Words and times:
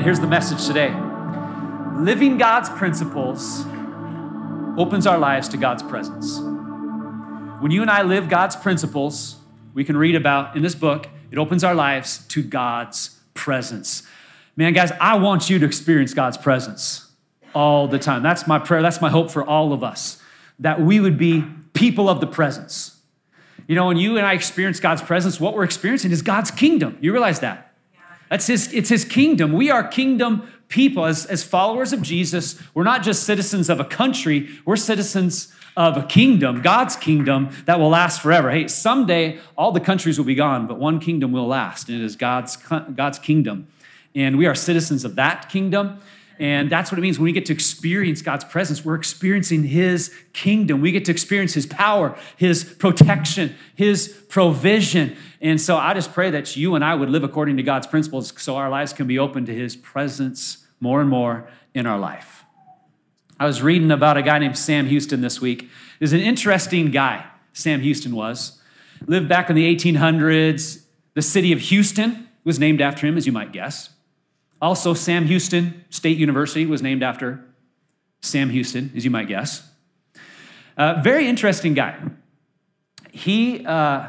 Man, 0.00 0.06
here's 0.06 0.20
the 0.20 0.26
message 0.26 0.66
today. 0.66 0.98
Living 1.98 2.38
God's 2.38 2.70
principles 2.70 3.66
opens 4.78 5.06
our 5.06 5.18
lives 5.18 5.46
to 5.50 5.58
God's 5.58 5.82
presence. 5.82 6.38
When 7.60 7.70
you 7.70 7.82
and 7.82 7.90
I 7.90 8.00
live 8.00 8.30
God's 8.30 8.56
principles, 8.56 9.36
we 9.74 9.84
can 9.84 9.98
read 9.98 10.14
about 10.14 10.56
in 10.56 10.62
this 10.62 10.74
book, 10.74 11.06
it 11.30 11.36
opens 11.36 11.62
our 11.62 11.74
lives 11.74 12.26
to 12.28 12.42
God's 12.42 13.20
presence. 13.34 14.02
Man, 14.56 14.72
guys, 14.72 14.90
I 15.02 15.18
want 15.18 15.50
you 15.50 15.58
to 15.58 15.66
experience 15.66 16.14
God's 16.14 16.38
presence 16.38 17.12
all 17.54 17.86
the 17.86 17.98
time. 17.98 18.22
That's 18.22 18.46
my 18.46 18.58
prayer. 18.58 18.80
That's 18.80 19.02
my 19.02 19.10
hope 19.10 19.30
for 19.30 19.44
all 19.44 19.74
of 19.74 19.84
us, 19.84 20.18
that 20.60 20.80
we 20.80 20.98
would 20.98 21.18
be 21.18 21.44
people 21.74 22.08
of 22.08 22.22
the 22.22 22.26
presence. 22.26 22.98
You 23.68 23.74
know, 23.74 23.88
when 23.88 23.98
you 23.98 24.16
and 24.16 24.24
I 24.24 24.32
experience 24.32 24.80
God's 24.80 25.02
presence, 25.02 25.38
what 25.38 25.54
we're 25.54 25.64
experiencing 25.64 26.10
is 26.10 26.22
God's 26.22 26.50
kingdom. 26.50 26.96
You 27.02 27.12
realize 27.12 27.40
that? 27.40 27.69
His, 28.30 28.72
it's 28.72 28.88
his 28.88 29.04
kingdom. 29.04 29.52
We 29.52 29.70
are 29.70 29.86
kingdom 29.86 30.48
people. 30.68 31.04
As, 31.04 31.26
as 31.26 31.42
followers 31.42 31.92
of 31.92 32.00
Jesus, 32.00 32.60
we're 32.74 32.84
not 32.84 33.02
just 33.02 33.24
citizens 33.24 33.68
of 33.68 33.80
a 33.80 33.84
country, 33.84 34.48
we're 34.64 34.76
citizens 34.76 35.52
of 35.76 35.96
a 35.96 36.02
kingdom, 36.02 36.62
God's 36.62 36.96
kingdom 36.96 37.50
that 37.64 37.78
will 37.78 37.90
last 37.90 38.20
forever. 38.20 38.50
Hey, 38.50 38.68
someday 38.68 39.38
all 39.56 39.72
the 39.72 39.80
countries 39.80 40.18
will 40.18 40.24
be 40.24 40.34
gone, 40.34 40.66
but 40.66 40.78
one 40.78 41.00
kingdom 41.00 41.32
will 41.32 41.46
last, 41.46 41.88
and 41.88 42.00
it 42.00 42.04
is 42.04 42.16
God's, 42.16 42.56
God's 42.56 43.18
kingdom. 43.18 43.68
And 44.14 44.38
we 44.38 44.46
are 44.46 44.54
citizens 44.54 45.04
of 45.04 45.14
that 45.14 45.48
kingdom. 45.48 46.00
And 46.40 46.70
that's 46.70 46.90
what 46.90 46.98
it 46.98 47.02
means 47.02 47.18
when 47.18 47.26
we 47.26 47.32
get 47.32 47.44
to 47.46 47.52
experience 47.52 48.22
God's 48.22 48.44
presence. 48.44 48.82
We're 48.82 48.94
experiencing 48.94 49.62
His 49.64 50.10
kingdom. 50.32 50.80
We 50.80 50.90
get 50.90 51.04
to 51.04 51.12
experience 51.12 51.52
His 51.52 51.66
power, 51.66 52.18
His 52.38 52.64
protection, 52.64 53.54
His 53.74 54.08
provision. 54.28 55.18
And 55.42 55.60
so 55.60 55.76
I 55.76 55.92
just 55.92 56.14
pray 56.14 56.30
that 56.30 56.56
you 56.56 56.74
and 56.74 56.82
I 56.82 56.94
would 56.94 57.10
live 57.10 57.24
according 57.24 57.58
to 57.58 57.62
God's 57.62 57.86
principles 57.86 58.32
so 58.40 58.56
our 58.56 58.70
lives 58.70 58.94
can 58.94 59.06
be 59.06 59.18
open 59.18 59.44
to 59.46 59.54
His 59.54 59.76
presence 59.76 60.66
more 60.80 61.02
and 61.02 61.10
more 61.10 61.46
in 61.74 61.84
our 61.84 61.98
life. 61.98 62.44
I 63.38 63.44
was 63.44 63.60
reading 63.60 63.90
about 63.90 64.16
a 64.16 64.22
guy 64.22 64.38
named 64.38 64.56
Sam 64.56 64.86
Houston 64.86 65.20
this 65.20 65.42
week. 65.42 65.68
He's 65.98 66.14
an 66.14 66.20
interesting 66.20 66.90
guy, 66.90 67.26
Sam 67.52 67.82
Houston 67.82 68.14
was. 68.14 68.58
Lived 69.06 69.28
back 69.28 69.50
in 69.50 69.56
the 69.56 69.76
1800s. 69.76 70.84
The 71.12 71.22
city 71.22 71.52
of 71.52 71.60
Houston 71.60 72.28
was 72.44 72.58
named 72.58 72.80
after 72.80 73.06
him, 73.06 73.18
as 73.18 73.26
you 73.26 73.32
might 73.32 73.52
guess. 73.52 73.90
Also, 74.60 74.94
Sam 74.94 75.26
Houston 75.26 75.84
State 75.90 76.18
University 76.18 76.66
was 76.66 76.82
named 76.82 77.02
after 77.02 77.44
Sam 78.20 78.50
Houston, 78.50 78.92
as 78.94 79.04
you 79.04 79.10
might 79.10 79.28
guess. 79.28 79.66
Uh, 80.76 81.00
very 81.02 81.26
interesting 81.26 81.74
guy. 81.74 81.98
He, 83.10 83.64
uh, 83.66 84.08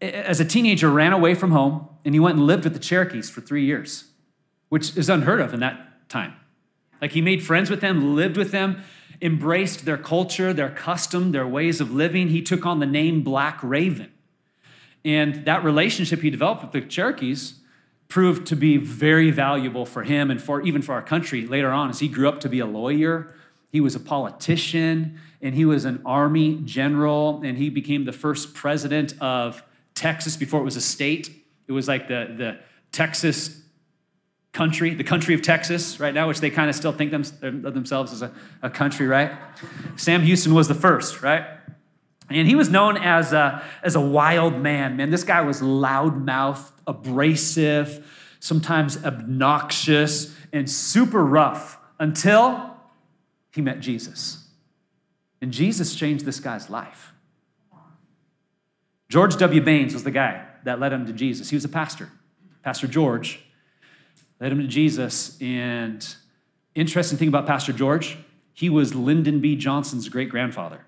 as 0.00 0.40
a 0.40 0.44
teenager, 0.44 0.90
ran 0.90 1.12
away 1.12 1.34
from 1.34 1.50
home 1.52 1.88
and 2.04 2.14
he 2.14 2.20
went 2.20 2.38
and 2.38 2.46
lived 2.46 2.64
with 2.64 2.72
the 2.72 2.78
Cherokees 2.78 3.28
for 3.28 3.40
three 3.40 3.64
years, 3.64 4.04
which 4.68 4.96
is 4.96 5.08
unheard 5.08 5.40
of 5.40 5.52
in 5.52 5.60
that 5.60 6.08
time. 6.08 6.34
Like 7.00 7.12
he 7.12 7.20
made 7.20 7.42
friends 7.42 7.70
with 7.70 7.80
them, 7.80 8.14
lived 8.14 8.36
with 8.36 8.50
them, 8.50 8.82
embraced 9.22 9.84
their 9.84 9.98
culture, 9.98 10.52
their 10.52 10.70
custom, 10.70 11.32
their 11.32 11.46
ways 11.46 11.80
of 11.80 11.92
living. 11.92 12.28
He 12.28 12.42
took 12.42 12.64
on 12.64 12.80
the 12.80 12.86
name 12.86 13.22
Black 13.22 13.58
Raven. 13.62 14.10
And 15.04 15.44
that 15.46 15.64
relationship 15.64 16.20
he 16.20 16.30
developed 16.30 16.62
with 16.62 16.72
the 16.72 16.80
Cherokees 16.82 17.59
proved 18.10 18.48
to 18.48 18.56
be 18.56 18.76
very 18.76 19.30
valuable 19.30 19.86
for 19.86 20.02
him 20.02 20.30
and 20.30 20.42
for 20.42 20.60
even 20.62 20.82
for 20.82 20.92
our 20.92 21.00
country 21.00 21.46
later 21.46 21.70
on 21.70 21.88
as 21.88 22.00
he 22.00 22.08
grew 22.08 22.28
up 22.28 22.40
to 22.40 22.48
be 22.48 22.58
a 22.58 22.66
lawyer. 22.66 23.32
He 23.70 23.80
was 23.80 23.94
a 23.94 24.00
politician 24.00 25.18
and 25.40 25.54
he 25.54 25.64
was 25.64 25.84
an 25.84 26.02
army 26.04 26.60
general 26.64 27.40
and 27.42 27.56
he 27.56 27.70
became 27.70 28.04
the 28.04 28.12
first 28.12 28.52
president 28.52 29.14
of 29.20 29.62
texas 29.94 30.36
before 30.36 30.60
it 30.60 30.64
was 30.64 30.76
a 30.76 30.80
state. 30.80 31.30
It 31.68 31.72
was 31.72 31.86
like 31.86 32.08
the, 32.08 32.34
the 32.36 32.58
texas 32.92 33.62
country 34.52 34.94
the 34.94 35.04
country 35.04 35.32
of 35.32 35.42
texas 35.42 36.00
right 36.00 36.12
now 36.12 36.26
which 36.26 36.40
they 36.40 36.50
kind 36.50 36.68
of 36.68 36.74
still 36.74 36.90
think 36.90 37.12
them, 37.12 37.22
of 37.64 37.72
themselves 37.72 38.12
as 38.12 38.22
a, 38.22 38.32
a 38.62 38.68
country 38.68 39.06
right? 39.06 39.30
Sam 39.96 40.22
houston 40.22 40.52
was 40.52 40.66
the 40.66 40.74
first 40.74 41.22
right 41.22 41.46
and 42.30 42.46
he 42.46 42.54
was 42.54 42.70
known 42.70 42.96
as 42.96 43.32
a, 43.32 43.62
as 43.82 43.96
a 43.96 44.00
wild 44.00 44.56
man, 44.56 44.96
man. 44.96 45.10
This 45.10 45.24
guy 45.24 45.40
was 45.40 45.60
loudmouth, 45.60 46.70
abrasive, 46.86 48.06
sometimes 48.38 49.04
obnoxious, 49.04 50.34
and 50.52 50.70
super 50.70 51.24
rough 51.24 51.78
until 51.98 52.76
he 53.52 53.60
met 53.60 53.80
Jesus. 53.80 54.48
And 55.42 55.52
Jesus 55.52 55.94
changed 55.94 56.24
this 56.24 56.40
guy's 56.40 56.70
life. 56.70 57.12
George 59.08 59.36
W. 59.36 59.60
Baines 59.60 59.92
was 59.92 60.04
the 60.04 60.10
guy 60.10 60.46
that 60.64 60.78
led 60.78 60.92
him 60.92 61.06
to 61.06 61.12
Jesus. 61.12 61.50
He 61.50 61.56
was 61.56 61.64
a 61.64 61.68
pastor. 61.68 62.10
Pastor 62.62 62.86
George 62.86 63.40
led 64.38 64.52
him 64.52 64.58
to 64.58 64.66
Jesus. 64.66 65.36
And 65.40 66.06
interesting 66.74 67.18
thing 67.18 67.28
about 67.28 67.46
Pastor 67.46 67.72
George, 67.72 68.18
he 68.52 68.70
was 68.70 68.94
Lyndon 68.94 69.40
B. 69.40 69.56
Johnson's 69.56 70.08
great 70.08 70.28
grandfather. 70.28 70.84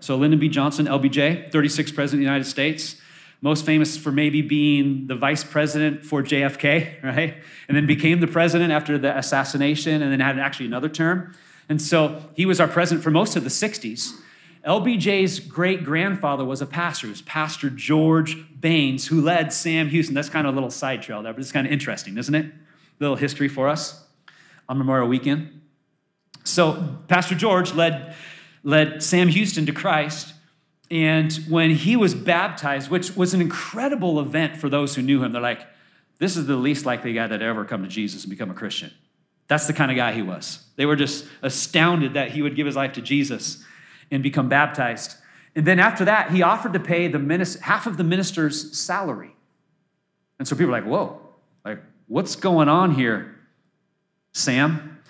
So 0.00 0.16
Lyndon 0.16 0.38
B. 0.38 0.48
Johnson, 0.48 0.86
LBJ, 0.86 1.50
36th 1.50 1.94
president 1.94 2.02
of 2.02 2.10
the 2.10 2.24
United 2.24 2.44
States, 2.44 3.00
most 3.40 3.64
famous 3.64 3.96
for 3.96 4.10
maybe 4.10 4.42
being 4.42 5.06
the 5.06 5.14
vice 5.14 5.44
president 5.44 6.04
for 6.04 6.22
JFK, 6.22 7.02
right? 7.02 7.36
And 7.68 7.76
then 7.76 7.86
became 7.86 8.20
the 8.20 8.26
president 8.26 8.72
after 8.72 8.98
the 8.98 9.16
assassination 9.16 10.02
and 10.02 10.12
then 10.12 10.20
had 10.20 10.38
actually 10.38 10.66
another 10.66 10.88
term. 10.88 11.34
And 11.68 11.80
so 11.80 12.22
he 12.34 12.46
was 12.46 12.60
our 12.60 12.68
president 12.68 13.04
for 13.04 13.10
most 13.10 13.36
of 13.36 13.44
the 13.44 13.50
60s. 13.50 14.12
LBJ's 14.66 15.40
great 15.40 15.84
grandfather 15.84 16.44
was 16.44 16.60
a 16.60 16.66
pastor. 16.66 17.06
It 17.06 17.10
was 17.10 17.22
Pastor 17.22 17.70
George 17.70 18.36
Baines, 18.60 19.06
who 19.06 19.20
led 19.20 19.52
Sam 19.52 19.88
Houston. 19.88 20.14
That's 20.14 20.28
kind 20.28 20.46
of 20.46 20.54
a 20.54 20.56
little 20.56 20.70
side 20.70 21.02
trail 21.02 21.22
there, 21.22 21.32
but 21.32 21.40
it's 21.40 21.52
kind 21.52 21.66
of 21.66 21.72
interesting, 21.72 22.18
isn't 22.18 22.34
it? 22.34 22.46
A 22.46 22.52
little 22.98 23.16
history 23.16 23.48
for 23.48 23.68
us 23.68 24.04
on 24.68 24.78
Memorial 24.78 25.08
Weekend. 25.08 25.60
So, 26.44 26.98
Pastor 27.08 27.34
George 27.34 27.74
led 27.74 28.14
led 28.68 29.02
Sam 29.02 29.28
Houston 29.28 29.64
to 29.64 29.72
Christ. 29.72 30.34
And 30.90 31.32
when 31.48 31.70
he 31.70 31.96
was 31.96 32.14
baptized, 32.14 32.90
which 32.90 33.16
was 33.16 33.32
an 33.32 33.40
incredible 33.40 34.20
event 34.20 34.58
for 34.58 34.68
those 34.68 34.94
who 34.94 35.00
knew 35.00 35.24
him, 35.24 35.32
they're 35.32 35.40
like, 35.40 35.66
this 36.18 36.36
is 36.36 36.44
the 36.44 36.56
least 36.56 36.84
likely 36.84 37.14
guy 37.14 37.26
that 37.26 37.40
ever 37.40 37.64
come 37.64 37.82
to 37.82 37.88
Jesus 37.88 38.24
and 38.24 38.30
become 38.30 38.50
a 38.50 38.54
Christian. 38.54 38.92
That's 39.46 39.66
the 39.66 39.72
kind 39.72 39.90
of 39.90 39.96
guy 39.96 40.12
he 40.12 40.20
was. 40.20 40.66
They 40.76 40.84
were 40.84 40.96
just 40.96 41.24
astounded 41.40 42.12
that 42.12 42.32
he 42.32 42.42
would 42.42 42.56
give 42.56 42.66
his 42.66 42.76
life 42.76 42.92
to 42.92 43.00
Jesus 43.00 43.64
and 44.10 44.22
become 44.22 44.50
baptized. 44.50 45.14
And 45.56 45.66
then 45.66 45.78
after 45.78 46.04
that, 46.04 46.30
he 46.30 46.42
offered 46.42 46.74
to 46.74 46.80
pay 46.80 47.08
the 47.08 47.18
minister, 47.18 47.62
half 47.62 47.86
of 47.86 47.96
the 47.96 48.04
minister's 48.04 48.78
salary. 48.78 49.34
And 50.38 50.46
so 50.46 50.54
people 50.54 50.74
are 50.74 50.82
like, 50.82 50.84
whoa, 50.84 51.22
like, 51.64 51.78
what's 52.06 52.36
going 52.36 52.68
on 52.68 52.94
here, 52.94 53.34
Sam? 54.32 55.00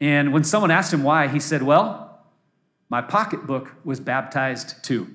And 0.00 0.32
when 0.32 0.44
someone 0.44 0.70
asked 0.70 0.94
him 0.94 1.02
why, 1.02 1.28
he 1.28 1.40
said, 1.40 1.62
well, 1.62 2.01
my 2.92 3.00
pocketbook 3.00 3.72
was 3.84 4.00
baptized 4.00 4.84
too. 4.84 5.08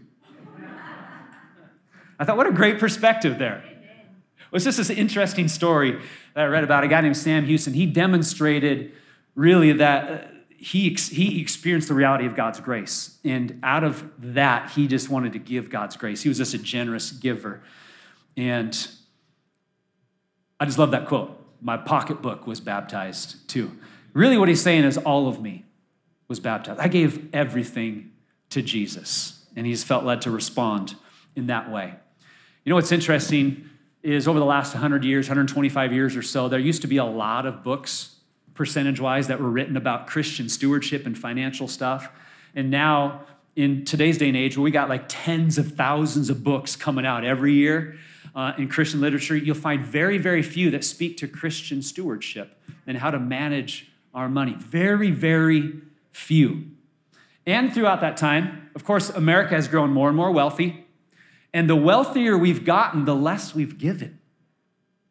I 2.17 2.25
thought, 2.25 2.35
what 2.35 2.47
a 2.47 2.51
great 2.51 2.79
perspective 2.79 3.37
there. 3.37 3.63
It 3.67 4.51
was 4.51 4.63
just 4.63 4.79
this 4.79 4.89
interesting 4.89 5.47
story 5.47 6.01
that 6.33 6.45
I 6.45 6.47
read 6.47 6.63
about 6.63 6.83
a 6.83 6.87
guy 6.87 7.01
named 7.01 7.15
Sam 7.15 7.45
Houston. 7.45 7.75
He 7.75 7.85
demonstrated 7.85 8.93
really 9.35 9.73
that 9.73 10.09
uh, 10.11 10.27
he, 10.57 10.89
he 10.89 11.39
experienced 11.39 11.87
the 11.87 11.93
reality 11.93 12.25
of 12.25 12.35
God's 12.35 12.59
grace. 12.59 13.19
And 13.23 13.59
out 13.61 13.83
of 13.83 14.09
that, 14.17 14.71
he 14.71 14.87
just 14.87 15.09
wanted 15.09 15.33
to 15.33 15.39
give 15.39 15.69
God's 15.69 15.95
grace. 15.97 16.23
He 16.23 16.29
was 16.29 16.39
just 16.39 16.55
a 16.55 16.57
generous 16.57 17.11
giver. 17.11 17.61
And 18.35 18.75
I 20.59 20.65
just 20.65 20.79
love 20.79 20.89
that 20.89 21.05
quote. 21.05 21.39
My 21.61 21.77
pocketbook 21.77 22.47
was 22.47 22.59
baptized 22.59 23.47
too. 23.47 23.77
Really, 24.13 24.35
what 24.39 24.49
he's 24.49 24.63
saying 24.63 24.83
is 24.83 24.97
all 24.97 25.27
of 25.27 25.39
me 25.39 25.66
was 26.27 26.39
baptized. 26.39 26.79
I 26.79 26.87
gave 26.87 27.33
everything 27.33 28.11
to 28.49 28.61
Jesus, 28.61 29.45
and 29.55 29.65
he's 29.65 29.83
felt 29.83 30.03
led 30.03 30.21
to 30.21 30.31
respond 30.31 30.95
in 31.35 31.47
that 31.47 31.71
way. 31.71 31.93
You 32.63 32.69
know 32.69 32.75
what's 32.75 32.91
interesting 32.91 33.69
is 34.03 34.27
over 34.27 34.39
the 34.39 34.45
last 34.45 34.73
100 34.73 35.03
years, 35.03 35.27
125 35.27 35.93
years 35.93 36.15
or 36.15 36.21
so, 36.21 36.47
there 36.47 36.59
used 36.59 36.81
to 36.81 36.87
be 36.87 36.97
a 36.97 37.05
lot 37.05 37.45
of 37.45 37.63
books, 37.63 38.15
percentage 38.53 38.99
wise, 38.99 39.27
that 39.27 39.39
were 39.39 39.49
written 39.49 39.77
about 39.77 40.07
Christian 40.07 40.49
stewardship 40.49 41.05
and 41.05 41.17
financial 41.17 41.67
stuff. 41.67 42.09
And 42.55 42.69
now, 42.69 43.21
in 43.55 43.85
today's 43.85 44.17
day 44.17 44.27
and 44.27 44.37
age, 44.37 44.55
where 44.57 44.63
we 44.63 44.71
got 44.71 44.87
like 44.87 45.05
tens 45.07 45.57
of 45.57 45.73
thousands 45.73 46.29
of 46.29 46.43
books 46.43 46.75
coming 46.75 47.05
out 47.05 47.25
every 47.25 47.53
year 47.53 47.97
uh, 48.35 48.53
in 48.57 48.67
Christian 48.67 49.01
literature, 49.01 49.35
you'll 49.35 49.55
find 49.55 49.83
very, 49.83 50.17
very 50.17 50.43
few 50.43 50.69
that 50.71 50.83
speak 50.83 51.17
to 51.17 51.27
Christian 51.27 51.81
stewardship 51.81 52.55
and 52.85 52.97
how 52.97 53.11
to 53.11 53.19
manage 53.19 53.91
our 54.13 54.29
money. 54.29 54.55
Very, 54.57 55.11
very 55.11 55.81
few. 56.17 56.65
And 57.45 57.73
throughout 57.73 58.01
that 58.01 58.17
time, 58.17 58.69
of 58.75 58.83
course, 58.83 59.09
America 59.09 59.55
has 59.55 59.67
grown 59.67 59.91
more 59.91 60.09
and 60.09 60.17
more 60.17 60.31
wealthy. 60.31 60.85
And 61.53 61.69
the 61.69 61.75
wealthier 61.75 62.37
we've 62.37 62.65
gotten, 62.65 63.05
the 63.05 63.15
less 63.15 63.55
we've 63.55 63.77
given 63.77 64.19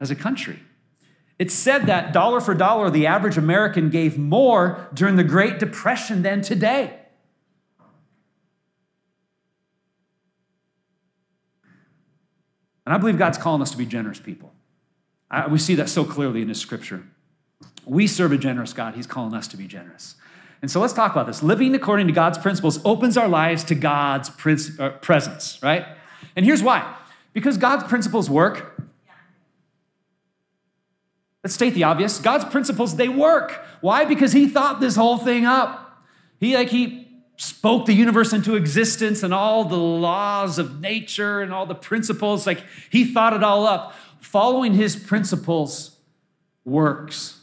as 0.00 0.10
a 0.10 0.14
country. 0.14 0.60
It's 1.38 1.54
said 1.54 1.86
that 1.86 2.12
dollar 2.12 2.40
for 2.40 2.54
dollar, 2.54 2.90
the 2.90 3.06
average 3.06 3.38
American 3.38 3.88
gave 3.88 4.18
more 4.18 4.88
during 4.92 5.16
the 5.16 5.24
Great 5.24 5.58
Depression 5.58 6.22
than 6.22 6.42
today. 6.42 6.98
And 12.84 12.94
I 12.94 12.98
believe 12.98 13.18
God's 13.18 13.38
calling 13.38 13.62
us 13.62 13.70
to 13.72 13.76
be 13.76 13.86
generous 13.86 14.20
people. 14.20 14.52
I, 15.30 15.46
we 15.48 15.58
see 15.58 15.74
that 15.74 15.88
so 15.88 16.04
clearly 16.04 16.42
in 16.42 16.48
His 16.48 16.60
scripture. 16.60 17.04
We 17.84 18.06
serve 18.06 18.32
a 18.32 18.38
generous 18.38 18.72
God, 18.72 18.94
He's 18.94 19.06
calling 19.06 19.34
us 19.34 19.48
to 19.48 19.56
be 19.56 19.66
generous. 19.66 20.16
And 20.62 20.70
so 20.70 20.80
let's 20.80 20.92
talk 20.92 21.12
about 21.12 21.26
this. 21.26 21.42
Living 21.42 21.74
according 21.74 22.06
to 22.06 22.12
God's 22.12 22.38
principles 22.38 22.80
opens 22.84 23.16
our 23.16 23.28
lives 23.28 23.62
to 23.64 23.74
God's 23.74 24.30
uh, 24.78 24.90
presence, 25.00 25.58
right? 25.62 25.86
And 26.34 26.44
here's 26.44 26.62
why 26.62 26.94
because 27.32 27.58
God's 27.58 27.84
principles 27.84 28.30
work. 28.30 28.80
Let's 31.44 31.54
state 31.54 31.74
the 31.74 31.84
obvious. 31.84 32.18
God's 32.18 32.44
principles, 32.46 32.96
they 32.96 33.08
work. 33.08 33.64
Why? 33.80 34.04
Because 34.04 34.32
He 34.32 34.48
thought 34.48 34.80
this 34.80 34.96
whole 34.96 35.18
thing 35.18 35.44
up. 35.44 36.02
He, 36.40 36.56
like, 36.56 36.70
He 36.70 37.06
spoke 37.36 37.86
the 37.86 37.92
universe 37.92 38.32
into 38.32 38.56
existence 38.56 39.22
and 39.22 39.32
all 39.32 39.64
the 39.64 39.76
laws 39.76 40.58
of 40.58 40.80
nature 40.80 41.40
and 41.40 41.52
all 41.52 41.66
the 41.66 41.74
principles. 41.74 42.46
Like 42.46 42.64
he 42.90 43.04
thought 43.04 43.32
it 43.34 43.42
all 43.42 43.66
up. 43.66 43.94
Following 44.20 44.74
his 44.74 44.96
principles 44.96 45.98
works 46.64 47.40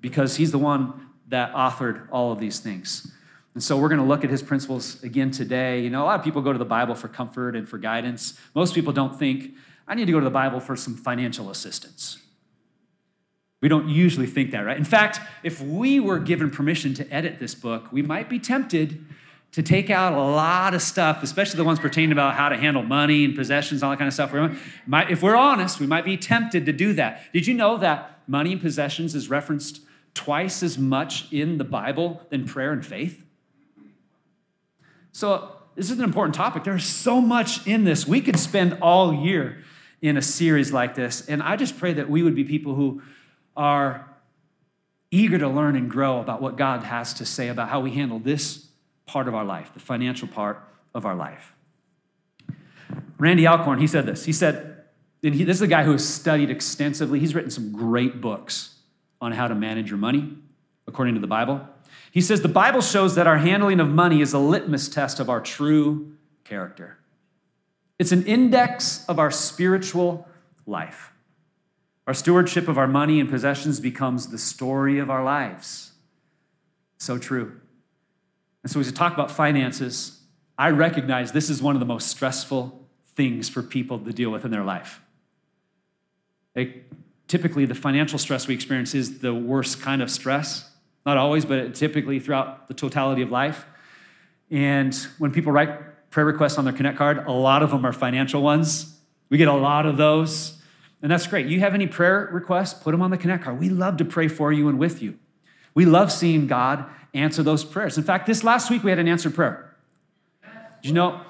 because 0.00 0.36
he's 0.36 0.52
the 0.52 0.58
one 0.58 1.05
that 1.28 1.52
authored 1.52 2.06
all 2.10 2.32
of 2.32 2.38
these 2.38 2.60
things. 2.60 3.10
And 3.54 3.62
so 3.62 3.78
we're 3.78 3.88
going 3.88 4.00
to 4.00 4.06
look 4.06 4.22
at 4.22 4.30
his 4.30 4.42
principles 4.42 5.02
again 5.02 5.30
today. 5.30 5.80
You 5.80 5.90
know, 5.90 6.02
a 6.02 6.06
lot 6.06 6.18
of 6.18 6.24
people 6.24 6.42
go 6.42 6.52
to 6.52 6.58
the 6.58 6.64
Bible 6.64 6.94
for 6.94 7.08
comfort 7.08 7.56
and 7.56 7.68
for 7.68 7.78
guidance. 7.78 8.38
Most 8.54 8.74
people 8.74 8.92
don't 8.92 9.18
think, 9.18 9.54
I 9.88 9.94
need 9.94 10.04
to 10.04 10.12
go 10.12 10.20
to 10.20 10.24
the 10.24 10.30
Bible 10.30 10.60
for 10.60 10.76
some 10.76 10.94
financial 10.94 11.50
assistance. 11.50 12.18
We 13.62 13.68
don't 13.68 13.88
usually 13.88 14.26
think 14.26 14.50
that, 14.50 14.60
right? 14.60 14.76
In 14.76 14.84
fact, 14.84 15.20
if 15.42 15.62
we 15.62 15.98
were 16.00 16.18
given 16.18 16.50
permission 16.50 16.92
to 16.94 17.12
edit 17.12 17.38
this 17.38 17.54
book, 17.54 17.90
we 17.90 18.02
might 18.02 18.28
be 18.28 18.38
tempted 18.38 19.04
to 19.52 19.62
take 19.62 19.88
out 19.88 20.12
a 20.12 20.20
lot 20.20 20.74
of 20.74 20.82
stuff, 20.82 21.22
especially 21.22 21.56
the 21.56 21.64
ones 21.64 21.78
pertaining 21.78 22.12
about 22.12 22.34
how 22.34 22.50
to 22.50 22.58
handle 22.58 22.82
money 22.82 23.24
and 23.24 23.34
possessions, 23.34 23.82
all 23.82 23.90
that 23.90 23.96
kind 23.96 24.06
of 24.06 24.12
stuff. 24.12 24.32
if 25.08 25.22
we're 25.22 25.34
honest, 25.34 25.80
we 25.80 25.86
might 25.86 26.04
be 26.04 26.18
tempted 26.18 26.66
to 26.66 26.72
do 26.74 26.92
that. 26.92 27.22
Did 27.32 27.46
you 27.46 27.54
know 27.54 27.78
that 27.78 28.20
money 28.28 28.52
and 28.52 28.60
possessions 28.60 29.14
is 29.14 29.30
referenced 29.30 29.80
twice 30.16 30.62
as 30.62 30.78
much 30.78 31.32
in 31.32 31.58
the 31.58 31.64
Bible 31.64 32.22
than 32.30 32.46
prayer 32.46 32.72
and 32.72 32.84
faith? 32.84 33.24
So, 35.12 35.52
this 35.76 35.90
is 35.90 35.98
an 35.98 36.04
important 36.04 36.34
topic. 36.34 36.64
There's 36.64 36.86
so 36.86 37.20
much 37.20 37.66
in 37.66 37.84
this. 37.84 38.06
We 38.06 38.22
could 38.22 38.38
spend 38.38 38.78
all 38.80 39.12
year 39.12 39.62
in 40.00 40.16
a 40.16 40.22
series 40.22 40.72
like 40.72 40.94
this. 40.94 41.26
And 41.28 41.42
I 41.42 41.56
just 41.56 41.78
pray 41.78 41.92
that 41.92 42.08
we 42.08 42.22
would 42.22 42.34
be 42.34 42.44
people 42.44 42.74
who 42.74 43.02
are 43.56 44.08
eager 45.10 45.38
to 45.38 45.48
learn 45.48 45.76
and 45.76 45.90
grow 45.90 46.20
about 46.20 46.40
what 46.40 46.56
God 46.56 46.82
has 46.82 47.12
to 47.14 47.26
say 47.26 47.48
about 47.48 47.68
how 47.68 47.80
we 47.80 47.90
handle 47.90 48.18
this 48.18 48.68
part 49.04 49.28
of 49.28 49.34
our 49.34 49.44
life, 49.44 49.72
the 49.74 49.80
financial 49.80 50.28
part 50.28 50.66
of 50.94 51.04
our 51.04 51.14
life. 51.14 51.52
Randy 53.18 53.46
Alcorn, 53.46 53.78
he 53.78 53.86
said 53.86 54.06
this. 54.06 54.24
He 54.24 54.32
said, 54.32 54.84
and 55.22 55.34
he, 55.34 55.44
this 55.44 55.56
is 55.56 55.62
a 55.62 55.66
guy 55.66 55.84
who 55.84 55.92
has 55.92 56.08
studied 56.08 56.50
extensively. 56.50 57.20
He's 57.20 57.34
written 57.34 57.50
some 57.50 57.72
great 57.72 58.20
books 58.20 58.75
on 59.20 59.32
how 59.32 59.48
to 59.48 59.54
manage 59.54 59.90
your 59.90 59.98
money 59.98 60.36
according 60.86 61.14
to 61.14 61.20
the 61.20 61.26
Bible. 61.26 61.66
He 62.10 62.20
says 62.20 62.42
the 62.42 62.48
Bible 62.48 62.80
shows 62.80 63.14
that 63.14 63.26
our 63.26 63.38
handling 63.38 63.80
of 63.80 63.88
money 63.88 64.20
is 64.20 64.32
a 64.32 64.38
litmus 64.38 64.88
test 64.88 65.20
of 65.20 65.28
our 65.28 65.40
true 65.40 66.16
character. 66.44 66.98
It's 67.98 68.12
an 68.12 68.24
index 68.24 69.04
of 69.06 69.18
our 69.18 69.30
spiritual 69.30 70.28
life. 70.66 71.12
Our 72.06 72.14
stewardship 72.14 72.68
of 72.68 72.78
our 72.78 72.86
money 72.86 73.18
and 73.20 73.28
possessions 73.28 73.80
becomes 73.80 74.28
the 74.28 74.38
story 74.38 74.98
of 74.98 75.10
our 75.10 75.24
lives. 75.24 75.92
So 76.98 77.18
true. 77.18 77.60
And 78.62 78.70
so, 78.70 78.80
as 78.80 78.86
we 78.86 78.92
talk 78.92 79.14
about 79.14 79.30
finances, 79.30 80.20
I 80.58 80.70
recognize 80.70 81.32
this 81.32 81.50
is 81.50 81.62
one 81.62 81.76
of 81.76 81.80
the 81.80 81.86
most 81.86 82.08
stressful 82.08 82.86
things 83.14 83.48
for 83.48 83.62
people 83.62 83.98
to 83.98 84.12
deal 84.12 84.30
with 84.30 84.44
in 84.44 84.50
their 84.50 84.64
life. 84.64 85.00
Typically, 87.28 87.64
the 87.64 87.74
financial 87.74 88.18
stress 88.18 88.46
we 88.46 88.54
experience 88.54 88.94
is 88.94 89.18
the 89.18 89.34
worst 89.34 89.80
kind 89.80 90.02
of 90.02 90.10
stress. 90.10 90.70
Not 91.04 91.16
always, 91.16 91.44
but 91.44 91.74
typically 91.74 92.18
throughout 92.18 92.68
the 92.68 92.74
totality 92.74 93.22
of 93.22 93.30
life. 93.30 93.66
And 94.50 94.94
when 95.18 95.32
people 95.32 95.52
write 95.52 96.10
prayer 96.10 96.26
requests 96.26 96.58
on 96.58 96.64
their 96.64 96.72
Connect 96.72 96.98
card, 96.98 97.24
a 97.26 97.32
lot 97.32 97.62
of 97.62 97.70
them 97.70 97.84
are 97.84 97.92
financial 97.92 98.42
ones. 98.42 98.98
We 99.28 99.38
get 99.38 99.48
a 99.48 99.52
lot 99.52 99.86
of 99.86 99.96
those. 99.96 100.60
And 101.02 101.10
that's 101.10 101.26
great. 101.26 101.46
You 101.46 101.60
have 101.60 101.74
any 101.74 101.86
prayer 101.86 102.28
requests? 102.32 102.74
Put 102.74 102.92
them 102.92 103.02
on 103.02 103.10
the 103.10 103.18
Connect 103.18 103.44
card. 103.44 103.60
We 103.60 103.68
love 103.68 103.96
to 103.98 104.04
pray 104.04 104.28
for 104.28 104.52
you 104.52 104.68
and 104.68 104.78
with 104.78 105.02
you. 105.02 105.18
We 105.74 105.84
love 105.84 106.10
seeing 106.10 106.46
God 106.46 106.84
answer 107.12 107.42
those 107.42 107.64
prayers. 107.64 107.98
In 107.98 108.04
fact, 108.04 108.26
this 108.26 108.42
last 108.42 108.70
week 108.70 108.82
we 108.82 108.90
had 108.90 108.98
an 108.98 109.08
answered 109.08 109.34
prayer. 109.34 109.74
Did 110.82 110.88
you 110.88 110.94
know? 110.94 111.20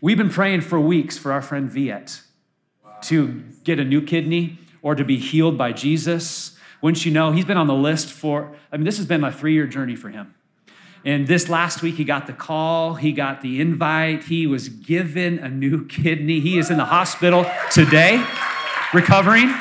We've 0.00 0.18
been 0.18 0.30
praying 0.30 0.62
for 0.62 0.78
weeks 0.78 1.16
for 1.16 1.32
our 1.32 1.40
friend 1.40 1.70
Viet 1.70 2.20
to 3.02 3.42
get 3.62 3.78
a 3.78 3.84
new 3.84 4.02
kidney 4.02 4.58
or 4.84 4.94
to 4.94 5.02
be 5.02 5.16
healed 5.16 5.58
by 5.58 5.72
Jesus. 5.72 6.56
Wouldn't 6.80 7.04
you 7.04 7.10
know, 7.10 7.32
he's 7.32 7.46
been 7.46 7.56
on 7.56 7.66
the 7.66 7.74
list 7.74 8.12
for, 8.12 8.54
I 8.70 8.76
mean, 8.76 8.84
this 8.84 8.98
has 8.98 9.06
been 9.06 9.24
a 9.24 9.32
three 9.32 9.54
year 9.54 9.66
journey 9.66 9.96
for 9.96 10.10
him. 10.10 10.34
And 11.06 11.26
this 11.26 11.48
last 11.48 11.82
week, 11.82 11.96
he 11.96 12.04
got 12.04 12.26
the 12.26 12.32
call, 12.32 12.94
he 12.94 13.12
got 13.12 13.40
the 13.40 13.60
invite, 13.60 14.24
he 14.24 14.46
was 14.46 14.68
given 14.68 15.38
a 15.38 15.48
new 15.48 15.86
kidney. 15.88 16.38
He 16.40 16.58
is 16.58 16.70
in 16.70 16.76
the 16.76 16.84
hospital 16.84 17.46
today 17.72 18.24
recovering. 18.92 19.52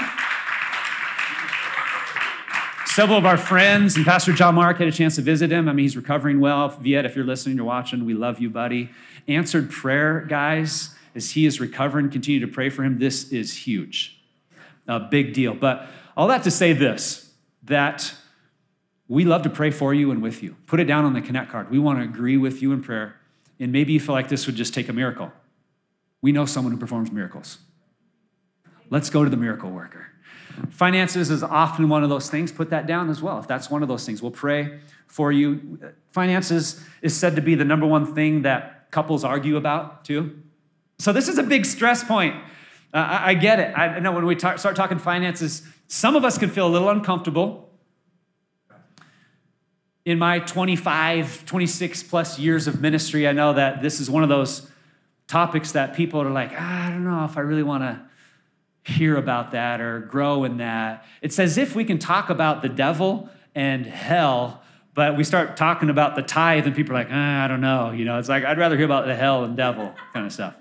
Several 2.86 3.18
of 3.18 3.26
our 3.26 3.38
friends 3.38 3.96
and 3.96 4.06
Pastor 4.06 4.34
John 4.34 4.56
Mark 4.56 4.78
had 4.78 4.88
a 4.88 4.92
chance 4.92 5.16
to 5.16 5.22
visit 5.22 5.52
him. 5.52 5.68
I 5.68 5.74
mean, 5.74 5.84
he's 5.84 5.98
recovering 5.98 6.40
well. 6.40 6.70
Viet, 6.70 7.06
if 7.06 7.16
you're 7.16 7.26
listening, 7.26 7.56
you're 7.56 7.66
watching, 7.66 8.06
we 8.06 8.14
love 8.14 8.40
you, 8.40 8.50
buddy. 8.50 8.92
Answered 9.28 9.72
prayer, 9.72 10.22
guys, 10.22 10.94
as 11.16 11.32
he 11.32 11.46
is 11.46 11.60
recovering, 11.60 12.12
continue 12.12 12.40
to 12.42 12.48
pray 12.48 12.70
for 12.70 12.84
him. 12.84 13.00
This 13.00 13.32
is 13.32 13.56
huge, 13.58 14.20
a 14.88 15.00
big 15.00 15.34
deal. 15.34 15.54
But 15.54 15.88
all 16.16 16.28
that 16.28 16.44
to 16.44 16.52
say 16.52 16.74
this 16.74 17.32
that 17.64 18.14
we 19.08 19.26
love 19.26 19.44
to 19.44 19.50
pray 19.50 19.72
for 19.72 19.94
you 19.94 20.12
and 20.12 20.22
with 20.22 20.44
you. 20.44 20.56
Put 20.66 20.80
it 20.80 20.86
down 20.86 21.06
on 21.06 21.14
the 21.14 21.22
Connect 21.22 21.52
card. 21.52 21.70
We 21.70 21.80
want 21.80 22.00
to 22.00 22.04
agree 22.04 22.38
with 22.38 22.62
you 22.62 22.72
in 22.74 22.82
prayer. 22.82 23.16
And 23.60 23.72
maybe 23.72 23.94
you 23.94 24.00
feel 24.00 24.16
like 24.16 24.28
this 24.28 24.46
would 24.46 24.56
just 24.56 24.74
take 24.74 24.90
a 24.90 24.94
miracle. 24.94 25.32
We 26.22 26.32
know 26.32 26.46
someone 26.46 26.74
who 26.74 26.80
performs 26.80 27.12
miracles. 27.12 27.60
Let's 28.90 29.10
go 29.10 29.24
to 29.24 29.30
the 29.30 29.38
miracle 29.38 29.70
worker. 29.70 30.08
Finances 30.70 31.30
is 31.30 31.44
often 31.44 31.90
one 31.90 32.04
of 32.04 32.10
those 32.10 32.30
things. 32.30 32.52
Put 32.52 32.70
that 32.70 32.86
down 32.86 33.10
as 33.10 33.22
well. 33.22 33.40
If 33.40 33.48
that's 33.48 33.70
one 33.70 33.82
of 33.82 33.88
those 33.88 34.06
things, 34.06 34.22
we'll 34.22 34.32
pray 34.32 34.80
for 35.08 35.32
you. 35.32 35.80
Finances 36.10 36.84
is 37.02 37.16
said 37.16 37.36
to 37.36 37.42
be 37.42 37.56
the 37.56 37.66
number 37.66 37.88
one 37.88 38.14
thing 38.14 38.44
that 38.44 38.92
couples 38.92 39.24
argue 39.24 39.58
about, 39.58 40.06
too. 40.06 40.40
So, 41.00 41.12
this 41.12 41.28
is 41.28 41.38
a 41.38 41.44
big 41.44 41.66
stress 41.66 42.04
point. 42.04 42.36
Uh, 42.94 42.98
I, 42.98 43.30
I, 43.30 43.34
get 43.34 43.60
it. 43.60 43.74
I 43.76 44.00
know 44.00 44.12
when 44.12 44.26
we 44.26 44.38
start 44.38 44.76
talking 44.76 45.00
finances, 45.00 45.64
some 45.88 46.16
of 46.16 46.24
us 46.24 46.38
can 46.38 46.50
feel 46.50 46.68
a 46.68 46.70
little 46.70 46.90
uncomfortable. 46.90 47.70
In 50.06 50.20
my 50.20 50.40
25, 50.40 51.46
26 51.46 52.04
plus 52.04 52.38
years 52.38 52.68
of 52.68 52.82
ministry, 52.82 53.28
I 53.28 53.32
know 53.32 53.54
that 53.54 53.82
this 53.82 54.00
is 54.00 54.10
one 54.10 54.22
of 54.22 54.30
those 54.30 54.70
topics 55.28 55.72
that 55.72 55.96
people 55.96 56.22
are 56.22 56.30
like, 56.30 56.52
ah, 56.54 56.88
I 56.88 56.90
don't 56.92 57.04
know 57.04 57.26
if 57.26 57.38
I 57.38 57.42
really 57.42 57.64
want 57.64 57.84
to 57.84 58.02
hear 58.92 59.16
about 59.16 59.52
that 59.52 59.82
or 59.82 60.02
grow 60.02 60.44
in 60.44 60.58
that. 60.58 61.06
It's 61.22 61.40
as 61.40 61.58
if 61.58 61.74
we 61.74 61.86
can 61.86 61.98
talk 61.98 62.30
about 62.30 62.62
the 62.62 62.70
devil 62.70 63.30
and 63.56 63.86
hell, 63.86 64.62
but 64.94 65.18
we 65.18 65.24
start 65.24 65.58
talking 65.58 65.90
about 65.90 66.16
the 66.16 66.22
tithe, 66.22 66.68
and 66.68 66.76
people 66.76 66.96
are 66.96 67.00
like, 67.00 67.10
ah, 67.10 67.46
I 67.46 67.48
don't 67.48 67.62
know. 67.62 67.92
You 67.92 68.06
know, 68.06 68.20
it's 68.20 68.30
like, 68.30 68.44
I'd 68.44 68.60
rather 68.60 68.76
hear 68.76 68.86
about 68.86 69.08
the 69.08 69.16
hell 69.16 69.44
and 69.46 69.58
devil 69.58 69.96
kind 70.14 70.26
of 70.26 70.32
stuff. 70.32 70.56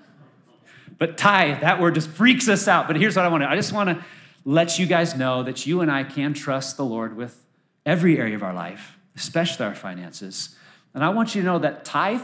But 1.02 1.18
tithe, 1.18 1.62
that 1.62 1.80
word 1.80 1.97
just 1.97 2.11
freaks 2.11 2.49
us 2.49 2.68
out. 2.68 2.87
But 2.87 2.94
here's 2.94 3.16
what 3.16 3.25
I 3.25 3.28
want 3.28 3.42
to 3.42 3.50
I 3.50 3.56
just 3.56 3.73
want 3.73 3.88
to 3.88 4.04
let 4.44 4.78
you 4.78 4.87
guys 4.87 5.16
know 5.16 5.42
that 5.42 5.66
you 5.66 5.80
and 5.80 5.90
I 5.90 6.04
can 6.04 6.32
trust 6.32 6.76
the 6.76 6.85
Lord 6.85 7.16
with 7.16 7.44
every 7.85 8.18
area 8.18 8.37
of 8.37 8.44
our 8.44 8.54
life, 8.54 8.99
especially 9.16 9.66
our 9.66 9.75
finances. 9.75 10.54
And 10.94 11.02
I 11.02 11.09
want 11.09 11.35
you 11.35 11.42
to 11.42 11.44
know 11.44 11.59
that 11.59 11.85
tithe 11.85 12.23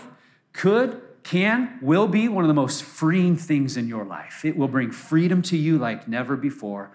could 0.53 1.03
can, 1.25 1.81
will 1.83 2.07
be 2.07 2.29
one 2.29 2.45
of 2.45 2.49
the 2.49 2.55
most 2.55 2.85
freeing 2.85 3.35
things 3.35 3.77
in 3.77 3.89
your 3.89 4.05
life. 4.05 4.45
It 4.45 4.57
will 4.57 4.69
bring 4.69 4.93
freedom 4.93 5.43
to 5.43 5.57
you 5.57 5.77
like 5.77 6.07
never 6.07 6.37
before. 6.37 6.93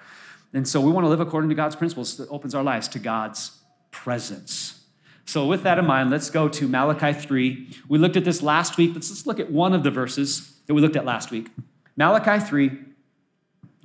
And 0.53 0.65
so 0.65 0.79
we 0.79 0.89
want 0.89 1.03
to 1.03 1.09
live 1.09 1.19
according 1.19 1.49
to 1.49 1.55
God's 1.55 1.75
principles 1.75 2.15
that 2.15 2.29
opens 2.29 2.55
our 2.55 2.63
lives 2.63 2.87
to 2.87 2.99
God's 2.99 3.59
presence. 3.91 4.85
So, 5.25 5.45
with 5.47 5.63
that 5.63 5.79
in 5.79 5.85
mind, 5.85 6.11
let's 6.11 6.29
go 6.29 6.47
to 6.47 6.65
Malachi 6.69 7.11
3. 7.11 7.67
We 7.89 7.97
looked 7.97 8.15
at 8.15 8.23
this 8.23 8.41
last 8.41 8.77
week. 8.77 8.91
Let's 8.93 9.09
just 9.09 9.27
look 9.27 9.41
at 9.41 9.51
one 9.51 9.73
of 9.73 9.83
the 9.83 9.91
verses 9.91 10.53
that 10.67 10.73
we 10.73 10.81
looked 10.81 10.95
at 10.95 11.03
last 11.03 11.29
week. 11.29 11.49
Malachi 11.95 12.43
3, 12.43 12.71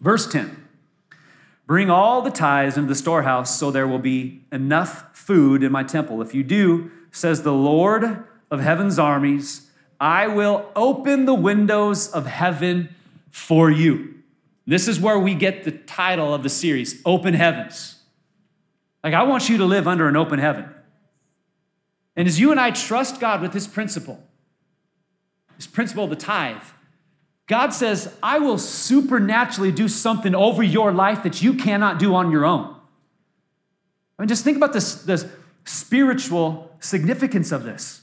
verse 0.01 0.27
10. 0.31 0.69
Bring 1.67 1.91
all 1.91 2.23
the 2.23 2.31
tithes 2.31 2.79
into 2.79 2.89
the 2.89 2.95
storehouse 2.95 3.59
so 3.59 3.71
there 3.71 3.87
will 3.87 3.99
be 3.99 4.43
enough 4.51 5.15
food 5.17 5.63
in 5.63 5.71
my 5.71 5.83
temple. 5.83 6.23
If 6.23 6.35
you 6.35 6.43
do, 6.43 6.91
says 7.11 7.43
the 7.43 7.53
Lord 7.53 8.25
of 8.51 8.61
heaven's 8.61 8.99
armies, 8.99 9.71
I 10.01 10.29
will 10.29 10.71
open 10.75 11.27
the 11.27 11.35
windows 11.35 12.09
of 12.09 12.27
heaven 12.27 12.95
for 13.31 13.71
you. 13.71 14.15
This 14.67 14.89
is 14.89 15.01
where 15.01 15.19
we 15.19 15.35
get 15.35 15.65
the 15.65 15.73
title 15.73 16.33
of 16.33 16.43
the 16.43 16.49
series, 16.49 17.03
Open 17.05 17.35
Heavens. 17.35 17.97
Like, 19.03 19.15
I 19.15 19.23
want 19.23 19.49
you 19.49 19.59
to 19.59 19.65
live 19.65 19.87
under 19.87 20.09
an 20.09 20.17
open 20.17 20.39
heaven. 20.39 20.69
And 22.17 22.27
as 22.27 22.41
you 22.41 22.51
and 22.51 22.59
I 22.59 22.71
trust 22.71 23.21
God 23.21 23.41
with 23.41 23.53
this 23.53 23.67
principle, 23.67 24.23
this 25.57 25.67
principle 25.67 26.05
of 26.05 26.11
the 26.11 26.17
tithe, 26.17 26.63
God 27.49 27.71
says, 27.71 28.15
I 28.23 28.39
will 28.39 28.59
supernaturally 28.59 29.73
do 29.73 29.89
something 29.89 30.35
over 30.35 30.63
your 30.63 30.93
life 30.93 31.23
that 31.23 31.43
you 31.43 31.55
cannot 31.55 31.99
do 31.99 32.15
on 32.15 32.31
your 32.31 32.45
own. 32.45 32.77
I 34.19 34.23
mean, 34.23 34.29
just 34.29 34.45
think 34.45 34.59
about 34.59 34.75
this, 34.75 35.03
this 35.03 35.27
spiritual 35.65 36.77
significance 36.79 37.51
of 37.51 37.65
this. 37.65 38.03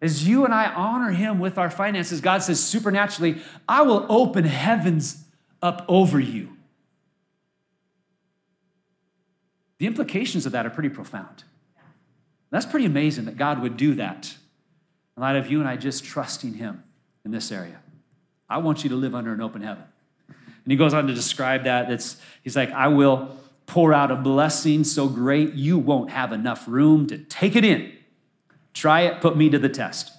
As 0.00 0.26
you 0.26 0.44
and 0.44 0.54
I 0.54 0.72
honor 0.72 1.10
Him 1.10 1.40
with 1.40 1.58
our 1.58 1.70
finances, 1.70 2.20
God 2.20 2.42
says, 2.42 2.62
supernaturally, 2.62 3.42
I 3.68 3.82
will 3.82 4.06
open 4.08 4.44
heavens 4.44 5.24
up 5.60 5.84
over 5.88 6.20
you. 6.20 6.56
The 9.78 9.86
implications 9.86 10.46
of 10.46 10.52
that 10.52 10.64
are 10.64 10.70
pretty 10.70 10.90
profound. 10.90 11.42
That's 12.50 12.66
pretty 12.66 12.86
amazing 12.86 13.24
that 13.24 13.36
God 13.36 13.60
would 13.62 13.76
do 13.76 13.94
that 13.94 14.36
in 15.16 15.22
light 15.22 15.36
of 15.36 15.50
you 15.50 15.58
and 15.58 15.68
I 15.68 15.76
just 15.76 16.04
trusting 16.04 16.54
Him 16.54 16.84
in 17.24 17.32
this 17.32 17.50
area. 17.50 17.80
I 18.48 18.58
want 18.58 18.84
you 18.84 18.90
to 18.90 18.96
live 18.96 19.14
under 19.14 19.32
an 19.32 19.40
open 19.40 19.62
heaven. 19.62 19.84
And 20.28 20.72
he 20.72 20.76
goes 20.76 20.94
on 20.94 21.06
to 21.06 21.14
describe 21.14 21.64
that. 21.64 21.90
It's, 21.90 22.16
he's 22.42 22.56
like, 22.56 22.70
I 22.72 22.88
will 22.88 23.36
pour 23.66 23.92
out 23.92 24.10
a 24.10 24.16
blessing 24.16 24.84
so 24.84 25.08
great 25.08 25.54
you 25.54 25.78
won't 25.78 26.10
have 26.10 26.32
enough 26.32 26.66
room 26.68 27.06
to 27.08 27.18
take 27.18 27.56
it 27.56 27.64
in. 27.64 27.92
Try 28.74 29.02
it, 29.02 29.20
put 29.20 29.36
me 29.36 29.48
to 29.50 29.58
the 29.58 29.68
test. 29.68 30.12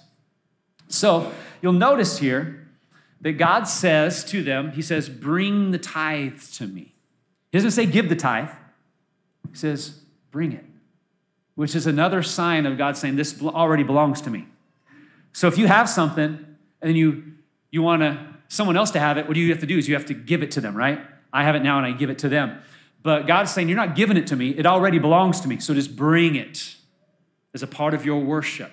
So 0.88 1.32
you'll 1.62 1.72
notice 1.72 2.18
here 2.18 2.68
that 3.20 3.32
God 3.32 3.64
says 3.64 4.24
to 4.24 4.42
them, 4.42 4.72
He 4.72 4.82
says, 4.82 5.08
Bring 5.08 5.70
the 5.70 5.78
tithe 5.78 6.40
to 6.54 6.66
me. 6.66 6.94
He 7.50 7.58
doesn't 7.58 7.70
say 7.70 7.86
give 7.86 8.08
the 8.08 8.16
tithe, 8.16 8.50
He 9.50 9.56
says, 9.56 10.00
Bring 10.30 10.52
it 10.52 10.64
which 11.58 11.74
is 11.74 11.88
another 11.88 12.22
sign 12.22 12.66
of 12.66 12.78
God 12.78 12.96
saying, 12.96 13.16
This 13.16 13.42
already 13.42 13.82
belongs 13.82 14.20
to 14.20 14.30
me. 14.30 14.46
So 15.32 15.48
if 15.48 15.58
you 15.58 15.66
have 15.66 15.88
something 15.88 16.56
and 16.80 16.96
you, 16.96 17.32
you 17.70 17.82
want 17.82 18.02
to, 18.02 18.34
someone 18.48 18.76
else 18.76 18.90
to 18.92 19.00
have 19.00 19.18
it, 19.18 19.26
what 19.26 19.34
do 19.34 19.40
you 19.40 19.50
have 19.50 19.60
to 19.60 19.66
do 19.66 19.78
is 19.78 19.88
you 19.88 19.94
have 19.94 20.06
to 20.06 20.14
give 20.14 20.42
it 20.42 20.50
to 20.52 20.60
them, 20.60 20.76
right? 20.76 21.00
I 21.32 21.44
have 21.44 21.54
it 21.54 21.62
now 21.62 21.78
and 21.78 21.86
I 21.86 21.92
give 21.92 22.10
it 22.10 22.18
to 22.20 22.28
them. 22.28 22.60
But 23.02 23.26
God's 23.26 23.52
saying, 23.52 23.68
You're 23.68 23.76
not 23.76 23.94
giving 23.94 24.16
it 24.16 24.26
to 24.28 24.36
me, 24.36 24.50
it 24.50 24.66
already 24.66 24.98
belongs 24.98 25.40
to 25.42 25.48
me. 25.48 25.58
So 25.60 25.74
just 25.74 25.96
bring 25.96 26.34
it 26.34 26.76
as 27.54 27.62
a 27.62 27.66
part 27.66 27.94
of 27.94 28.04
your 28.04 28.20
worship. 28.20 28.72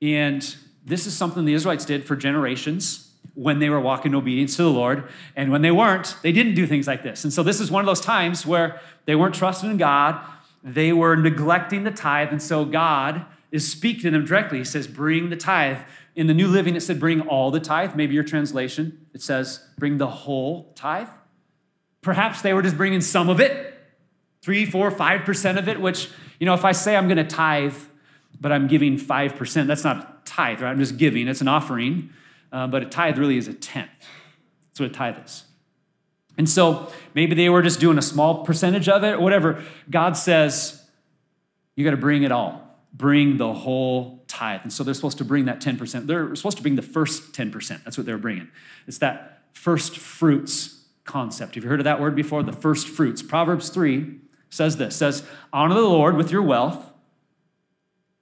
And 0.00 0.42
this 0.84 1.06
is 1.06 1.16
something 1.16 1.44
the 1.44 1.54
Israelites 1.54 1.84
did 1.84 2.04
for 2.04 2.16
generations 2.16 3.10
when 3.34 3.60
they 3.60 3.70
were 3.70 3.80
walking 3.80 4.12
in 4.12 4.16
obedience 4.16 4.56
to 4.56 4.62
the 4.62 4.70
Lord. 4.70 5.08
And 5.36 5.52
when 5.52 5.62
they 5.62 5.70
weren't, 5.70 6.16
they 6.22 6.32
didn't 6.32 6.54
do 6.54 6.66
things 6.66 6.86
like 6.86 7.02
this. 7.02 7.24
And 7.24 7.32
so 7.32 7.42
this 7.42 7.60
is 7.60 7.70
one 7.70 7.80
of 7.80 7.86
those 7.86 8.00
times 8.00 8.44
where 8.44 8.80
they 9.06 9.14
weren't 9.14 9.34
trusting 9.34 9.70
in 9.70 9.76
God 9.76 10.20
they 10.64 10.92
were 10.92 11.16
neglecting 11.16 11.84
the 11.84 11.90
tithe, 11.90 12.28
and 12.30 12.40
so 12.40 12.64
God 12.64 13.24
is 13.50 13.70
speaking 13.70 14.02
to 14.02 14.10
them 14.12 14.24
directly. 14.24 14.58
He 14.58 14.64
says, 14.64 14.86
Bring 14.86 15.30
the 15.30 15.36
tithe. 15.36 15.78
In 16.14 16.26
the 16.26 16.34
New 16.34 16.48
Living, 16.48 16.76
it 16.76 16.82
said, 16.82 17.00
Bring 17.00 17.22
all 17.22 17.50
the 17.50 17.60
tithe. 17.60 17.94
Maybe 17.94 18.14
your 18.14 18.24
translation, 18.24 19.06
it 19.14 19.22
says, 19.22 19.66
Bring 19.78 19.98
the 19.98 20.08
whole 20.08 20.72
tithe. 20.74 21.08
Perhaps 22.02 22.42
they 22.42 22.52
were 22.52 22.62
just 22.62 22.76
bringing 22.76 23.00
some 23.00 23.28
of 23.28 23.40
it, 23.40 23.74
three, 24.42 24.66
four, 24.66 24.90
five 24.90 25.24
percent 25.24 25.58
of 25.58 25.68
it, 25.68 25.80
which, 25.80 26.10
you 26.40 26.46
know, 26.46 26.54
if 26.54 26.64
I 26.64 26.72
say 26.72 26.96
I'm 26.96 27.06
going 27.06 27.16
to 27.16 27.24
tithe, 27.24 27.76
but 28.40 28.50
I'm 28.50 28.66
giving 28.66 28.98
5%, 28.98 29.66
that's 29.66 29.84
not 29.84 30.26
tithe, 30.26 30.60
right? 30.60 30.70
I'm 30.70 30.78
just 30.78 30.96
giving, 30.96 31.28
it's 31.28 31.40
an 31.40 31.48
offering. 31.48 32.10
Uh, 32.50 32.66
but 32.66 32.82
a 32.82 32.86
tithe 32.86 33.16
really 33.18 33.38
is 33.38 33.48
a 33.48 33.54
tenth. 33.54 33.88
That's 34.68 34.80
what 34.80 34.90
a 34.90 34.92
tithe 34.92 35.24
is. 35.24 35.44
And 36.36 36.48
so 36.48 36.90
maybe 37.14 37.34
they 37.34 37.48
were 37.48 37.62
just 37.62 37.80
doing 37.80 37.98
a 37.98 38.02
small 38.02 38.44
percentage 38.44 38.88
of 38.88 39.04
it 39.04 39.14
or 39.14 39.20
whatever. 39.20 39.62
God 39.88 40.16
says, 40.16 40.84
you 41.76 41.84
got 41.84 41.92
to 41.92 41.96
bring 41.96 42.24
it 42.24 42.32
all. 42.32 42.60
Bring 42.92 43.36
the 43.36 43.52
whole 43.52 44.21
tithe. 44.32 44.60
And 44.62 44.72
so 44.72 44.82
they're 44.82 44.94
supposed 44.94 45.18
to 45.18 45.24
bring 45.24 45.44
that 45.44 45.60
10%. 45.60 46.06
They're 46.06 46.34
supposed 46.34 46.56
to 46.56 46.62
bring 46.62 46.76
the 46.76 46.82
first 46.82 47.32
10%. 47.32 47.84
That's 47.84 47.98
what 47.98 48.06
they're 48.06 48.18
bringing. 48.18 48.48
It's 48.86 48.98
that 48.98 49.42
first 49.52 49.98
fruits 49.98 50.84
concept. 51.04 51.54
Have 51.54 51.64
you 51.64 51.70
heard 51.70 51.80
of 51.80 51.84
that 51.84 52.00
word 52.00 52.16
before? 52.16 52.42
The 52.42 52.52
first 52.52 52.88
fruits. 52.88 53.22
Proverbs 53.22 53.68
3 53.68 54.18
says 54.48 54.78
this 54.78 54.96
says, 54.96 55.22
Honor 55.52 55.74
the 55.74 55.82
Lord 55.82 56.16
with 56.16 56.30
your 56.30 56.42
wealth, 56.42 56.90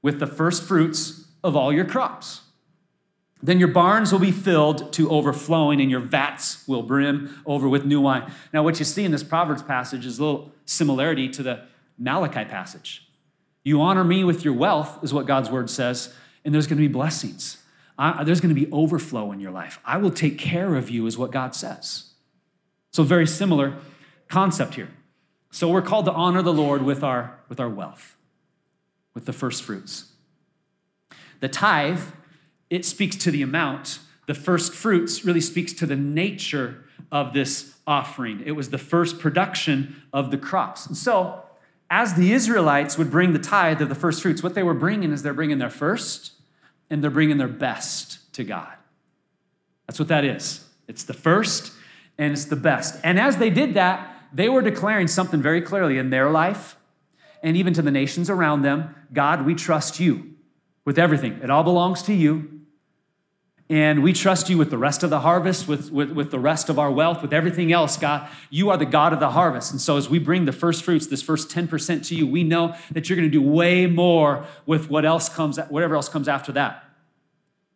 with 0.02 0.18
the 0.18 0.26
first 0.26 0.64
fruits 0.64 1.26
of 1.44 1.54
all 1.56 1.72
your 1.72 1.84
crops. 1.84 2.42
Then 3.42 3.58
your 3.58 3.68
barns 3.68 4.12
will 4.12 4.18
be 4.18 4.32
filled 4.32 4.92
to 4.94 5.10
overflowing, 5.10 5.80
and 5.80 5.90
your 5.90 6.00
vats 6.00 6.66
will 6.68 6.82
brim 6.82 7.42
over 7.46 7.68
with 7.68 7.86
new 7.86 8.00
wine. 8.00 8.30
Now, 8.52 8.62
what 8.62 8.78
you 8.78 8.84
see 8.84 9.04
in 9.04 9.12
this 9.12 9.22
Proverbs 9.22 9.62
passage 9.62 10.04
is 10.04 10.18
a 10.18 10.24
little 10.24 10.52
similarity 10.66 11.28
to 11.30 11.42
the 11.42 11.62
Malachi 11.98 12.44
passage. 12.44 13.09
You 13.70 13.82
honor 13.82 14.02
me 14.02 14.24
with 14.24 14.44
your 14.44 14.54
wealth, 14.54 14.98
is 15.00 15.14
what 15.14 15.26
God's 15.26 15.48
word 15.48 15.70
says, 15.70 16.12
and 16.44 16.52
there's 16.52 16.66
going 16.66 16.78
to 16.78 16.88
be 16.88 16.92
blessings. 16.92 17.58
I, 17.96 18.24
there's 18.24 18.40
going 18.40 18.52
to 18.52 18.60
be 18.60 18.68
overflow 18.72 19.30
in 19.30 19.38
your 19.38 19.52
life. 19.52 19.78
I 19.84 19.96
will 19.96 20.10
take 20.10 20.38
care 20.38 20.74
of 20.74 20.90
you, 20.90 21.06
is 21.06 21.16
what 21.16 21.30
God 21.30 21.54
says. 21.54 22.06
So, 22.92 23.04
very 23.04 23.28
similar 23.28 23.76
concept 24.26 24.74
here. 24.74 24.88
So, 25.52 25.68
we're 25.68 25.82
called 25.82 26.06
to 26.06 26.12
honor 26.12 26.42
the 26.42 26.52
Lord 26.52 26.82
with 26.82 27.04
our, 27.04 27.38
with 27.48 27.60
our 27.60 27.68
wealth, 27.68 28.16
with 29.14 29.26
the 29.26 29.32
first 29.32 29.62
fruits. 29.62 30.06
The 31.38 31.48
tithe 31.48 32.02
it 32.70 32.84
speaks 32.84 33.14
to 33.18 33.30
the 33.30 33.40
amount. 33.40 34.00
The 34.26 34.34
first 34.34 34.74
fruits 34.74 35.24
really 35.24 35.40
speaks 35.40 35.72
to 35.74 35.86
the 35.86 35.94
nature 35.94 36.86
of 37.12 37.34
this 37.34 37.76
offering. 37.86 38.42
It 38.44 38.52
was 38.52 38.70
the 38.70 38.78
first 38.78 39.20
production 39.20 40.02
of 40.12 40.32
the 40.32 40.38
crops. 40.38 40.86
And 40.86 40.96
so, 40.96 41.44
as 41.90 42.14
the 42.14 42.32
Israelites 42.32 42.96
would 42.96 43.10
bring 43.10 43.32
the 43.32 43.38
tithe 43.40 43.82
of 43.82 43.88
the 43.88 43.94
first 43.96 44.22
fruits, 44.22 44.42
what 44.42 44.54
they 44.54 44.62
were 44.62 44.74
bringing 44.74 45.12
is 45.12 45.22
they're 45.22 45.34
bringing 45.34 45.58
their 45.58 45.68
first 45.68 46.32
and 46.88 47.02
they're 47.02 47.10
bringing 47.10 47.36
their 47.36 47.48
best 47.48 48.32
to 48.34 48.44
God. 48.44 48.72
That's 49.86 49.98
what 49.98 50.08
that 50.08 50.24
is. 50.24 50.64
It's 50.86 51.02
the 51.02 51.14
first 51.14 51.72
and 52.16 52.32
it's 52.32 52.44
the 52.44 52.56
best. 52.56 53.00
And 53.02 53.18
as 53.18 53.38
they 53.38 53.50
did 53.50 53.74
that, 53.74 54.08
they 54.32 54.48
were 54.48 54.62
declaring 54.62 55.08
something 55.08 55.42
very 55.42 55.60
clearly 55.60 55.98
in 55.98 56.10
their 56.10 56.30
life 56.30 56.76
and 57.42 57.56
even 57.56 57.74
to 57.74 57.82
the 57.82 57.90
nations 57.90 58.30
around 58.30 58.62
them 58.62 58.94
God, 59.12 59.44
we 59.44 59.56
trust 59.56 59.98
you 59.98 60.34
with 60.84 60.96
everything. 60.96 61.40
It 61.42 61.50
all 61.50 61.64
belongs 61.64 62.02
to 62.04 62.14
you. 62.14 62.59
And 63.70 64.02
we 64.02 64.12
trust 64.12 64.50
you 64.50 64.58
with 64.58 64.70
the 64.70 64.76
rest 64.76 65.04
of 65.04 65.10
the 65.10 65.20
harvest, 65.20 65.68
with, 65.68 65.92
with, 65.92 66.10
with, 66.10 66.32
the 66.32 66.40
rest 66.40 66.68
of 66.68 66.76
our 66.76 66.90
wealth, 66.90 67.22
with 67.22 67.32
everything 67.32 67.72
else, 67.72 67.96
God. 67.96 68.28
You 68.50 68.68
are 68.70 68.76
the 68.76 68.84
God 68.84 69.12
of 69.12 69.20
the 69.20 69.30
harvest. 69.30 69.70
And 69.70 69.80
so, 69.80 69.96
as 69.96 70.10
we 70.10 70.18
bring 70.18 70.44
the 70.44 70.52
first 70.52 70.82
fruits, 70.82 71.06
this 71.06 71.22
first 71.22 71.48
10% 71.50 72.04
to 72.08 72.16
you, 72.16 72.26
we 72.26 72.42
know 72.42 72.74
that 72.90 73.08
you're 73.08 73.16
going 73.16 73.30
to 73.30 73.32
do 73.32 73.40
way 73.40 73.86
more 73.86 74.44
with 74.66 74.90
what 74.90 75.04
else 75.04 75.28
comes, 75.28 75.56
whatever 75.68 75.94
else 75.94 76.08
comes 76.08 76.26
after 76.26 76.50
that. 76.50 76.84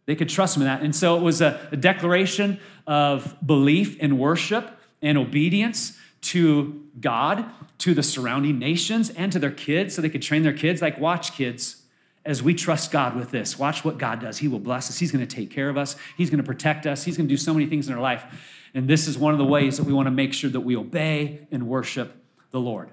They 0.06 0.16
could 0.16 0.28
trust 0.28 0.56
him 0.56 0.62
in 0.62 0.66
that. 0.66 0.82
And 0.82 0.96
so, 0.96 1.16
it 1.16 1.22
was 1.22 1.40
a, 1.40 1.68
a 1.70 1.76
declaration 1.76 2.58
of 2.88 3.36
belief 3.46 3.96
and 4.00 4.18
worship 4.18 4.76
and 5.00 5.16
obedience 5.16 5.96
to 6.22 6.82
God, 7.00 7.44
to 7.78 7.94
the 7.94 8.02
surrounding 8.02 8.58
nations, 8.58 9.10
and 9.10 9.30
to 9.30 9.38
their 9.38 9.52
kids 9.52 9.94
so 9.94 10.02
they 10.02 10.10
could 10.10 10.22
train 10.22 10.42
their 10.42 10.52
kids. 10.52 10.82
Like, 10.82 10.98
watch, 10.98 11.36
kids 11.36 11.83
as 12.24 12.42
we 12.42 12.54
trust 12.54 12.90
God 12.90 13.16
with 13.16 13.30
this. 13.30 13.58
Watch 13.58 13.84
what 13.84 13.98
God 13.98 14.20
does. 14.20 14.38
He 14.38 14.48
will 14.48 14.58
bless 14.58 14.88
us. 14.88 14.98
He's 14.98 15.12
going 15.12 15.26
to 15.26 15.36
take 15.36 15.50
care 15.50 15.68
of 15.68 15.76
us. 15.76 15.96
He's 16.16 16.30
going 16.30 16.38
to 16.38 16.46
protect 16.46 16.86
us. 16.86 17.04
He's 17.04 17.16
going 17.16 17.28
to 17.28 17.32
do 17.32 17.36
so 17.36 17.52
many 17.52 17.66
things 17.66 17.88
in 17.88 17.94
our 17.94 18.00
life. 18.00 18.24
And 18.72 18.88
this 18.88 19.06
is 19.06 19.18
one 19.18 19.32
of 19.32 19.38
the 19.38 19.44
ways 19.44 19.76
that 19.76 19.84
we 19.84 19.92
want 19.92 20.06
to 20.06 20.10
make 20.10 20.32
sure 20.32 20.50
that 20.50 20.60
we 20.60 20.76
obey 20.76 21.46
and 21.50 21.68
worship 21.68 22.16
the 22.50 22.60
Lord. 22.60 22.90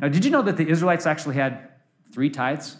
Now, 0.00 0.08
did 0.08 0.24
you 0.24 0.30
know 0.30 0.42
that 0.42 0.56
the 0.56 0.68
Israelites 0.68 1.06
actually 1.06 1.36
had 1.36 1.70
three 2.12 2.30
tithes? 2.30 2.76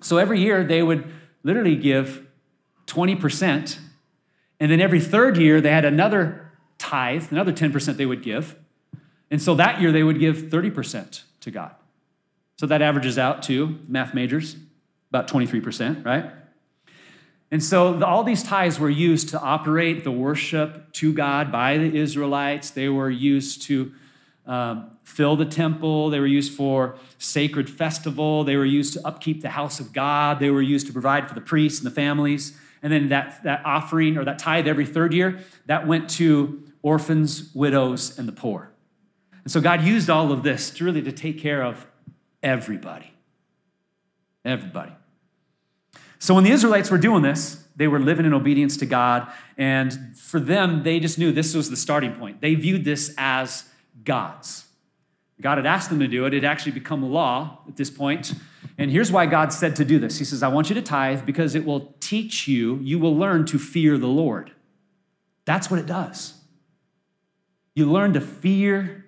So 0.00 0.16
every 0.18 0.40
year 0.40 0.64
they 0.64 0.82
would 0.82 1.12
literally 1.42 1.76
give 1.76 2.26
20%. 2.86 3.78
And 4.58 4.70
then 4.70 4.80
every 4.80 5.00
third 5.00 5.36
year 5.36 5.60
they 5.60 5.70
had 5.70 5.84
another 5.84 6.50
tithe, 6.78 7.30
another 7.30 7.52
10% 7.52 7.96
they 7.96 8.06
would 8.06 8.22
give. 8.22 8.56
And 9.30 9.42
so 9.42 9.54
that 9.56 9.80
year 9.80 9.92
they 9.92 10.02
would 10.02 10.18
give 10.18 10.36
30% 10.36 11.22
to 11.40 11.50
God. 11.50 11.74
So 12.56 12.66
that 12.66 12.80
averages 12.82 13.18
out 13.18 13.42
to 13.44 13.78
math 13.86 14.14
majors, 14.14 14.56
about 15.10 15.28
23%, 15.28 16.04
right? 16.04 16.30
And 17.50 17.62
so 17.62 17.92
the, 17.92 18.06
all 18.06 18.24
these 18.24 18.42
tithes 18.42 18.80
were 18.80 18.90
used 18.90 19.28
to 19.30 19.40
operate 19.40 20.04
the 20.04 20.10
worship 20.10 20.92
to 20.94 21.12
God 21.12 21.52
by 21.52 21.78
the 21.78 21.96
Israelites. 21.96 22.70
They 22.70 22.88
were 22.88 23.10
used 23.10 23.62
to 23.62 23.92
um, 24.46 24.90
fill 25.04 25.36
the 25.36 25.44
temple. 25.44 26.10
They 26.10 26.18
were 26.18 26.26
used 26.26 26.52
for 26.52 26.96
sacred 27.18 27.68
festival. 27.68 28.42
They 28.42 28.56
were 28.56 28.64
used 28.64 28.94
to 28.94 29.06
upkeep 29.06 29.42
the 29.42 29.50
house 29.50 29.78
of 29.78 29.92
God. 29.92 30.40
They 30.40 30.50
were 30.50 30.62
used 30.62 30.86
to 30.86 30.92
provide 30.92 31.28
for 31.28 31.34
the 31.34 31.40
priests 31.40 31.78
and 31.78 31.86
the 31.86 31.94
families. 31.94 32.58
And 32.82 32.92
then 32.92 33.08
that, 33.10 33.42
that 33.44 33.62
offering 33.64 34.16
or 34.16 34.24
that 34.24 34.38
tithe 34.38 34.66
every 34.66 34.86
third 34.86 35.12
year, 35.12 35.40
that 35.66 35.86
went 35.86 36.08
to 36.10 36.62
orphans, 36.82 37.50
widows, 37.54 38.18
and 38.18 38.26
the 38.26 38.32
poor. 38.32 38.70
And 39.44 39.52
so 39.52 39.60
God 39.60 39.82
used 39.82 40.10
all 40.10 40.32
of 40.32 40.42
this 40.42 40.70
to 40.70 40.84
really 40.84 41.02
to 41.02 41.12
take 41.12 41.38
care 41.38 41.62
of 41.62 41.86
everybody. 42.46 43.12
Everybody. 44.44 44.92
So 46.20 46.34
when 46.34 46.44
the 46.44 46.50
Israelites 46.50 46.90
were 46.90 46.98
doing 46.98 47.22
this, 47.22 47.64
they 47.74 47.88
were 47.88 47.98
living 47.98 48.24
in 48.24 48.32
obedience 48.32 48.76
to 48.78 48.86
God. 48.86 49.30
And 49.58 50.16
for 50.16 50.38
them, 50.38 50.84
they 50.84 51.00
just 51.00 51.18
knew 51.18 51.32
this 51.32 51.54
was 51.54 51.68
the 51.68 51.76
starting 51.76 52.14
point. 52.14 52.40
They 52.40 52.54
viewed 52.54 52.84
this 52.84 53.12
as 53.18 53.64
God's. 54.04 54.64
God 55.40 55.58
had 55.58 55.66
asked 55.66 55.90
them 55.90 55.98
to 55.98 56.06
do 56.06 56.24
it. 56.24 56.32
It 56.32 56.44
had 56.44 56.50
actually 56.50 56.72
become 56.72 57.02
law 57.02 57.58
at 57.68 57.76
this 57.76 57.90
point. 57.90 58.32
And 58.78 58.90
here's 58.90 59.10
why 59.10 59.26
God 59.26 59.52
said 59.52 59.76
to 59.76 59.84
do 59.84 59.98
this 59.98 60.18
He 60.18 60.24
says, 60.24 60.42
I 60.42 60.48
want 60.48 60.68
you 60.70 60.74
to 60.76 60.82
tithe 60.82 61.26
because 61.26 61.54
it 61.54 61.66
will 61.66 61.94
teach 62.00 62.46
you, 62.46 62.78
you 62.80 62.98
will 62.98 63.14
learn 63.14 63.44
to 63.46 63.58
fear 63.58 63.98
the 63.98 64.06
Lord. 64.06 64.52
That's 65.44 65.70
what 65.70 65.80
it 65.80 65.86
does. 65.86 66.34
You 67.74 67.90
learn 67.90 68.14
to 68.14 68.20
fear 68.20 69.04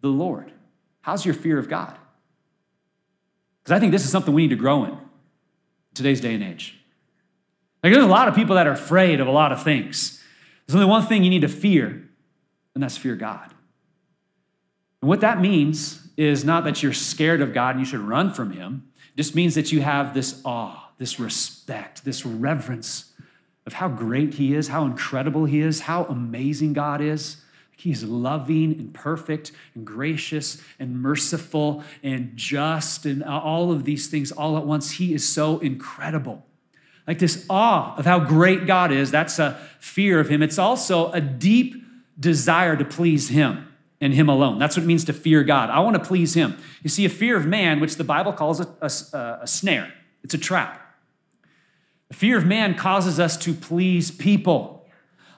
the 0.00 0.08
Lord. 0.08 0.52
How's 1.00 1.24
your 1.24 1.34
fear 1.34 1.58
of 1.58 1.68
God? 1.68 1.98
Because 3.68 3.76
I 3.76 3.80
think 3.80 3.92
this 3.92 4.06
is 4.06 4.10
something 4.10 4.32
we 4.32 4.40
need 4.40 4.48
to 4.48 4.56
grow 4.56 4.84
in 4.84 4.96
today's 5.92 6.22
day 6.22 6.32
and 6.32 6.42
age. 6.42 6.74
Like, 7.84 7.92
there's 7.92 8.02
a 8.02 8.08
lot 8.08 8.26
of 8.26 8.34
people 8.34 8.54
that 8.54 8.66
are 8.66 8.72
afraid 8.72 9.20
of 9.20 9.26
a 9.26 9.30
lot 9.30 9.52
of 9.52 9.62
things. 9.62 10.24
There's 10.66 10.74
only 10.74 10.88
one 10.88 11.04
thing 11.04 11.22
you 11.22 11.28
need 11.28 11.42
to 11.42 11.48
fear, 11.48 12.08
and 12.74 12.82
that's 12.82 12.96
fear 12.96 13.14
God. 13.14 13.52
And 15.02 15.08
what 15.10 15.20
that 15.20 15.42
means 15.42 16.08
is 16.16 16.46
not 16.46 16.64
that 16.64 16.82
you're 16.82 16.94
scared 16.94 17.42
of 17.42 17.52
God 17.52 17.76
and 17.76 17.80
you 17.80 17.84
should 17.84 18.00
run 18.00 18.32
from 18.32 18.52
Him. 18.52 18.88
It 19.12 19.18
just 19.18 19.34
means 19.34 19.54
that 19.54 19.70
you 19.70 19.82
have 19.82 20.14
this 20.14 20.40
awe, 20.46 20.88
this 20.96 21.20
respect, 21.20 22.06
this 22.06 22.24
reverence 22.24 23.12
of 23.66 23.74
how 23.74 23.88
great 23.88 24.32
He 24.32 24.54
is, 24.54 24.68
how 24.68 24.86
incredible 24.86 25.44
He 25.44 25.60
is, 25.60 25.80
how 25.80 26.04
amazing 26.04 26.72
God 26.72 27.02
is. 27.02 27.36
He's 27.78 28.02
loving 28.02 28.72
and 28.72 28.92
perfect 28.92 29.52
and 29.76 29.86
gracious 29.86 30.60
and 30.80 31.00
merciful 31.00 31.84
and 32.02 32.32
just 32.34 33.06
and 33.06 33.22
all 33.22 33.70
of 33.70 33.84
these 33.84 34.08
things 34.08 34.32
all 34.32 34.58
at 34.58 34.66
once. 34.66 34.92
He 34.92 35.14
is 35.14 35.26
so 35.26 35.60
incredible. 35.60 36.44
Like 37.06 37.20
this 37.20 37.46
awe 37.48 37.94
of 37.96 38.04
how 38.04 38.18
great 38.18 38.66
God 38.66 38.90
is, 38.90 39.12
that's 39.12 39.38
a 39.38 39.56
fear 39.78 40.18
of 40.18 40.28
Him. 40.28 40.42
It's 40.42 40.58
also 40.58 41.12
a 41.12 41.20
deep 41.20 41.76
desire 42.18 42.76
to 42.76 42.84
please 42.84 43.28
Him 43.28 43.68
and 44.00 44.12
Him 44.12 44.28
alone. 44.28 44.58
That's 44.58 44.76
what 44.76 44.82
it 44.82 44.86
means 44.86 45.04
to 45.04 45.12
fear 45.12 45.44
God. 45.44 45.70
I 45.70 45.78
want 45.78 45.94
to 45.94 46.02
please 46.02 46.34
Him. 46.34 46.56
You 46.82 46.90
see, 46.90 47.04
a 47.04 47.08
fear 47.08 47.36
of 47.36 47.46
man, 47.46 47.78
which 47.78 47.94
the 47.94 48.04
Bible 48.04 48.32
calls 48.32 48.58
a, 48.58 48.66
a, 48.82 48.90
uh, 49.16 49.38
a 49.42 49.46
snare, 49.46 49.92
it's 50.24 50.34
a 50.34 50.38
trap. 50.38 50.84
The 52.08 52.14
fear 52.14 52.38
of 52.38 52.44
man 52.44 52.74
causes 52.74 53.20
us 53.20 53.36
to 53.38 53.54
please 53.54 54.10
people. 54.10 54.78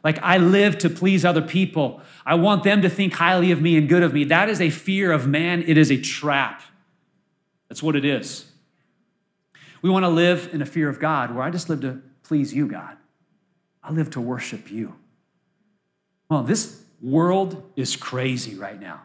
Like, 0.02 0.18
I 0.22 0.38
live 0.38 0.78
to 0.78 0.88
please 0.88 1.24
other 1.24 1.42
people. 1.42 2.00
I 2.30 2.34
want 2.34 2.62
them 2.62 2.82
to 2.82 2.88
think 2.88 3.14
highly 3.14 3.50
of 3.50 3.60
me 3.60 3.76
and 3.76 3.88
good 3.88 4.04
of 4.04 4.14
me. 4.14 4.22
That 4.22 4.48
is 4.48 4.60
a 4.60 4.70
fear 4.70 5.10
of 5.10 5.26
man. 5.26 5.64
It 5.66 5.76
is 5.76 5.90
a 5.90 6.00
trap. 6.00 6.62
That's 7.68 7.82
what 7.82 7.96
it 7.96 8.04
is. 8.04 8.48
We 9.82 9.90
want 9.90 10.04
to 10.04 10.08
live 10.08 10.48
in 10.52 10.62
a 10.62 10.64
fear 10.64 10.88
of 10.88 11.00
God 11.00 11.34
where 11.34 11.42
I 11.42 11.50
just 11.50 11.68
live 11.68 11.80
to 11.80 12.00
please 12.22 12.54
you, 12.54 12.68
God. 12.68 12.96
I 13.82 13.90
live 13.90 14.10
to 14.10 14.20
worship 14.20 14.70
you. 14.70 14.94
Well, 16.28 16.44
this 16.44 16.84
world 17.02 17.68
is 17.74 17.96
crazy 17.96 18.54
right 18.54 18.80
now. 18.80 19.02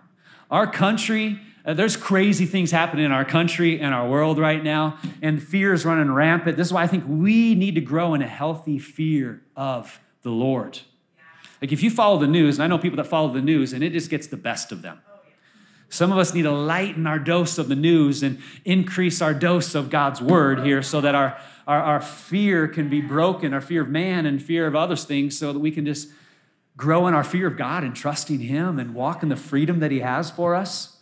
Our 0.51 0.67
country, 0.67 1.39
uh, 1.65 1.73
there's 1.73 1.97
crazy 1.97 2.45
things 2.45 2.69
happening 2.69 3.05
in 3.05 3.11
our 3.11 3.25
country 3.25 3.79
and 3.81 3.91
our 3.91 4.07
world 4.07 4.37
right 4.37 4.63
now, 4.63 4.99
and 5.23 5.41
fear 5.41 5.73
is 5.73 5.83
running 5.83 6.11
rampant. 6.11 6.57
This 6.57 6.67
is 6.67 6.73
why 6.73 6.83
I 6.83 6.87
think 6.87 7.05
we 7.07 7.55
need 7.55 7.73
to 7.73 7.81
grow 7.81 8.13
in 8.13 8.21
a 8.21 8.27
healthy 8.27 8.77
fear 8.77 9.41
of 9.55 9.99
the 10.21 10.29
Lord. 10.29 10.81
Like 11.61 11.71
if 11.71 11.81
you 11.81 11.89
follow 11.89 12.17
the 12.17 12.27
news, 12.27 12.57
and 12.57 12.63
I 12.63 12.67
know 12.67 12.77
people 12.77 12.97
that 12.97 13.07
follow 13.07 13.31
the 13.31 13.41
news, 13.41 13.73
and 13.73 13.83
it 13.83 13.93
just 13.93 14.09
gets 14.09 14.27
the 14.27 14.37
best 14.37 14.71
of 14.71 14.81
them. 14.81 14.99
Some 15.89 16.11
of 16.11 16.17
us 16.17 16.33
need 16.33 16.43
to 16.43 16.51
lighten 16.51 17.07
our 17.07 17.19
dose 17.19 17.57
of 17.57 17.67
the 17.67 17.75
news 17.75 18.23
and 18.23 18.39
increase 18.65 19.21
our 19.21 19.33
dose 19.33 19.75
of 19.75 19.89
God's 19.89 20.21
word 20.21 20.65
here 20.65 20.81
so 20.81 20.99
that 21.01 21.15
our, 21.15 21.39
our, 21.67 21.81
our 21.81 22.01
fear 22.01 22.67
can 22.67 22.89
be 22.89 23.01
broken, 23.01 23.53
our 23.53 23.61
fear 23.61 23.81
of 23.81 23.89
man 23.89 24.25
and 24.25 24.41
fear 24.41 24.67
of 24.67 24.75
other 24.75 24.95
things, 24.95 25.37
so 25.37 25.53
that 25.53 25.59
we 25.59 25.71
can 25.71 25.85
just 25.85 26.09
grow 26.75 27.07
in 27.07 27.13
our 27.13 27.23
fear 27.23 27.47
of 27.47 27.57
God 27.57 27.83
and 27.83 27.95
trusting 27.95 28.39
Him 28.39 28.79
and 28.79 28.93
walk 28.93 29.23
in 29.23 29.29
the 29.29 29.35
freedom 29.35 29.79
that 29.79 29.91
He 29.91 29.99
has 29.99 30.29
for 30.31 30.55
us. 30.55 30.97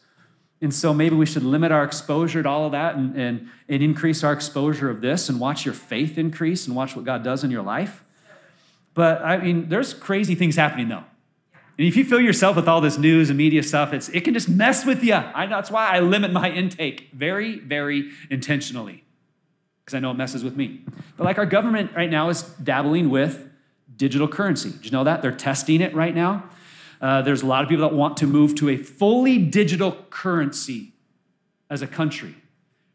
And 0.62 0.74
so 0.74 0.94
maybe 0.94 1.16
we 1.16 1.26
should 1.26 1.44
limit 1.44 1.72
our 1.72 1.84
exposure 1.84 2.44
to 2.44 2.48
all 2.48 2.68
of 2.68 2.72
that 2.72 2.96
and, 2.96 3.16
and, 3.18 3.50
and 3.68 3.84
increase 3.84 4.24
our 4.24 4.32
exposure 4.32 4.90
of 4.90 5.02
this 5.02 5.28
and 5.28 5.40
watch 5.40 5.66
your 5.66 5.74
faith 5.74 6.18
increase 6.18 6.68
and 6.68 6.76
watch 6.76 6.96
what 6.96 7.04
God 7.04 7.24
does 7.24 7.44
in 7.44 7.52
your 7.52 7.64
life. 7.64 8.04
But 8.94 9.22
I 9.24 9.38
mean, 9.38 9.70
there's 9.70 9.94
crazy 9.94 10.36
things 10.36 10.56
happening 10.56 10.90
though. 10.90 11.04
And 11.78 11.88
if 11.88 11.96
you 11.96 12.06
fill 12.06 12.20
yourself 12.22 12.56
with 12.56 12.68
all 12.68 12.82
this 12.82 13.00
news 13.00 13.30
and 13.30 13.38
media 13.38 13.64
stuff, 13.64 13.94
it's, 13.94 14.08
it 14.10 14.24
can 14.24 14.36
just 14.36 14.48
mess 14.48 14.86
with 14.86 15.04
you. 15.04 15.16
I, 15.16 15.48
that's 15.48 15.72
why 15.72 15.90
I 15.90 16.02
limit 16.02 16.32
my 16.32 16.52
intake 16.52 17.10
very, 17.14 17.58
very 17.60 18.12
intentionally, 18.30 19.04
because 19.84 19.96
I 19.96 20.00
know 20.00 20.12
it 20.12 20.14
messes 20.14 20.44
with 20.44 20.56
me. 20.56 20.82
But 21.18 21.24
like 21.24 21.40
our 21.40 21.48
government 21.48 21.92
right 21.96 22.12
now 22.12 22.30
is 22.30 22.44
dabbling 22.44 23.10
with 23.10 23.50
digital 23.96 24.28
currency. 24.28 24.70
Did 24.70 24.86
you 24.86 24.92
know 24.92 25.04
that? 25.04 25.24
They're 25.24 25.32
testing 25.32 25.82
it 25.82 25.96
right 25.96 26.14
now. 26.14 26.48
Uh, 27.02 27.24
there's 27.24 27.42
a 27.42 27.48
lot 27.48 27.64
of 27.64 27.70
people 27.70 27.90
that 27.90 27.96
want 27.96 28.18
to 28.18 28.28
move 28.28 28.54
to 28.56 28.70
a 28.70 28.78
fully 28.78 29.40
digital 29.40 29.94
currency 30.12 30.94
as 31.72 31.82
a 31.82 31.88
country, 31.88 32.36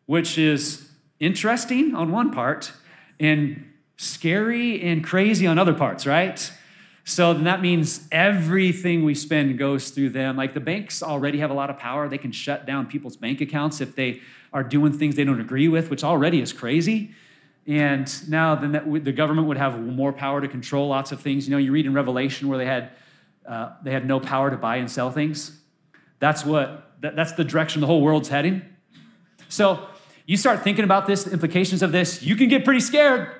which 0.06 0.38
is 0.38 0.88
interesting 1.18 1.96
on 1.96 2.12
one 2.12 2.30
part 2.30 2.72
and 3.18 3.64
scary 3.98 4.80
and 4.80 5.04
crazy 5.04 5.46
on 5.46 5.58
other 5.58 5.74
parts, 5.74 6.06
right? 6.06 6.50
So 7.04 7.34
then 7.34 7.44
that 7.44 7.60
means 7.60 8.06
everything 8.12 9.04
we 9.04 9.14
spend 9.14 9.58
goes 9.58 9.90
through 9.90 10.10
them. 10.10 10.36
Like 10.36 10.54
the 10.54 10.60
banks 10.60 11.02
already 11.02 11.38
have 11.38 11.50
a 11.50 11.54
lot 11.54 11.68
of 11.68 11.78
power. 11.78 12.08
They 12.08 12.18
can 12.18 12.32
shut 12.32 12.64
down 12.64 12.86
people's 12.86 13.16
bank 13.16 13.40
accounts 13.40 13.80
if 13.80 13.96
they 13.96 14.20
are 14.52 14.62
doing 14.62 14.92
things 14.92 15.16
they 15.16 15.24
don't 15.24 15.40
agree 15.40 15.68
with, 15.68 15.90
which 15.90 16.04
already 16.04 16.40
is 16.40 16.52
crazy. 16.52 17.10
And 17.66 18.30
now 18.30 18.54
then 18.54 18.72
that, 18.72 19.04
the 19.04 19.12
government 19.12 19.48
would 19.48 19.56
have 19.56 19.80
more 19.80 20.12
power 20.12 20.40
to 20.40 20.48
control 20.48 20.88
lots 20.88 21.10
of 21.10 21.20
things. 21.20 21.48
You 21.48 21.52
know, 21.52 21.58
you 21.58 21.72
read 21.72 21.86
in 21.86 21.92
Revelation 21.92 22.48
where 22.48 22.56
they 22.56 22.66
had, 22.66 22.90
uh, 23.46 23.72
they 23.82 23.90
had 23.90 24.06
no 24.06 24.20
power 24.20 24.48
to 24.50 24.56
buy 24.56 24.76
and 24.76 24.90
sell 24.90 25.10
things. 25.10 25.58
That's 26.20 26.44
what, 26.44 26.92
that, 27.00 27.16
that's 27.16 27.32
the 27.32 27.44
direction 27.44 27.80
the 27.80 27.86
whole 27.88 28.00
world's 28.00 28.28
heading. 28.28 28.62
So 29.48 29.88
you 30.24 30.36
start 30.36 30.62
thinking 30.62 30.84
about 30.84 31.06
this, 31.06 31.24
the 31.24 31.32
implications 31.32 31.82
of 31.82 31.90
this, 31.90 32.22
you 32.22 32.36
can 32.36 32.48
get 32.48 32.64
pretty 32.64 32.80
scared. 32.80 33.32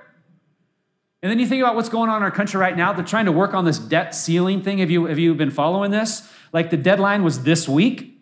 And 1.22 1.30
then 1.30 1.38
you 1.38 1.46
think 1.46 1.62
about 1.62 1.74
what's 1.74 1.88
going 1.88 2.10
on 2.10 2.18
in 2.18 2.22
our 2.22 2.30
country 2.30 2.60
right 2.60 2.76
now. 2.76 2.92
They're 2.92 3.04
trying 3.04 3.26
to 3.26 3.32
work 3.32 3.54
on 3.54 3.64
this 3.64 3.78
debt 3.78 4.14
ceiling 4.14 4.62
thing. 4.62 4.78
Have 4.78 4.90
you, 4.90 5.06
have 5.06 5.18
you 5.18 5.34
been 5.34 5.50
following 5.50 5.90
this? 5.90 6.30
Like 6.52 6.70
the 6.70 6.76
deadline 6.76 7.24
was 7.24 7.42
this 7.42 7.68
week. 7.68 8.14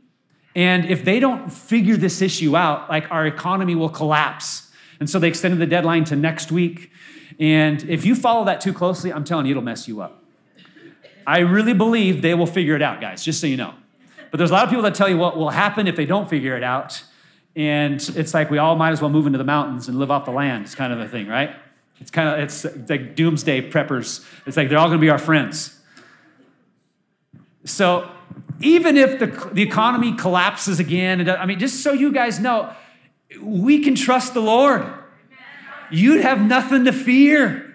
And 0.54 0.86
if 0.86 1.04
they 1.04 1.20
don't 1.20 1.52
figure 1.52 1.96
this 1.96 2.22
issue 2.22 2.56
out, 2.56 2.88
like 2.88 3.10
our 3.10 3.26
economy 3.26 3.74
will 3.74 3.90
collapse 3.90 4.66
and 5.00 5.08
so 5.08 5.18
they 5.18 5.28
extended 5.28 5.60
the 5.60 5.66
deadline 5.66 6.04
to 6.04 6.16
next 6.16 6.50
week. 6.50 6.90
And 7.38 7.82
if 7.88 8.04
you 8.04 8.14
follow 8.14 8.44
that 8.46 8.60
too 8.60 8.72
closely, 8.72 9.12
I'm 9.12 9.24
telling 9.24 9.46
you, 9.46 9.52
it'll 9.52 9.62
mess 9.62 9.86
you 9.86 10.00
up. 10.00 10.22
I 11.26 11.40
really 11.40 11.74
believe 11.74 12.22
they 12.22 12.34
will 12.34 12.46
figure 12.46 12.76
it 12.76 12.82
out, 12.82 13.00
guys, 13.00 13.24
just 13.24 13.40
so 13.40 13.46
you 13.46 13.56
know. 13.56 13.74
But 14.30 14.38
there's 14.38 14.50
a 14.50 14.54
lot 14.54 14.64
of 14.64 14.70
people 14.70 14.82
that 14.84 14.94
tell 14.94 15.08
you 15.08 15.16
what 15.16 15.36
will 15.36 15.50
happen 15.50 15.86
if 15.86 15.96
they 15.96 16.06
don't 16.06 16.28
figure 16.28 16.56
it 16.56 16.62
out. 16.62 17.02
And 17.54 18.00
it's 18.16 18.32
like 18.32 18.50
we 18.50 18.58
all 18.58 18.76
might 18.76 18.90
as 18.90 19.00
well 19.00 19.10
move 19.10 19.26
into 19.26 19.38
the 19.38 19.44
mountains 19.44 19.88
and 19.88 19.98
live 19.98 20.10
off 20.10 20.24
the 20.24 20.30
land. 20.30 20.64
It's 20.64 20.74
kind 20.74 20.92
of 20.92 21.00
a 21.00 21.08
thing, 21.08 21.26
right? 21.26 21.54
It's 22.00 22.10
kind 22.10 22.28
of 22.28 22.38
it's 22.38 22.64
like 22.88 23.16
doomsday 23.16 23.70
preppers. 23.70 24.24
It's 24.46 24.56
like 24.56 24.68
they're 24.68 24.78
all 24.78 24.88
going 24.88 24.98
to 24.98 25.04
be 25.04 25.10
our 25.10 25.18
friends. 25.18 25.78
So 27.64 28.08
even 28.60 28.96
if 28.96 29.18
the, 29.18 29.26
the 29.52 29.62
economy 29.62 30.14
collapses 30.14 30.78
again, 30.78 31.28
I 31.28 31.46
mean, 31.46 31.58
just 31.58 31.82
so 31.82 31.92
you 31.92 32.12
guys 32.12 32.38
know, 32.38 32.72
we 33.40 33.80
can 33.82 33.94
trust 33.94 34.34
the 34.34 34.40
Lord. 34.40 34.86
You'd 35.90 36.22
have 36.22 36.40
nothing 36.40 36.84
to 36.84 36.92
fear. 36.92 37.74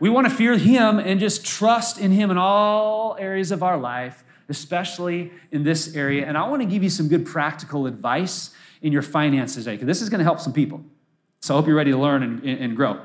We 0.00 0.08
want 0.08 0.28
to 0.28 0.34
fear 0.34 0.56
Him 0.56 0.98
and 0.98 1.20
just 1.20 1.44
trust 1.44 2.00
in 2.00 2.10
Him 2.10 2.30
in 2.30 2.38
all 2.38 3.16
areas 3.18 3.52
of 3.52 3.62
our 3.62 3.76
life, 3.76 4.24
especially 4.48 5.30
in 5.52 5.62
this 5.62 5.94
area. 5.94 6.26
And 6.26 6.38
I 6.38 6.48
want 6.48 6.62
to 6.62 6.66
give 6.66 6.82
you 6.82 6.90
some 6.90 7.08
good 7.08 7.26
practical 7.26 7.86
advice 7.86 8.50
in 8.82 8.92
your 8.92 9.02
finances 9.02 9.64
today, 9.64 9.76
because 9.76 9.86
this 9.86 10.00
is 10.00 10.08
going 10.08 10.20
to 10.20 10.24
help 10.24 10.40
some 10.40 10.54
people. 10.54 10.82
So 11.40 11.54
I 11.54 11.58
hope 11.58 11.66
you're 11.66 11.76
ready 11.76 11.90
to 11.90 11.98
learn 11.98 12.22
and, 12.22 12.44
and 12.44 12.74
grow. 12.74 13.00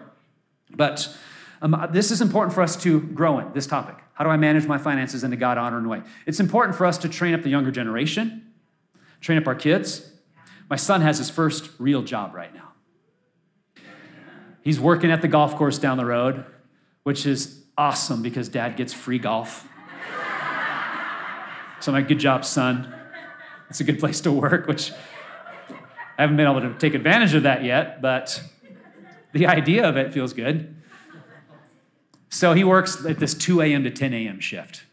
But 0.71 1.15
um, 1.61 1.87
this 1.91 2.11
is 2.11 2.21
important 2.21 2.53
for 2.53 2.61
us 2.61 2.75
to 2.83 3.01
grow 3.01 3.39
in 3.39 3.53
this 3.53 3.67
topic. 3.67 3.95
How 4.13 4.23
do 4.23 4.29
I 4.29 4.37
manage 4.37 4.65
my 4.65 4.77
finances 4.77 5.23
in 5.23 5.33
a 5.33 5.37
God 5.37 5.57
honoring 5.57 5.87
way? 5.87 6.01
It's 6.25 6.39
important 6.39 6.77
for 6.77 6.85
us 6.85 6.97
to 6.99 7.09
train 7.09 7.33
up 7.33 7.43
the 7.43 7.49
younger 7.49 7.71
generation, 7.71 8.53
train 9.21 9.37
up 9.37 9.47
our 9.47 9.55
kids, 9.55 10.11
my 10.69 10.75
son 10.75 11.01
has 11.01 11.19
his 11.19 11.29
first 11.29 11.69
real 11.77 12.01
job 12.01 12.33
right 12.33 12.53
now. 12.53 12.71
He's 14.61 14.79
working 14.79 15.11
at 15.11 15.21
the 15.21 15.27
golf 15.27 15.55
course 15.55 15.77
down 15.77 15.97
the 15.97 16.05
road, 16.05 16.43
which 17.03 17.25
is 17.25 17.63
awesome 17.77 18.23
because 18.23 18.49
dad 18.49 18.75
gets 18.75 18.93
free 18.93 19.19
golf. 19.19 19.67
So, 21.81 21.91
my 21.91 22.01
good 22.01 22.19
job, 22.19 22.45
son. 22.45 22.93
It's 23.69 23.79
a 23.79 23.83
good 23.83 23.99
place 23.99 24.21
to 24.21 24.31
work, 24.31 24.67
which 24.67 24.91
I 26.17 26.21
haven't 26.21 26.37
been 26.37 26.47
able 26.47 26.61
to 26.61 26.73
take 26.79 26.95
advantage 26.95 27.35
of 27.35 27.43
that 27.43 27.63
yet, 27.63 28.01
but 28.01 28.41
the 29.35 29.45
idea 29.45 29.87
of 29.87 29.97
it 29.97 30.13
feels 30.13 30.31
good. 30.31 30.73
So 32.29 32.53
he 32.53 32.63
works 32.63 33.05
at 33.05 33.19
this 33.19 33.33
2 33.33 33.61
a.m. 33.61 33.83
to 33.83 33.91
10 33.91 34.13
a.m. 34.13 34.39
shift. 34.39 34.85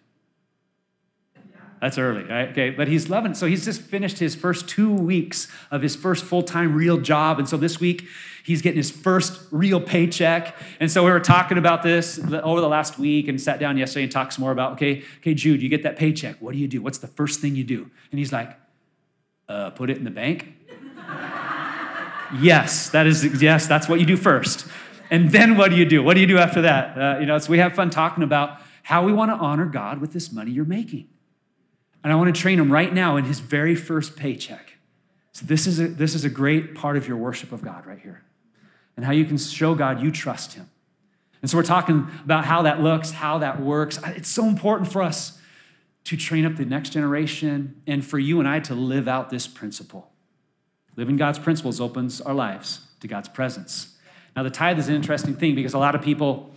That's 1.80 1.96
early, 1.96 2.24
right? 2.24 2.48
Okay, 2.50 2.70
but 2.70 2.88
he's 2.88 3.08
loving 3.08 3.32
it. 3.32 3.36
So 3.36 3.46
he's 3.46 3.64
just 3.64 3.80
finished 3.80 4.18
his 4.18 4.34
first 4.34 4.68
two 4.68 4.92
weeks 4.92 5.48
of 5.70 5.82
his 5.82 5.96
first 5.96 6.24
full 6.24 6.42
time 6.42 6.74
real 6.74 6.98
job. 6.98 7.38
And 7.38 7.48
so 7.48 7.56
this 7.56 7.78
week, 7.78 8.04
he's 8.44 8.62
getting 8.62 8.76
his 8.76 8.90
first 8.90 9.40
real 9.52 9.80
paycheck. 9.80 10.56
And 10.80 10.90
so 10.90 11.04
we 11.04 11.10
were 11.10 11.20
talking 11.20 11.58
about 11.58 11.84
this 11.84 12.18
over 12.18 12.60
the 12.60 12.68
last 12.68 12.98
week 12.98 13.28
and 13.28 13.40
sat 13.40 13.60
down 13.60 13.76
yesterday 13.78 14.04
and 14.04 14.12
talked 14.12 14.32
some 14.32 14.42
more 14.42 14.52
about, 14.52 14.72
okay, 14.72 15.02
okay, 15.18 15.34
Jude, 15.34 15.62
you 15.62 15.68
get 15.68 15.84
that 15.84 15.96
paycheck. 15.96 16.36
What 16.40 16.52
do 16.52 16.58
you 16.58 16.68
do? 16.68 16.82
What's 16.82 16.98
the 16.98 17.08
first 17.08 17.40
thing 17.40 17.54
you 17.54 17.64
do? 17.64 17.90
And 18.10 18.18
he's 18.18 18.32
like, 18.32 18.56
uh, 19.48 19.70
put 19.70 19.88
it 19.88 19.96
in 19.96 20.04
the 20.04 20.10
bank. 20.10 20.54
Yes, 22.40 22.90
that 22.90 23.06
is, 23.06 23.42
yes, 23.42 23.66
that's 23.66 23.88
what 23.88 24.00
you 24.00 24.06
do 24.06 24.16
first. 24.16 24.66
And 25.10 25.30
then 25.30 25.56
what 25.56 25.70
do 25.70 25.76
you 25.76 25.84
do? 25.84 26.02
What 26.02 26.14
do 26.14 26.20
you 26.20 26.26
do 26.26 26.38
after 26.38 26.62
that? 26.62 26.98
Uh, 26.98 27.20
you 27.20 27.26
know, 27.26 27.38
so 27.38 27.50
we 27.50 27.58
have 27.58 27.74
fun 27.74 27.90
talking 27.90 28.22
about 28.24 28.60
how 28.82 29.04
we 29.04 29.12
want 29.12 29.30
to 29.30 29.34
honor 29.34 29.66
God 29.66 30.00
with 30.00 30.12
this 30.12 30.32
money 30.32 30.50
you're 30.50 30.64
making. 30.64 31.08
And 32.02 32.12
I 32.12 32.16
want 32.16 32.34
to 32.34 32.40
train 32.40 32.58
him 32.58 32.72
right 32.72 32.92
now 32.92 33.16
in 33.16 33.24
his 33.24 33.40
very 33.40 33.74
first 33.74 34.16
paycheck. 34.16 34.72
So 35.32 35.46
this 35.46 35.66
is 35.66 35.80
a, 35.80 35.88
this 35.88 36.14
is 36.14 36.24
a 36.24 36.30
great 36.30 36.74
part 36.74 36.96
of 36.96 37.06
your 37.06 37.16
worship 37.16 37.52
of 37.52 37.62
God 37.62 37.86
right 37.86 37.98
here. 37.98 38.22
And 38.96 39.04
how 39.06 39.12
you 39.12 39.24
can 39.24 39.38
show 39.38 39.74
God 39.74 40.02
you 40.02 40.10
trust 40.10 40.54
him. 40.54 40.68
And 41.40 41.50
so 41.50 41.56
we're 41.56 41.62
talking 41.64 42.08
about 42.24 42.44
how 42.44 42.62
that 42.62 42.80
looks, 42.80 43.10
how 43.10 43.38
that 43.38 43.60
works. 43.60 43.98
It's 44.06 44.28
so 44.28 44.46
important 44.46 44.92
for 44.92 45.02
us 45.02 45.38
to 46.04 46.16
train 46.16 46.44
up 46.44 46.56
the 46.56 46.64
next 46.64 46.90
generation 46.90 47.82
and 47.86 48.04
for 48.04 48.18
you 48.18 48.38
and 48.40 48.48
I 48.48 48.60
to 48.60 48.74
live 48.74 49.08
out 49.08 49.30
this 49.30 49.46
principle. 49.46 50.11
Living 50.96 51.16
God's 51.16 51.38
principles 51.38 51.80
opens 51.80 52.20
our 52.20 52.34
lives 52.34 52.80
to 53.00 53.08
God's 53.08 53.28
presence. 53.28 53.96
Now, 54.36 54.42
the 54.42 54.50
tithe 54.50 54.78
is 54.78 54.88
an 54.88 54.94
interesting 54.94 55.34
thing 55.34 55.54
because 55.54 55.74
a 55.74 55.78
lot 55.78 55.94
of 55.94 56.02
people, 56.02 56.54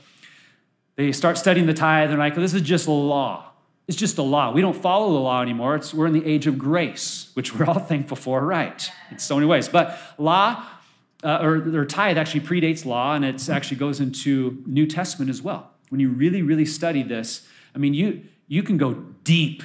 they 0.96 1.12
start 1.12 1.38
studying 1.38 1.66
the 1.66 1.74
tithe 1.74 2.04
and 2.04 2.12
they're 2.12 2.20
like, 2.20 2.36
this 2.36 2.54
is 2.54 2.62
just 2.62 2.88
law. 2.88 3.52
It's 3.88 3.98
just 3.98 4.18
a 4.18 4.24
law. 4.24 4.52
We 4.52 4.62
don't 4.62 4.76
follow 4.76 5.14
the 5.14 5.20
law 5.20 5.42
anymore. 5.42 5.76
It's, 5.76 5.94
we're 5.94 6.08
in 6.08 6.14
the 6.14 6.26
age 6.26 6.48
of 6.48 6.58
grace, 6.58 7.30
which 7.34 7.54
we're 7.54 7.66
all 7.66 7.80
thankful 7.80 8.18
for, 8.18 8.44
right? 8.44 8.90
In 9.12 9.20
so 9.20 9.36
many 9.36 9.46
ways. 9.46 9.70
But 9.70 10.00
law, 10.18 10.64
uh, 11.24 11.40
or, 11.42 11.80
or 11.80 11.86
tithe 11.86 12.18
actually 12.18 12.42
predates 12.42 12.86
law, 12.86 13.14
and 13.14 13.24
it 13.24 13.48
actually 13.50 13.78
goes 13.78 14.00
into 14.00 14.64
New 14.66 14.88
Testament 14.88 15.30
as 15.30 15.42
well. 15.42 15.72
When 15.90 16.00
you 16.00 16.10
really, 16.10 16.42
really 16.42 16.66
study 16.66 17.04
this, 17.04 17.48
I 17.76 17.78
mean, 17.78 17.94
you, 17.94 18.24
you 18.48 18.64
can 18.64 18.78
go 18.78 18.94
deep 19.24 19.62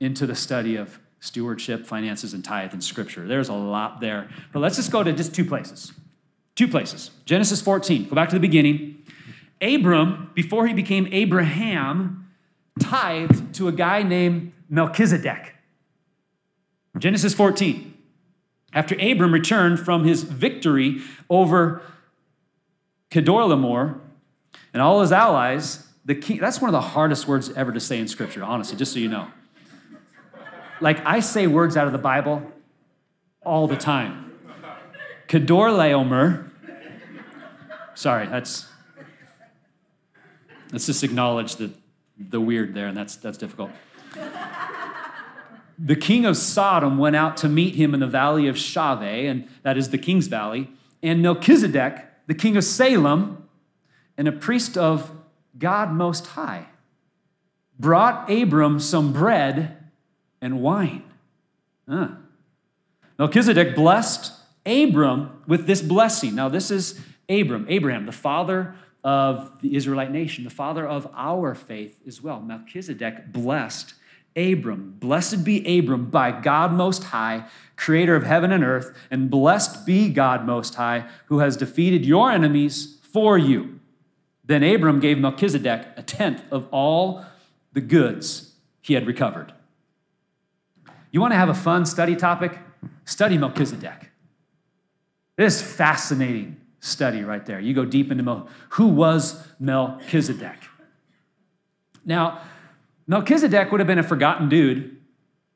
into 0.00 0.26
the 0.26 0.34
study 0.34 0.76
of 0.76 0.98
stewardship, 1.20 1.86
finances, 1.86 2.34
and 2.34 2.44
tithe 2.44 2.72
in 2.74 2.80
Scripture. 2.80 3.26
There's 3.26 3.48
a 3.48 3.54
lot 3.54 4.00
there. 4.00 4.28
But 4.52 4.60
let's 4.60 4.76
just 4.76 4.92
go 4.92 5.02
to 5.02 5.12
just 5.12 5.34
two 5.34 5.44
places. 5.44 5.92
Two 6.54 6.68
places. 6.68 7.10
Genesis 7.24 7.60
14. 7.60 8.08
Go 8.08 8.14
back 8.14 8.28
to 8.30 8.36
the 8.36 8.40
beginning. 8.40 9.04
Abram, 9.60 10.30
before 10.34 10.66
he 10.66 10.72
became 10.72 11.08
Abraham, 11.10 12.30
tithed 12.78 13.54
to 13.54 13.68
a 13.68 13.72
guy 13.72 14.02
named 14.02 14.52
Melchizedek. 14.68 15.54
Genesis 16.98 17.34
14. 17.34 17.94
After 18.72 18.94
Abram 19.00 19.32
returned 19.32 19.80
from 19.80 20.04
his 20.04 20.22
victory 20.22 21.00
over 21.30 21.82
Kedorlaomer 23.10 23.98
and 24.72 24.82
all 24.82 25.00
his 25.00 25.12
allies, 25.12 25.86
the 26.04 26.14
king, 26.14 26.38
that's 26.38 26.60
one 26.60 26.68
of 26.68 26.72
the 26.72 26.88
hardest 26.88 27.26
words 27.26 27.50
ever 27.50 27.72
to 27.72 27.80
say 27.80 27.98
in 27.98 28.08
Scripture, 28.08 28.42
honestly, 28.42 28.76
just 28.76 28.92
so 28.92 28.98
you 28.98 29.08
know. 29.08 29.28
Like, 30.80 31.04
I 31.04 31.20
say 31.20 31.46
words 31.46 31.76
out 31.76 31.86
of 31.86 31.92
the 31.92 31.98
Bible 31.98 32.42
all 33.42 33.66
the 33.66 33.76
time. 33.76 34.32
Kedorlaomer, 35.28 36.50
sorry, 37.94 38.26
that's, 38.26 38.66
let's 40.72 40.86
just 40.86 41.02
acknowledge 41.04 41.56
that 41.56 41.72
the 42.18 42.40
weird 42.40 42.74
there, 42.74 42.86
and 42.86 42.96
that's, 42.96 43.16
that's 43.16 43.38
difficult. 43.38 43.70
the 45.78 45.96
king 45.96 46.24
of 46.24 46.36
Sodom 46.36 46.98
went 46.98 47.16
out 47.16 47.36
to 47.38 47.48
meet 47.48 47.74
him 47.74 47.94
in 47.94 48.00
the 48.00 48.06
valley 48.06 48.48
of 48.48 48.56
Shaveh, 48.56 49.30
and 49.30 49.48
that 49.62 49.76
is 49.76 49.90
the 49.90 49.98
king's 49.98 50.26
valley. 50.26 50.70
And 51.02 51.22
Melchizedek, 51.22 52.04
the 52.26 52.34
king 52.34 52.56
of 52.56 52.64
Salem, 52.64 53.48
and 54.16 54.26
a 54.26 54.32
priest 54.32 54.76
of 54.76 55.12
God 55.58 55.92
Most 55.92 56.28
High, 56.28 56.68
brought 57.78 58.30
Abram 58.30 58.80
some 58.80 59.12
bread 59.12 59.77
and 60.40 60.60
wine. 60.60 61.02
Huh. 61.88 62.08
Melchizedek 63.18 63.74
blessed 63.74 64.32
Abram 64.64 65.42
with 65.46 65.66
this 65.66 65.82
blessing. 65.82 66.34
Now, 66.34 66.48
this 66.48 66.70
is 66.70 67.00
Abram, 67.28 67.66
Abraham, 67.68 68.06
the 68.06 68.12
father 68.12 68.74
of 69.02 69.60
the 69.60 69.74
Israelite 69.76 70.10
nation, 70.10 70.44
the 70.44 70.50
father 70.50 70.86
of 70.86 71.10
our 71.14 71.54
faith 71.54 72.00
as 72.06 72.22
well. 72.22 72.40
Melchizedek 72.40 73.32
blessed 73.32 73.94
Abram. 74.36 74.96
Blessed 74.98 75.44
be 75.44 75.78
Abram 75.78 76.10
by 76.10 76.30
God 76.30 76.72
Most 76.72 77.04
High, 77.04 77.46
creator 77.76 78.14
of 78.14 78.24
heaven 78.24 78.52
and 78.52 78.62
earth, 78.62 78.96
and 79.10 79.30
blessed 79.30 79.84
be 79.84 80.10
God 80.10 80.46
Most 80.46 80.76
High, 80.76 81.08
who 81.26 81.40
has 81.40 81.56
defeated 81.56 82.06
your 82.06 82.30
enemies 82.30 82.98
for 83.02 83.36
you. 83.36 83.80
Then 84.44 84.62
Abram 84.62 85.00
gave 85.00 85.18
Melchizedek 85.18 85.88
a 85.96 86.02
tenth 86.02 86.42
of 86.50 86.68
all 86.70 87.24
the 87.72 87.80
goods 87.80 88.54
he 88.80 88.94
had 88.94 89.06
recovered. 89.06 89.52
You 91.10 91.20
want 91.20 91.32
to 91.32 91.36
have 91.36 91.48
a 91.48 91.54
fun 91.54 91.86
study 91.86 92.16
topic? 92.16 92.58
Study 93.04 93.38
Melchizedek. 93.38 94.10
This 95.36 95.62
fascinating 95.62 96.56
study 96.80 97.22
right 97.22 97.44
there. 97.44 97.60
You 97.60 97.74
go 97.74 97.84
deep 97.84 98.10
into 98.10 98.22
Mel- 98.22 98.48
who 98.70 98.88
was 98.88 99.46
Melchizedek. 99.58 100.58
Now, 102.04 102.40
Melchizedek 103.06 103.70
would 103.70 103.80
have 103.80 103.86
been 103.86 103.98
a 103.98 104.02
forgotten 104.02 104.48
dude, 104.48 104.96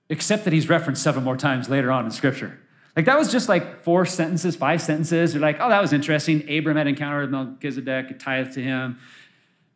except 0.08 0.44
that 0.44 0.52
he's 0.52 0.68
referenced 0.68 1.02
seven 1.02 1.24
more 1.24 1.36
times 1.36 1.68
later 1.68 1.90
on 1.90 2.04
in 2.04 2.10
Scripture. 2.10 2.58
Like 2.96 3.06
that 3.06 3.18
was 3.18 3.32
just 3.32 3.48
like 3.48 3.82
four 3.82 4.04
sentences, 4.04 4.54
five 4.56 4.82
sentences. 4.82 5.32
You're 5.34 5.40
like, 5.40 5.56
oh, 5.60 5.68
that 5.68 5.80
was 5.80 5.92
interesting. 5.92 6.42
Abram 6.50 6.76
had 6.76 6.86
encountered 6.86 7.30
Melchizedek, 7.30 8.18
tithed 8.18 8.52
to 8.54 8.62
him. 8.62 8.98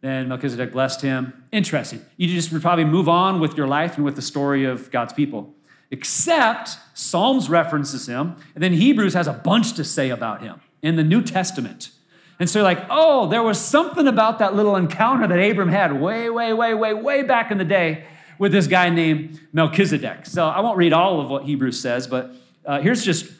Then 0.02 0.28
Melchizedek 0.28 0.72
blessed 0.72 1.00
him. 1.00 1.44
Interesting. 1.50 2.04
You 2.18 2.28
just 2.28 2.52
would 2.52 2.62
probably 2.62 2.84
move 2.84 3.08
on 3.08 3.40
with 3.40 3.56
your 3.56 3.66
life 3.66 3.96
and 3.96 4.04
with 4.04 4.16
the 4.16 4.22
story 4.22 4.64
of 4.64 4.90
God's 4.90 5.14
people. 5.14 5.54
Except 5.90 6.78
Psalms 6.94 7.48
references 7.48 8.06
him, 8.08 8.36
and 8.54 8.62
then 8.62 8.72
Hebrews 8.72 9.14
has 9.14 9.26
a 9.26 9.32
bunch 9.32 9.74
to 9.74 9.84
say 9.84 10.10
about 10.10 10.42
him 10.42 10.60
in 10.82 10.96
the 10.96 11.04
New 11.04 11.22
Testament. 11.22 11.90
And 12.38 12.50
so 12.50 12.58
you're 12.58 12.64
like, 12.64 12.84
oh, 12.90 13.28
there 13.28 13.42
was 13.42 13.58
something 13.58 14.06
about 14.06 14.40
that 14.40 14.54
little 14.54 14.76
encounter 14.76 15.26
that 15.26 15.38
Abram 15.38 15.68
had 15.68 16.00
way, 16.00 16.28
way, 16.28 16.52
way, 16.52 16.74
way, 16.74 16.92
way 16.92 17.22
back 17.22 17.50
in 17.50 17.58
the 17.58 17.64
day 17.64 18.04
with 18.38 18.52
this 18.52 18.66
guy 18.66 18.90
named 18.90 19.40
Melchizedek. 19.52 20.26
So 20.26 20.46
I 20.46 20.60
won't 20.60 20.76
read 20.76 20.92
all 20.92 21.20
of 21.20 21.30
what 21.30 21.44
Hebrews 21.44 21.80
says, 21.80 22.06
but 22.06 22.34
uh, 22.64 22.80
here's 22.80 23.04
just 23.04 23.32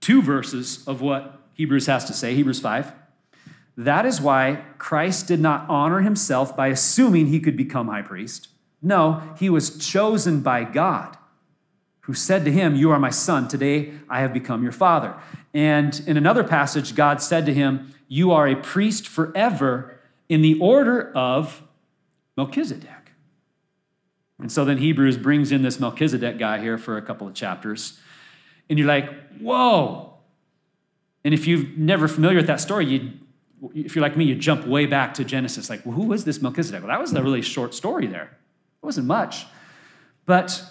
two 0.00 0.22
verses 0.22 0.86
of 0.86 1.02
what 1.02 1.40
Hebrews 1.54 1.86
has 1.86 2.04
to 2.06 2.12
say 2.12 2.34
Hebrews 2.34 2.60
5. 2.60 2.92
That 3.76 4.06
is 4.06 4.20
why 4.20 4.62
Christ 4.78 5.28
did 5.28 5.40
not 5.40 5.68
honor 5.68 6.00
himself 6.00 6.56
by 6.56 6.68
assuming 6.68 7.26
he 7.26 7.40
could 7.40 7.56
become 7.56 7.88
high 7.88 8.02
priest. 8.02 8.48
No, 8.80 9.34
he 9.38 9.50
was 9.50 9.78
chosen 9.78 10.40
by 10.40 10.64
God 10.64 11.16
who 12.02 12.14
said 12.14 12.44
to 12.44 12.52
him, 12.52 12.74
You 12.74 12.90
are 12.90 12.98
my 12.98 13.10
son. 13.10 13.48
Today 13.48 13.92
I 14.08 14.20
have 14.20 14.32
become 14.32 14.62
your 14.62 14.72
father. 14.72 15.14
And 15.54 16.00
in 16.06 16.16
another 16.16 16.44
passage, 16.44 16.94
God 16.94 17.22
said 17.22 17.46
to 17.46 17.54
him, 17.54 17.92
You 18.08 18.32
are 18.32 18.46
a 18.46 18.56
priest 18.56 19.06
forever 19.06 19.98
in 20.28 20.42
the 20.42 20.58
order 20.58 21.12
of 21.12 21.62
Melchizedek. 22.36 22.88
And 24.38 24.50
so 24.50 24.64
then 24.64 24.78
Hebrews 24.78 25.16
brings 25.16 25.52
in 25.52 25.62
this 25.62 25.78
Melchizedek 25.78 26.38
guy 26.38 26.58
here 26.60 26.78
for 26.78 26.96
a 26.96 27.02
couple 27.02 27.28
of 27.28 27.34
chapters. 27.34 28.00
And 28.68 28.78
you're 28.78 28.88
like, 28.88 29.10
Whoa. 29.38 30.14
And 31.24 31.32
if 31.32 31.46
you've 31.46 31.78
never 31.78 32.08
familiar 32.08 32.38
with 32.38 32.48
that 32.48 32.60
story, 32.60 32.86
you 32.86 33.12
if 33.74 33.94
you're 33.94 34.02
like 34.02 34.16
me, 34.16 34.24
you 34.24 34.34
jump 34.34 34.66
way 34.66 34.86
back 34.86 35.14
to 35.14 35.24
Genesis. 35.24 35.70
Like, 35.70 35.86
well, 35.86 35.96
was 35.96 36.24
this 36.24 36.42
Melchizedek? 36.42 36.82
Well, 36.82 36.88
that 36.88 37.00
was 37.00 37.12
a 37.12 37.22
really 37.22 37.42
short 37.42 37.74
story 37.74 38.08
there. 38.08 38.24
It 38.24 38.86
wasn't 38.86 39.06
much. 39.06 39.46
But 40.26 40.64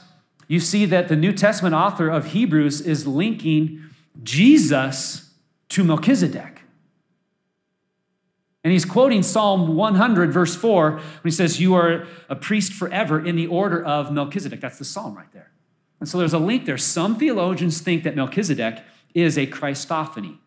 you 0.51 0.59
see 0.59 0.85
that 0.85 1.07
the 1.07 1.15
New 1.15 1.31
Testament 1.31 1.73
author 1.73 2.09
of 2.09 2.33
Hebrews 2.33 2.81
is 2.81 3.07
linking 3.07 3.89
Jesus 4.21 5.31
to 5.69 5.81
Melchizedek. 5.81 6.63
And 8.61 8.73
he's 8.73 8.83
quoting 8.83 9.23
Psalm 9.23 9.77
100, 9.77 10.33
verse 10.33 10.53
4, 10.53 10.91
when 10.91 11.01
he 11.23 11.31
says, 11.31 11.61
You 11.61 11.73
are 11.75 12.05
a 12.27 12.35
priest 12.35 12.73
forever 12.73 13.25
in 13.25 13.37
the 13.37 13.47
order 13.47 13.81
of 13.81 14.11
Melchizedek. 14.11 14.59
That's 14.59 14.77
the 14.77 14.83
psalm 14.83 15.15
right 15.15 15.31
there. 15.31 15.51
And 16.01 16.09
so 16.09 16.17
there's 16.17 16.33
a 16.33 16.37
link 16.37 16.65
there. 16.65 16.77
Some 16.77 17.17
theologians 17.17 17.79
think 17.79 18.03
that 18.03 18.17
Melchizedek 18.17 18.83
is 19.13 19.37
a 19.37 19.47
Christophany. 19.47 20.37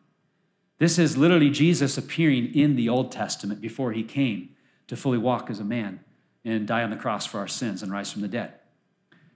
This 0.76 0.98
is 0.98 1.16
literally 1.16 1.48
Jesus 1.48 1.96
appearing 1.96 2.54
in 2.54 2.76
the 2.76 2.90
Old 2.90 3.10
Testament 3.10 3.62
before 3.62 3.92
he 3.92 4.02
came 4.02 4.50
to 4.86 4.96
fully 4.96 5.16
walk 5.16 5.48
as 5.48 5.60
a 5.60 5.64
man 5.64 6.00
and 6.44 6.66
die 6.66 6.82
on 6.82 6.90
the 6.90 6.96
cross 6.96 7.24
for 7.24 7.38
our 7.38 7.48
sins 7.48 7.82
and 7.82 7.90
rise 7.90 8.12
from 8.12 8.20
the 8.20 8.28
dead. 8.28 8.52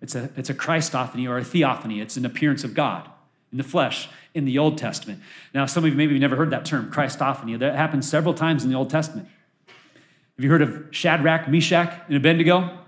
It's 0.00 0.14
a, 0.14 0.30
it's 0.36 0.50
a 0.50 0.54
Christophany 0.54 1.28
or 1.28 1.38
a 1.38 1.44
theophany. 1.44 2.00
It's 2.00 2.16
an 2.16 2.24
appearance 2.24 2.64
of 2.64 2.74
God 2.74 3.08
in 3.50 3.58
the 3.58 3.64
flesh 3.64 4.08
in 4.34 4.44
the 4.44 4.58
Old 4.58 4.78
Testament. 4.78 5.20
Now, 5.54 5.66
some 5.66 5.84
of 5.84 5.90
you 5.90 5.96
maybe 5.96 6.14
have 6.14 6.20
never 6.20 6.36
heard 6.36 6.50
that 6.50 6.64
term, 6.64 6.90
Christophany. 6.90 7.58
That 7.58 7.74
happens 7.74 8.08
several 8.08 8.34
times 8.34 8.64
in 8.64 8.70
the 8.70 8.76
Old 8.76 8.90
Testament. 8.90 9.28
Have 9.66 10.44
you 10.44 10.50
heard 10.50 10.62
of 10.62 10.86
Shadrach, 10.90 11.48
Meshach, 11.48 11.92
and 12.06 12.16
Abednego? 12.16 12.78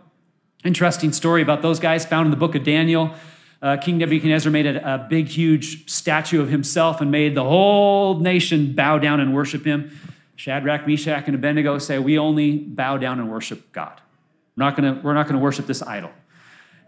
Interesting 0.64 1.12
story 1.12 1.42
about 1.42 1.62
those 1.62 1.80
guys 1.80 2.04
found 2.04 2.26
in 2.26 2.30
the 2.30 2.36
book 2.36 2.54
of 2.54 2.62
Daniel. 2.62 3.12
Uh, 3.62 3.76
King 3.76 3.98
Nebuchadnezzar 3.98 4.52
made 4.52 4.66
a, 4.66 4.94
a 4.94 4.98
big, 4.98 5.26
huge 5.26 5.90
statue 5.90 6.40
of 6.40 6.48
himself 6.48 7.00
and 7.00 7.10
made 7.10 7.34
the 7.34 7.42
whole 7.42 8.18
nation 8.18 8.74
bow 8.74 8.98
down 8.98 9.20
and 9.20 9.34
worship 9.34 9.64
him. 9.64 9.98
Shadrach, 10.36 10.86
Meshach, 10.86 11.24
and 11.26 11.34
Abednego 11.34 11.78
say, 11.78 11.98
We 11.98 12.18
only 12.18 12.56
bow 12.56 12.96
down 12.96 13.18
and 13.18 13.30
worship 13.30 13.72
God. 13.72 14.00
We're 14.56 14.64
not 14.64 14.76
gonna, 14.76 15.00
we're 15.02 15.14
not 15.14 15.26
gonna 15.26 15.40
worship 15.40 15.66
this 15.66 15.82
idol. 15.82 16.10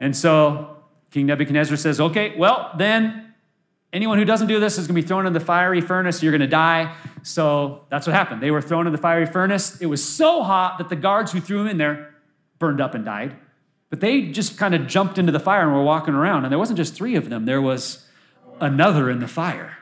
And 0.03 0.17
so 0.17 0.79
King 1.13 1.27
Nebuchadnezzar 1.27 1.77
says, 1.77 2.01
Okay, 2.01 2.35
well, 2.37 2.73
then 2.77 3.33
anyone 3.93 4.19
who 4.19 4.25
doesn't 4.25 4.49
do 4.49 4.59
this 4.59 4.77
is 4.77 4.89
gonna 4.89 5.01
be 5.01 5.07
thrown 5.07 5.27
in 5.27 5.33
the 5.33 5.41
fiery 5.41 5.81
furnace. 5.81 6.21
You're 6.25 6.33
gonna 6.33 6.49
die. 6.49 6.93
So 7.23 7.85
that's 7.89 8.05
what 8.05 8.15
happened. 8.15 8.43
They 8.43 8.51
were 8.51 8.61
thrown 8.61 8.87
in 8.87 8.93
the 8.93 8.99
fiery 8.99 9.27
furnace. 9.27 9.81
It 9.81 9.87
was 9.87 10.05
so 10.05 10.43
hot 10.43 10.79
that 10.79 10.89
the 10.89 10.97
guards 10.97 11.31
who 11.31 11.41
threw 11.41 11.59
them 11.59 11.69
in 11.69 11.79
there 11.79 12.17
burned 12.59 12.81
up 12.81 12.97
and 12.97 13.05
died. 13.05 13.37
But 13.91 14.01
they 14.01 14.23
just 14.23 14.59
kind 14.59 14.75
of 14.75 14.89
jumped 14.89 15.19
into 15.19 15.31
the 15.31 15.39
fire 15.39 15.63
and 15.63 15.73
were 15.73 15.85
walking 15.85 16.15
around. 16.15 16.45
And 16.45 16.51
there 16.51 16.59
wasn't 16.59 16.79
just 16.79 16.95
three 16.95 17.15
of 17.15 17.31
them, 17.31 17.45
there 17.47 17.63
was 17.63 18.05
another 18.61 19.09
in 19.09 19.21
the 19.21 19.29
fire. 19.29 19.79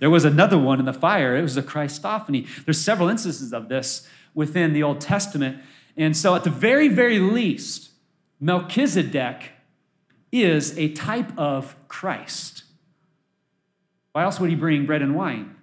There 0.00 0.10
was 0.10 0.24
another 0.24 0.58
one 0.58 0.80
in 0.80 0.84
the 0.84 0.92
fire. 0.92 1.34
It 1.36 1.42
was 1.42 1.56
a 1.56 1.62
Christophany. 1.62 2.46
There's 2.64 2.80
several 2.80 3.08
instances 3.08 3.54
of 3.54 3.68
this 3.68 4.06
within 4.34 4.72
the 4.72 4.82
Old 4.82 5.00
Testament. 5.00 5.62
And 5.96 6.16
so, 6.16 6.34
at 6.34 6.42
the 6.42 6.50
very, 6.50 6.88
very 6.88 7.20
least, 7.20 7.91
Melchizedek 8.42 9.52
is 10.32 10.76
a 10.76 10.92
type 10.94 11.30
of 11.38 11.76
Christ. 11.86 12.64
Why 14.10 14.24
else 14.24 14.40
would 14.40 14.50
he 14.50 14.56
bring 14.56 14.84
bread 14.84 15.00
and 15.00 15.14
wine 15.14 15.54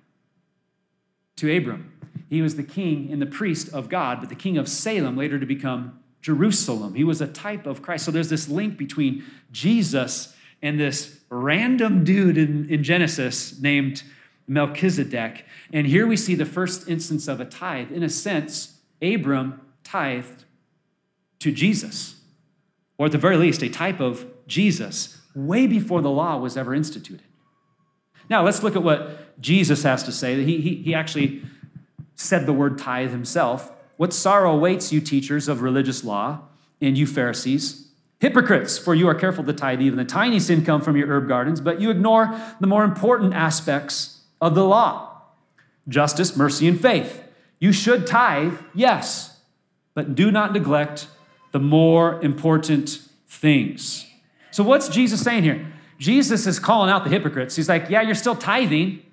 to 1.36 1.54
Abram? 1.56 1.92
He 2.30 2.42
was 2.42 2.56
the 2.56 2.64
king 2.64 3.12
and 3.12 3.22
the 3.22 3.26
priest 3.26 3.68
of 3.74 3.90
God, 3.90 4.22
but 4.22 4.30
the 4.30 4.36
king 4.36 4.58
of 4.58 4.70
Salem, 4.70 5.18
later 5.18 5.38
to 5.38 5.46
become 5.46 6.00
Jerusalem. 6.22 6.96
He 6.96 7.04
was 7.04 7.20
a 7.20 7.28
type 7.28 7.66
of 7.66 7.82
Christ. 7.82 8.06
So 8.06 8.12
there's 8.12 8.30
this 8.30 8.48
link 8.48 8.78
between 8.78 9.26
Jesus 9.52 10.34
and 10.62 10.80
this 10.80 11.20
random 11.30 12.06
dude 12.06 12.38
in, 12.38 12.70
in 12.70 12.82
Genesis 12.84 13.60
named 13.60 14.04
Melchizedek. 14.48 15.44
And 15.74 15.86
here 15.86 16.08
we 16.08 16.16
see 16.16 16.34
the 16.34 16.46
first 16.46 16.88
instance 16.88 17.28
of 17.28 17.42
a 17.42 17.46
tithe. 17.46 17.92
In 17.92 18.04
a 18.04 18.10
sense, 18.10 18.80
Abram 19.02 19.60
tithed 19.84 20.46
to 21.40 21.52
Jesus, 21.52 22.19
or 23.00 23.06
at 23.06 23.14
the 23.14 23.18
very 23.18 23.38
least, 23.38 23.64
a 23.64 23.70
type 23.70 24.02
of 24.02 24.28
Jesus, 24.46 25.22
way 25.34 25.66
before 25.66 26.02
the 26.02 26.10
law 26.10 26.38
was 26.38 26.58
ever 26.58 26.76
instituted. 26.76 27.24
Now, 28.30 28.44
let's 28.44 28.62
look 28.62 28.76
at 28.76 28.84
what 28.84 29.42
Jesus 29.42 29.84
has 29.84 30.04
to 30.04 30.12
say. 30.12 30.44
He, 30.44 30.60
he, 30.62 30.76
he 30.76 30.94
actually 30.94 31.42
said 32.16 32.46
the 32.46 32.54
word 32.54 32.78
tithe 32.78 33.12
himself. 33.12 33.72
What 33.96 34.14
sorrow 34.14 34.52
awaits 34.54 34.92
you, 34.92 35.00
teachers 35.00 35.48
of 35.48 35.62
religious 35.62 36.04
law, 36.04 36.42
and 36.82 36.98
you 36.98 37.08
Pharisees? 37.08 37.88
Hypocrites, 38.20 38.78
for 38.78 38.94
you 38.94 39.08
are 39.08 39.16
careful 39.16 39.46
to 39.46 39.54
tithe 39.54 39.82
even 39.82 39.98
the 39.98 40.04
tiniest 40.04 40.50
income 40.50 40.82
from 40.82 40.98
your 40.98 41.08
herb 41.08 41.30
gardens, 41.30 41.62
but 41.62 41.80
you 41.80 41.90
ignore 41.90 42.38
the 42.60 42.68
more 42.68 42.84
important 42.84 43.34
aspects 43.34 44.24
of 44.42 44.56
the 44.56 44.66
law 44.66 45.06
justice, 45.88 46.38
mercy, 46.38 46.68
and 46.68 46.80
faith. 46.80 47.24
You 47.60 47.72
should 47.72 48.06
tithe, 48.06 48.60
yes, 48.76 49.40
but 49.96 50.14
do 50.14 50.30
not 50.30 50.54
neglect 50.54 51.08
the 51.52 51.60
more 51.60 52.22
important 52.22 53.00
things. 53.28 54.06
So, 54.52 54.64
what's 54.64 54.90
Jesus 54.90 55.22
saying 55.22 55.44
here? 55.44 55.66
Jesus 55.98 56.48
is 56.48 56.60
calling 56.60 56.90
out 56.90 57.04
the 57.04 57.10
hypocrites. 57.10 57.56
He's 57.56 57.70
like, 57.70 57.90
Yeah, 57.90 58.02
you're 58.02 58.16
still 58.16 58.36
tithing, 58.36 59.04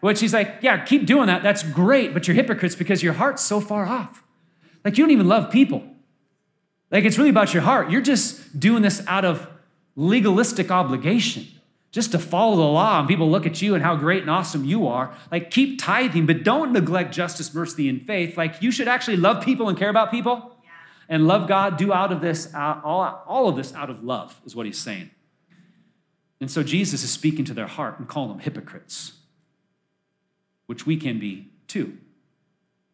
which 0.00 0.20
he's 0.20 0.32
like, 0.32 0.56
Yeah, 0.60 0.84
keep 0.84 1.06
doing 1.06 1.26
that. 1.26 1.42
That's 1.42 1.62
great, 1.62 2.14
but 2.14 2.28
you're 2.28 2.34
hypocrites 2.34 2.74
because 2.74 3.02
your 3.02 3.14
heart's 3.14 3.42
so 3.42 3.60
far 3.60 3.86
off. 3.86 4.22
Like, 4.84 4.98
you 4.98 5.04
don't 5.04 5.12
even 5.12 5.28
love 5.28 5.50
people. 5.50 5.82
Like, 6.90 7.04
it's 7.04 7.16
really 7.16 7.30
about 7.30 7.54
your 7.54 7.62
heart. 7.62 7.90
You're 7.90 8.02
just 8.02 8.60
doing 8.60 8.82
this 8.82 9.02
out 9.06 9.24
of 9.24 9.48
legalistic 9.96 10.70
obligation, 10.70 11.46
just 11.90 12.12
to 12.12 12.18
follow 12.18 12.56
the 12.56 12.62
law, 12.62 13.00
and 13.00 13.08
people 13.08 13.30
look 13.30 13.46
at 13.46 13.62
you 13.62 13.74
and 13.74 13.82
how 13.82 13.96
great 13.96 14.22
and 14.22 14.30
awesome 14.30 14.64
you 14.64 14.86
are. 14.86 15.14
Like, 15.32 15.50
keep 15.50 15.80
tithing, 15.80 16.26
but 16.26 16.44
don't 16.44 16.72
neglect 16.72 17.14
justice, 17.14 17.54
mercy, 17.54 17.88
and 17.88 18.06
faith. 18.06 18.36
Like, 18.36 18.60
you 18.60 18.70
should 18.70 18.88
actually 18.88 19.16
love 19.16 19.42
people 19.42 19.68
and 19.68 19.78
care 19.78 19.88
about 19.88 20.10
people 20.10 20.53
and 21.08 21.26
love 21.26 21.48
God. 21.48 21.76
Do 21.76 21.92
out 21.92 22.12
of 22.12 22.20
this, 22.20 22.52
all, 22.54 23.22
all 23.26 23.48
of 23.48 23.56
this 23.56 23.74
out 23.74 23.90
of 23.90 24.02
love, 24.02 24.40
is 24.44 24.54
what 24.56 24.66
he's 24.66 24.78
saying. 24.78 25.10
And 26.40 26.50
so, 26.50 26.62
Jesus 26.62 27.02
is 27.02 27.10
speaking 27.10 27.44
to 27.46 27.54
their 27.54 27.66
heart 27.66 27.98
and 27.98 28.08
calling 28.08 28.30
them 28.30 28.40
hypocrites, 28.40 29.12
which 30.66 30.86
we 30.86 30.96
can 30.96 31.18
be 31.18 31.50
too. 31.68 31.96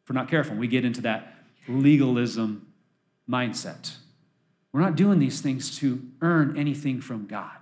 If 0.03 0.11
we're 0.11 0.15
not 0.15 0.29
careful, 0.29 0.57
we 0.57 0.69
get 0.69 0.85
into 0.85 1.01
that 1.03 1.35
legalism 1.69 2.67
mindset. 3.29 3.95
We're 4.73 4.81
not 4.81 4.97
doing 4.97 5.19
these 5.19 5.41
things 5.41 5.77
to 5.79 6.03
earn 6.21 6.57
anything 6.57 7.01
from 7.01 7.27
God. 7.27 7.57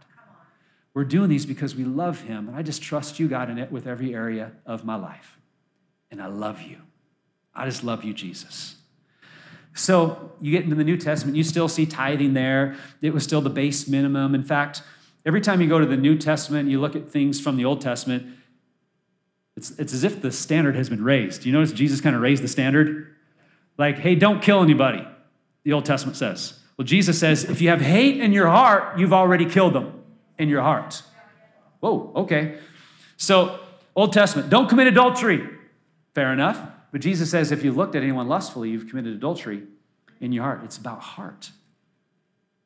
We're 0.94 1.04
doing 1.04 1.28
these 1.28 1.46
because 1.46 1.76
we 1.76 1.84
love 1.84 2.22
Him, 2.22 2.48
and 2.48 2.56
I 2.56 2.62
just 2.62 2.82
trust 2.82 3.20
you, 3.20 3.28
God, 3.28 3.50
in 3.50 3.58
it 3.58 3.70
with 3.70 3.86
every 3.86 4.14
area 4.14 4.52
of 4.66 4.84
my 4.84 4.96
life. 4.96 5.38
And 6.10 6.20
I 6.20 6.26
love 6.26 6.62
you. 6.62 6.78
I 7.54 7.66
just 7.66 7.84
love 7.84 8.04
you, 8.04 8.12
Jesus. 8.12 8.76
So 9.74 10.32
you 10.40 10.50
get 10.50 10.64
into 10.64 10.74
the 10.74 10.84
New 10.84 10.96
Testament, 10.96 11.36
you 11.36 11.44
still 11.44 11.68
see 11.68 11.86
tithing 11.86 12.34
there. 12.34 12.76
It 13.00 13.14
was 13.14 13.22
still 13.22 13.40
the 13.40 13.50
base 13.50 13.88
minimum. 13.88 14.34
In 14.34 14.42
fact, 14.42 14.82
every 15.24 15.40
time 15.40 15.60
you 15.60 15.68
go 15.68 15.78
to 15.78 15.86
the 15.86 15.96
New 15.96 16.16
Testament, 16.16 16.68
you 16.68 16.80
look 16.80 16.96
at 16.96 17.08
things 17.08 17.40
from 17.40 17.56
the 17.56 17.64
Old 17.64 17.80
Testament, 17.80 18.26
it's, 19.56 19.70
it's 19.78 19.92
as 19.92 20.04
if 20.04 20.22
the 20.22 20.30
standard 20.30 20.76
has 20.76 20.88
been 20.88 21.02
raised. 21.02 21.42
Do 21.42 21.48
you 21.48 21.52
notice 21.52 21.72
Jesus 21.72 22.00
kind 22.00 22.14
of 22.14 22.22
raised 22.22 22.42
the 22.42 22.48
standard? 22.48 23.14
Like, 23.76 23.98
hey, 23.98 24.14
don't 24.14 24.40
kill 24.40 24.62
anybody, 24.62 25.06
the 25.64 25.72
Old 25.72 25.84
Testament 25.84 26.16
says. 26.16 26.60
Well, 26.76 26.84
Jesus 26.84 27.18
says, 27.18 27.44
if 27.44 27.60
you 27.60 27.68
have 27.70 27.80
hate 27.80 28.20
in 28.20 28.32
your 28.32 28.46
heart, 28.48 28.98
you've 28.98 29.12
already 29.12 29.46
killed 29.46 29.72
them 29.74 30.04
in 30.38 30.48
your 30.48 30.62
heart. 30.62 31.02
Whoa, 31.80 32.12
okay. 32.14 32.58
So, 33.16 33.58
Old 33.96 34.12
Testament, 34.12 34.48
don't 34.48 34.68
commit 34.68 34.86
adultery. 34.86 35.48
Fair 36.14 36.32
enough. 36.32 36.60
But 36.90 37.00
Jesus 37.00 37.30
says, 37.30 37.52
if 37.52 37.62
you 37.62 37.72
looked 37.72 37.94
at 37.94 38.02
anyone 38.02 38.28
lustfully, 38.28 38.70
you've 38.70 38.88
committed 38.88 39.14
adultery 39.14 39.64
in 40.20 40.32
your 40.32 40.44
heart. 40.44 40.60
It's 40.64 40.78
about 40.78 41.00
heart. 41.00 41.50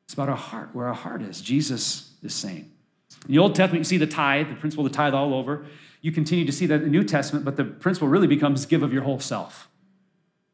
It's 0.05 0.13
about 0.13 0.29
our 0.29 0.37
heart, 0.37 0.69
where 0.73 0.87
our 0.87 0.93
heart 0.93 1.21
is. 1.21 1.41
Jesus 1.41 2.11
is 2.23 2.33
saying. 2.33 2.71
In 3.27 3.33
the 3.33 3.39
Old 3.39 3.55
Testament, 3.55 3.81
you 3.81 3.85
see 3.85 3.97
the 3.97 4.07
tithe, 4.07 4.49
the 4.49 4.55
principle 4.55 4.85
of 4.85 4.91
the 4.91 4.95
tithe 4.95 5.13
all 5.13 5.33
over. 5.33 5.65
You 6.01 6.11
continue 6.11 6.45
to 6.45 6.51
see 6.51 6.65
that 6.65 6.75
in 6.75 6.83
the 6.83 6.89
New 6.89 7.03
Testament, 7.03 7.45
but 7.45 7.55
the 7.55 7.63
principle 7.63 8.07
really 8.07 8.27
becomes 8.27 8.65
give 8.65 8.83
of 8.83 8.91
your 8.91 9.03
whole 9.03 9.19
self. 9.19 9.69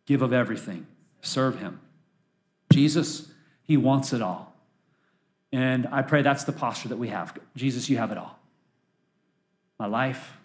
Give 0.06 0.22
of 0.22 0.34
everything, 0.34 0.88
serve 1.22 1.60
Him. 1.60 1.80
Jesus, 2.72 3.32
He 3.64 3.78
wants 3.78 4.14
it 4.14 4.22
all. 4.22 4.56
And 5.52 5.88
I 5.92 6.04
pray 6.04 6.22
that's 6.22 6.44
the 6.44 6.52
posture 6.52 6.90
that 6.90 6.98
we 6.98 7.08
have. 7.08 7.38
Jesus, 7.56 7.90
you 7.90 7.98
have 7.98 8.12
it 8.12 8.18
all. 8.18 8.40
My 9.80 9.88
life, 9.88 10.38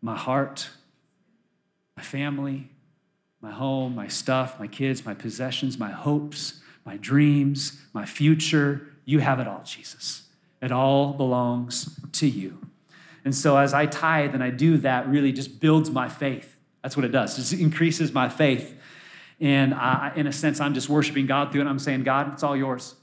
my 0.00 0.16
heart, 0.16 0.70
my 1.96 2.02
family, 2.02 2.70
my 3.40 3.50
home, 3.50 3.94
my 3.94 4.08
stuff, 4.08 4.58
my 4.58 4.66
kids, 4.66 5.04
my 5.04 5.14
possessions, 5.14 5.78
my 5.78 5.90
hopes, 5.90 6.60
my 6.84 6.96
dreams, 6.96 7.80
my 7.92 8.04
future. 8.04 8.88
You 9.04 9.20
have 9.20 9.40
it 9.40 9.48
all, 9.48 9.62
Jesus. 9.64 10.22
It 10.60 10.72
all 10.72 11.12
belongs 11.12 11.98
to 12.12 12.28
you. 12.28 12.58
And 13.24 13.34
so 13.34 13.56
as 13.56 13.74
I 13.74 13.86
tithe 13.86 14.34
and 14.34 14.42
I 14.42 14.50
do 14.50 14.78
that, 14.78 15.08
really 15.08 15.32
just 15.32 15.60
builds 15.60 15.90
my 15.90 16.08
faith. 16.08 16.58
That's 16.82 16.96
what 16.96 17.04
it 17.04 17.12
does. 17.12 17.52
It 17.52 17.60
increases 17.60 18.12
my 18.12 18.28
faith 18.28 18.76
and 19.40 19.74
I, 19.74 20.12
in 20.16 20.26
a 20.26 20.32
sense, 20.32 20.60
I'm 20.60 20.74
just 20.74 20.88
worshiping 20.88 21.26
God 21.26 21.52
through 21.52 21.62
it. 21.62 21.66
I'm 21.66 21.78
saying, 21.78 22.04
God, 22.04 22.32
it's 22.32 22.42
all 22.42 22.56
yours. 22.56 22.94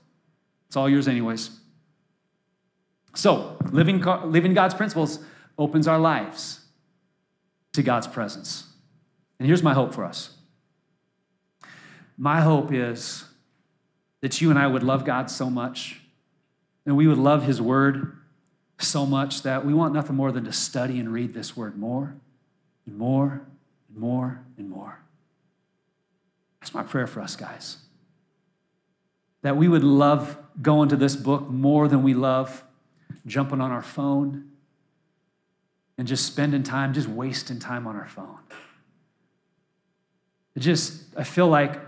It's 0.68 0.76
all 0.76 0.90
yours, 0.90 1.08
anyways. 1.08 1.52
So, 3.16 3.58
living, 3.72 4.02
living 4.02 4.56
God's 4.56 4.74
principles 4.74 5.20
opens 5.58 5.88
our 5.88 6.00
lives 6.00 6.62
to 7.74 7.84
God's 7.84 8.08
presence. 8.08 8.73
And 9.44 9.50
here's 9.50 9.62
my 9.62 9.74
hope 9.74 9.94
for 9.94 10.06
us 10.06 10.30
my 12.18 12.40
hope 12.40 12.72
is 12.72 13.26
that 14.22 14.40
you 14.40 14.50
and 14.50 14.58
I 14.58 14.68
would 14.68 14.84
love 14.84 15.04
God 15.04 15.30
so 15.30 15.50
much, 15.50 16.00
and 16.86 16.96
we 16.96 17.08
would 17.08 17.18
love 17.18 17.44
His 17.44 17.62
Word 17.62 18.16
so 18.80 19.06
much 19.06 19.42
that 19.42 19.66
we 19.66 19.74
want 19.74 19.94
nothing 19.94 20.16
more 20.16 20.32
than 20.32 20.46
to 20.46 20.54
study 20.54 20.98
and 20.98 21.12
read 21.12 21.34
this 21.34 21.58
Word 21.58 21.78
more 21.78 22.16
and 22.86 22.98
more 22.98 23.42
and 23.90 23.98
more 23.98 24.40
and 24.58 24.70
more. 24.70 25.00
That's 26.62 26.74
my 26.74 26.84
prayer 26.84 27.06
for 27.06 27.20
us, 27.20 27.36
guys. 27.36 27.80
That 29.42 29.58
we 29.58 29.68
would 29.68 29.84
love 29.84 30.38
going 30.62 30.88
to 30.88 30.96
this 30.96 31.18
book 31.18 31.50
more 31.50 31.90
than 31.90 32.02
we 32.02 32.14
love 32.14 32.64
jumping 33.26 33.60
on 33.60 33.72
our 33.74 33.84
phone 33.84 34.52
and 35.98 36.08
just 36.08 36.26
spending 36.26 36.64
time, 36.64 36.94
just 36.94 37.10
wasting 37.10 37.60
time 37.60 37.86
on 37.88 37.98
our 37.98 38.08
phone. 38.08 38.40
It 40.56 40.60
just, 40.60 41.04
I 41.18 41.24
feel 41.24 41.48
like 41.48 41.80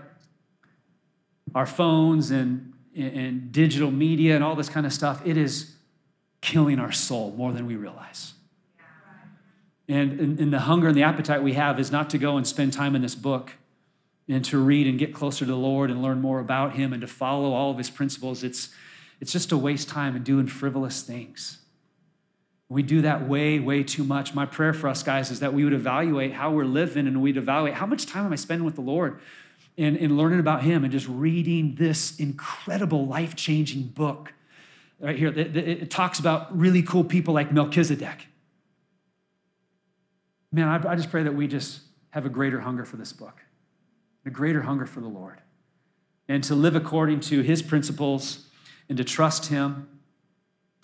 our 1.54 1.66
phones 1.66 2.30
and 2.30 2.72
and 2.96 3.52
digital 3.52 3.90
media 3.90 4.34
and 4.34 4.42
all 4.42 4.56
this 4.56 4.70
kind 4.70 4.86
of 4.86 4.92
stuff, 4.92 5.20
it 5.26 5.36
is 5.36 5.74
killing 6.40 6.78
our 6.78 6.92
soul 6.92 7.32
more 7.36 7.52
than 7.52 7.66
we 7.66 7.76
realize. 7.76 8.32
And, 9.88 10.18
and, 10.18 10.40
and, 10.40 10.52
the 10.52 10.60
hunger 10.60 10.88
and 10.88 10.96
the 10.96 11.04
appetite 11.04 11.42
we 11.42 11.52
have 11.52 11.78
is 11.78 11.92
not 11.92 12.10
to 12.10 12.18
go 12.18 12.36
and 12.36 12.44
spend 12.44 12.72
time 12.72 12.96
in 12.96 13.02
this 13.02 13.14
book 13.14 13.52
and 14.28 14.44
to 14.46 14.58
read 14.58 14.88
and 14.88 14.98
get 14.98 15.14
closer 15.14 15.40
to 15.40 15.52
the 15.52 15.56
Lord 15.56 15.92
and 15.92 16.02
learn 16.02 16.20
more 16.20 16.40
about 16.40 16.74
Him 16.74 16.92
and 16.92 17.00
to 17.02 17.06
follow 17.06 17.52
all 17.52 17.70
of 17.70 17.78
His 17.78 17.88
principles. 17.88 18.42
It's, 18.42 18.70
it's 19.20 19.30
just 19.30 19.48
to 19.50 19.56
waste 19.56 19.88
time 19.88 20.16
and 20.16 20.24
doing 20.24 20.48
frivolous 20.48 21.02
things. 21.02 21.58
We 22.68 22.82
do 22.82 23.02
that 23.02 23.28
way, 23.28 23.60
way 23.60 23.84
too 23.84 24.02
much. 24.02 24.34
My 24.34 24.44
prayer 24.44 24.72
for 24.72 24.88
us, 24.88 25.02
guys, 25.02 25.30
is 25.30 25.40
that 25.40 25.54
we 25.54 25.62
would 25.62 25.72
evaluate 25.72 26.32
how 26.32 26.50
we're 26.50 26.64
living 26.64 27.06
and 27.06 27.22
we'd 27.22 27.36
evaluate 27.36 27.74
how 27.74 27.86
much 27.86 28.06
time 28.06 28.26
am 28.26 28.32
I 28.32 28.36
spending 28.36 28.64
with 28.64 28.74
the 28.74 28.80
Lord 28.80 29.20
and, 29.78 29.96
and 29.96 30.16
learning 30.16 30.40
about 30.40 30.62
Him 30.62 30.82
and 30.82 30.92
just 30.92 31.06
reading 31.06 31.76
this 31.76 32.18
incredible, 32.18 33.06
life 33.06 33.36
changing 33.36 33.84
book. 33.84 34.32
Right 34.98 35.16
here, 35.16 35.28
it 35.28 35.90
talks 35.90 36.18
about 36.18 36.58
really 36.58 36.82
cool 36.82 37.04
people 37.04 37.34
like 37.34 37.52
Melchizedek. 37.52 38.26
Man, 40.50 40.68
I 40.68 40.96
just 40.96 41.10
pray 41.10 41.22
that 41.22 41.34
we 41.34 41.46
just 41.46 41.82
have 42.10 42.24
a 42.24 42.30
greater 42.30 42.60
hunger 42.60 42.84
for 42.84 42.96
this 42.96 43.12
book, 43.12 43.42
a 44.24 44.30
greater 44.30 44.62
hunger 44.62 44.86
for 44.86 45.00
the 45.00 45.08
Lord, 45.08 45.42
and 46.28 46.42
to 46.44 46.54
live 46.54 46.74
according 46.74 47.20
to 47.20 47.42
His 47.42 47.62
principles 47.62 48.48
and 48.88 48.96
to 48.96 49.04
trust 49.04 49.46
Him. 49.46 49.86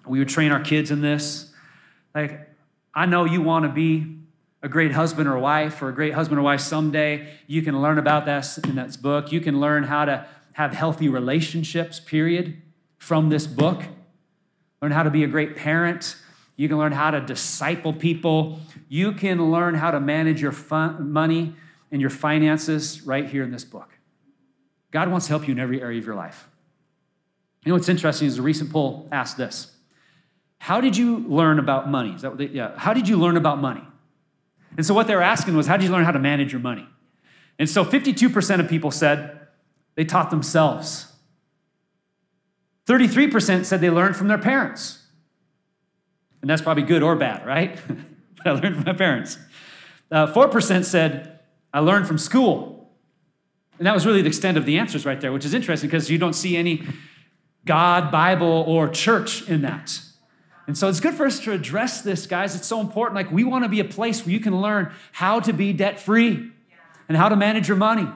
We 0.07 0.19
would 0.19 0.29
train 0.29 0.53
our 0.53 0.61
kids 0.61 0.91
in 0.91 1.01
this 1.01 1.52
like, 2.15 2.49
I 2.95 3.07
know 3.07 3.25
you 3.25 3.43
want 3.43 3.65
to 3.65 3.69
be 3.69 4.19
a 4.63 4.69
great 4.69 4.93
husband 4.93 5.29
or 5.29 5.39
wife 5.39 5.83
or 5.83 5.89
a 5.89 5.95
great 5.95 6.15
husband 6.15 6.39
or 6.39 6.43
wife 6.43 6.61
someday. 6.61 7.29
You 7.47 7.63
can 7.63 7.81
learn 7.83 7.99
about 7.99 8.27
that 8.27 8.59
in 8.65 8.77
this 8.77 8.97
book. 8.97 9.33
You 9.33 9.41
can 9.41 9.61
learn 9.61 9.85
how 9.85 10.05
to 10.05 10.27
have 10.53 10.73
healthy 10.73 11.09
relationships, 11.09 11.99
period, 11.99 12.61
from 12.99 13.29
this 13.29 13.47
book. 13.47 13.83
Learn 14.81 14.93
how 14.93 15.03
to 15.03 15.11
be 15.11 15.25
a 15.25 15.27
great 15.27 15.57
parent. 15.57 16.17
You 16.57 16.69
can 16.69 16.79
learn 16.79 16.93
how 16.93 17.11
to 17.11 17.21
disciple 17.21 17.93
people. 17.93 18.61
You 18.89 19.13
can 19.13 19.51
learn 19.51 19.75
how 19.75 19.91
to 19.91 19.99
manage 19.99 20.41
your 20.41 20.53
fun, 20.53 21.11
money 21.11 21.55
and 21.91 22.01
your 22.01 22.11
finances 22.11 23.03
right 23.03 23.29
here 23.29 23.43
in 23.43 23.51
this 23.51 23.65
book. 23.65 23.91
God 24.91 25.09
wants 25.09 25.27
to 25.27 25.33
help 25.33 25.49
you 25.49 25.53
in 25.53 25.59
every 25.59 25.81
area 25.81 25.99
of 25.99 26.07
your 26.07 26.15
life. 26.15 26.49
You 27.65 27.71
know 27.71 27.77
what's 27.77 27.89
interesting 27.89 28.29
is 28.29 28.39
a 28.39 28.43
recent 28.43 28.71
poll 28.71 29.09
asked 29.11 29.37
this 29.37 29.72
how 30.63 30.81
did 30.81 30.97
you 30.97 31.19
learn 31.27 31.59
about 31.59 31.91
money? 31.91 32.11
Is 32.11 32.23
that 32.23 32.29
what 32.29 32.39
they, 32.39 32.47
yeah. 32.47 32.71
How 32.77 32.95
did 32.95 33.09
you 33.09 33.17
learn 33.17 33.37
about 33.37 33.61
money? 33.61 33.83
And 34.77 34.87
so 34.87 34.95
what 34.95 35.09
they 35.09 35.17
were 35.17 35.21
asking 35.21 35.57
was, 35.57 35.67
how 35.67 35.77
did 35.77 35.87
you 35.87 35.91
learn 35.91 36.05
how 36.05 36.13
to 36.13 36.21
manage 36.21 36.53
your 36.53 36.61
money? 36.61 36.87
And 37.59 37.69
so 37.69 37.85
52% 37.85 38.61
of 38.61 38.69
people 38.69 38.93
said 38.93 39.49
they 39.97 40.05
taught 40.05 40.31
themselves. 40.31 41.13
33% 42.87 43.65
said 43.65 43.81
they 43.81 43.91
learned 43.91 44.15
from 44.15 44.29
their 44.29 44.39
parents. 44.39 45.05
And 46.43 46.49
that's 46.49 46.63
probably 46.63 46.85
good 46.85 47.03
or 47.03 47.17
bad, 47.17 47.45
right? 47.45 47.77
I 48.45 48.53
learned 48.53 48.77
from 48.77 48.85
my 48.85 48.93
parents. 48.93 49.39
Uh, 50.13 50.33
4% 50.33 50.85
said, 50.85 51.41
I 51.75 51.81
learned 51.81 52.07
from 52.07 52.19
school. 52.19 52.93
And 53.79 53.87
that 53.89 53.95
was 53.95 54.07
really 54.07 54.23
the 54.23 54.29
extent 54.29 54.57
of 54.57 54.65
the 54.65 54.79
answers 54.79 55.05
right 55.05 55.21
there, 55.21 55.33
which 55.33 55.45
is 55.45 55.55
interesting 55.55 55.91
because 55.91 56.09
you 56.09 56.19
don't 56.19 56.35
see 56.35 56.57
any 56.57 56.87
God, 57.65 58.13
Bible, 58.13 58.65
or 58.69 58.89
church 58.89 59.49
in 59.49 59.63
that. 59.63 59.99
And 60.67 60.79
so 60.79 60.89
it's 60.89 61.01
good 61.01 61.15
for 61.15 61.27
us 61.27 61.41
to 61.41 61.53
address 61.53 62.03
this, 62.03 62.27
guys. 62.27 62.55
It's 62.55 62.67
so 62.67 62.81
important. 62.81 63.17
Like, 63.17 63.33
we 63.33 63.45
want 63.45 63.65
to 63.65 63.69
be 63.69 63.81
a 63.81 63.85
place 63.85 64.25
where 64.25 64.33
you 64.33 64.41
can 64.41 64.61
learn 64.61 64.93
how 65.11 65.41
to 65.41 65.53
be 65.53 65.73
debt 65.73 65.99
free 65.99 66.51
and 67.09 67.17
how 67.17 67.29
to 67.29 67.37
manage 67.37 67.69
your 67.69 67.77
money. 67.77 68.09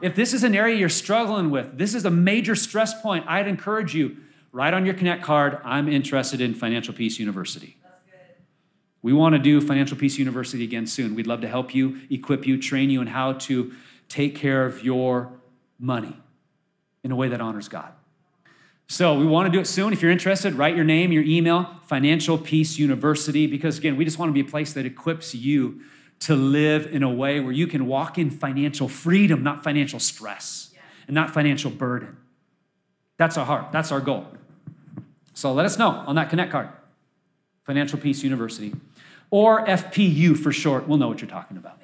If 0.00 0.16
this 0.16 0.34
is 0.34 0.42
an 0.42 0.54
area 0.54 0.76
you're 0.76 0.88
struggling 0.88 1.50
with, 1.50 1.78
this 1.78 1.94
is 1.94 2.04
a 2.04 2.10
major 2.10 2.56
stress 2.56 3.00
point, 3.00 3.24
I'd 3.28 3.46
encourage 3.46 3.94
you 3.94 4.16
write 4.50 4.74
on 4.74 4.84
your 4.84 4.94
Connect 4.94 5.22
card, 5.22 5.58
I'm 5.64 5.88
interested 5.88 6.40
in 6.40 6.54
Financial 6.54 6.92
Peace 6.92 7.18
University. 7.18 7.76
We 9.00 9.12
want 9.12 9.34
to 9.34 9.38
do 9.38 9.60
Financial 9.60 9.96
Peace 9.96 10.18
University 10.18 10.62
again 10.62 10.86
soon. 10.86 11.14
We'd 11.14 11.26
love 11.26 11.40
to 11.40 11.48
help 11.48 11.74
you, 11.74 12.00
equip 12.10 12.46
you, 12.46 12.60
train 12.60 12.90
you 12.90 13.00
in 13.00 13.08
how 13.08 13.34
to 13.34 13.72
take 14.08 14.36
care 14.36 14.64
of 14.64 14.84
your 14.84 15.32
money 15.78 16.16
in 17.02 17.10
a 17.10 17.16
way 17.16 17.28
that 17.28 17.40
honors 17.40 17.68
God. 17.68 17.92
So 18.88 19.18
we 19.18 19.24
want 19.24 19.46
to 19.46 19.52
do 19.52 19.60
it 19.60 19.66
soon. 19.66 19.92
If 19.92 20.02
you're 20.02 20.10
interested, 20.10 20.54
write 20.54 20.76
your 20.76 20.84
name, 20.84 21.12
your 21.12 21.22
email, 21.24 21.80
Financial 21.86 22.36
Peace 22.36 22.78
University, 22.78 23.46
because 23.46 23.78
again, 23.78 23.96
we 23.96 24.04
just 24.04 24.18
want 24.18 24.28
to 24.28 24.34
be 24.34 24.40
a 24.40 24.50
place 24.50 24.74
that 24.74 24.84
equips 24.84 25.34
you 25.34 25.80
to 26.20 26.36
live 26.36 26.94
in 26.94 27.02
a 27.02 27.10
way 27.10 27.40
where 27.40 27.52
you 27.52 27.66
can 27.66 27.86
walk 27.86 28.18
in 28.18 28.30
financial 28.30 28.88
freedom, 28.88 29.42
not 29.42 29.64
financial 29.64 29.98
stress, 29.98 30.70
and 31.06 31.14
not 31.14 31.32
financial 31.32 31.70
burden. 31.70 32.16
That's 33.16 33.36
our 33.36 33.46
heart. 33.46 33.72
That's 33.72 33.90
our 33.90 34.00
goal. 34.00 34.26
So 35.34 35.52
let 35.52 35.66
us 35.66 35.78
know 35.78 35.90
on 35.90 36.16
that 36.16 36.30
Connect 36.30 36.52
card, 36.52 36.68
Financial 37.64 37.98
Peace 37.98 38.22
University, 38.22 38.74
or 39.30 39.66
FPU 39.66 40.36
for 40.36 40.52
short. 40.52 40.86
We'll 40.86 40.98
know 40.98 41.08
what 41.08 41.20
you're 41.20 41.30
talking 41.30 41.56
about. 41.56 41.78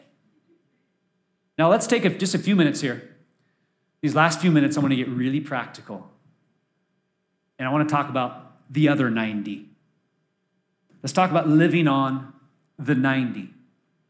Now 1.58 1.68
let's 1.68 1.88
take 1.88 2.04
a, 2.04 2.10
just 2.10 2.34
a 2.34 2.38
few 2.38 2.54
minutes 2.54 2.80
here. 2.80 3.16
These 4.00 4.14
last 4.14 4.40
few 4.40 4.52
minutes, 4.52 4.76
I 4.76 4.80
want 4.80 4.92
to 4.92 4.96
get 4.96 5.08
really 5.08 5.40
practical 5.40 6.08
and 7.58 7.68
I 7.68 7.72
want 7.72 7.88
to 7.88 7.94
talk 7.94 8.08
about 8.08 8.52
the 8.70 8.88
other 8.88 9.10
90. 9.10 9.66
Let's 11.02 11.12
talk 11.12 11.30
about 11.30 11.48
living 11.48 11.88
on 11.88 12.32
the 12.78 12.94
90. 12.94 13.50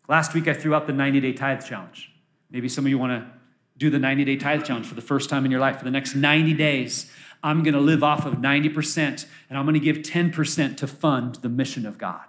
Last 0.08 0.34
week 0.34 0.48
I 0.48 0.54
threw 0.54 0.74
out 0.74 0.86
the 0.86 0.92
90 0.92 1.20
day 1.20 1.32
tithe 1.32 1.64
challenge. 1.64 2.12
Maybe 2.50 2.68
some 2.68 2.84
of 2.84 2.90
you 2.90 2.98
want 2.98 3.12
to 3.12 3.30
do 3.76 3.90
the 3.90 3.98
90 3.98 4.24
day 4.24 4.36
tithe 4.36 4.64
challenge 4.64 4.86
for 4.86 4.94
the 4.94 5.02
first 5.02 5.30
time 5.30 5.44
in 5.44 5.50
your 5.50 5.60
life. 5.60 5.78
For 5.78 5.84
the 5.84 5.90
next 5.90 6.14
90 6.14 6.54
days, 6.54 7.10
I'm 7.42 7.62
going 7.62 7.74
to 7.74 7.80
live 7.80 8.02
off 8.02 8.26
of 8.26 8.34
90% 8.34 9.26
and 9.48 9.58
I'm 9.58 9.64
going 9.64 9.74
to 9.74 9.80
give 9.80 9.98
10% 9.98 10.76
to 10.76 10.86
fund 10.86 11.36
the 11.36 11.48
mission 11.48 11.86
of 11.86 11.98
God. 11.98 12.24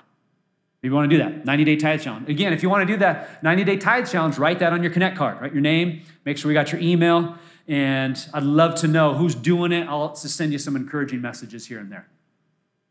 Maybe 0.82 0.92
you 0.92 0.96
want 0.96 1.10
to 1.10 1.18
do 1.18 1.24
that 1.24 1.46
90 1.46 1.64
day 1.64 1.76
tithe 1.76 2.02
challenge. 2.02 2.30
Again, 2.30 2.54
if 2.54 2.64
you 2.64 2.70
want 2.70 2.88
to 2.88 2.94
do 2.94 3.00
that 3.00 3.44
90 3.44 3.64
day 3.64 3.78
tithe 3.78 4.10
challenge, 4.10 4.38
write 4.38 4.60
that 4.60 4.72
on 4.72 4.84
your 4.84 4.92
Connect 4.92 5.18
card. 5.18 5.42
Write 5.42 5.54
your 5.54 5.62
name, 5.62 6.04
make 6.26 6.38
sure 6.38 6.48
we 6.48 6.54
got 6.54 6.72
your 6.72 6.80
email, 6.82 7.38
and 7.70 8.28
I'd 8.34 8.44
love 8.44 8.74
to 8.82 8.88
know 8.88 9.14
who's 9.14 9.36
doing 9.36 9.72
it. 9.72 9.88
I'll 9.88 10.10
just 10.10 10.36
send 10.36 10.52
you 10.52 10.58
some 10.58 10.76
encouraging 10.76 11.22
messages 11.22 11.68
here 11.68 11.78
and 11.78 11.92
there. 11.92 12.08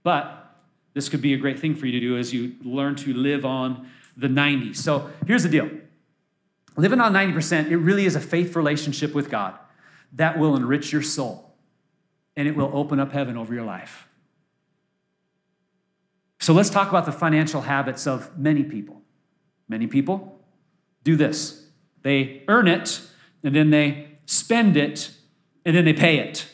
But 0.04 0.54
this 0.94 1.08
could 1.08 1.20
be 1.20 1.34
a 1.34 1.36
great 1.36 1.58
thing 1.58 1.74
for 1.74 1.86
you 1.86 1.92
to 1.92 2.00
do 2.00 2.16
as 2.16 2.32
you 2.32 2.54
learn 2.62 2.94
to 2.96 3.12
live 3.12 3.44
on 3.44 3.88
the 4.16 4.28
90. 4.28 4.74
So 4.74 5.10
here's 5.26 5.42
the 5.42 5.48
deal 5.48 5.68
living 6.76 7.00
on 7.00 7.12
90%, 7.12 7.70
it 7.70 7.76
really 7.76 8.06
is 8.06 8.14
a 8.14 8.20
faith 8.20 8.54
relationship 8.54 9.12
with 9.14 9.28
God 9.28 9.58
that 10.12 10.38
will 10.38 10.54
enrich 10.54 10.92
your 10.92 11.02
soul 11.02 11.56
and 12.36 12.46
it 12.46 12.54
will 12.54 12.70
open 12.72 13.00
up 13.00 13.10
heaven 13.10 13.36
over 13.36 13.52
your 13.52 13.64
life. 13.64 14.06
So 16.38 16.54
let's 16.54 16.70
talk 16.70 16.88
about 16.88 17.04
the 17.04 17.12
financial 17.12 17.62
habits 17.62 18.06
of 18.06 18.38
many 18.38 18.62
people. 18.62 19.02
Many 19.68 19.88
people 19.88 20.40
do 21.02 21.16
this 21.16 21.64
they 22.02 22.44
earn 22.46 22.68
it 22.68 23.02
and 23.42 23.56
then 23.56 23.70
they 23.70 24.07
spend 24.28 24.76
it, 24.76 25.10
and 25.64 25.74
then 25.74 25.86
they 25.86 25.94
pay 25.94 26.18
it. 26.18 26.46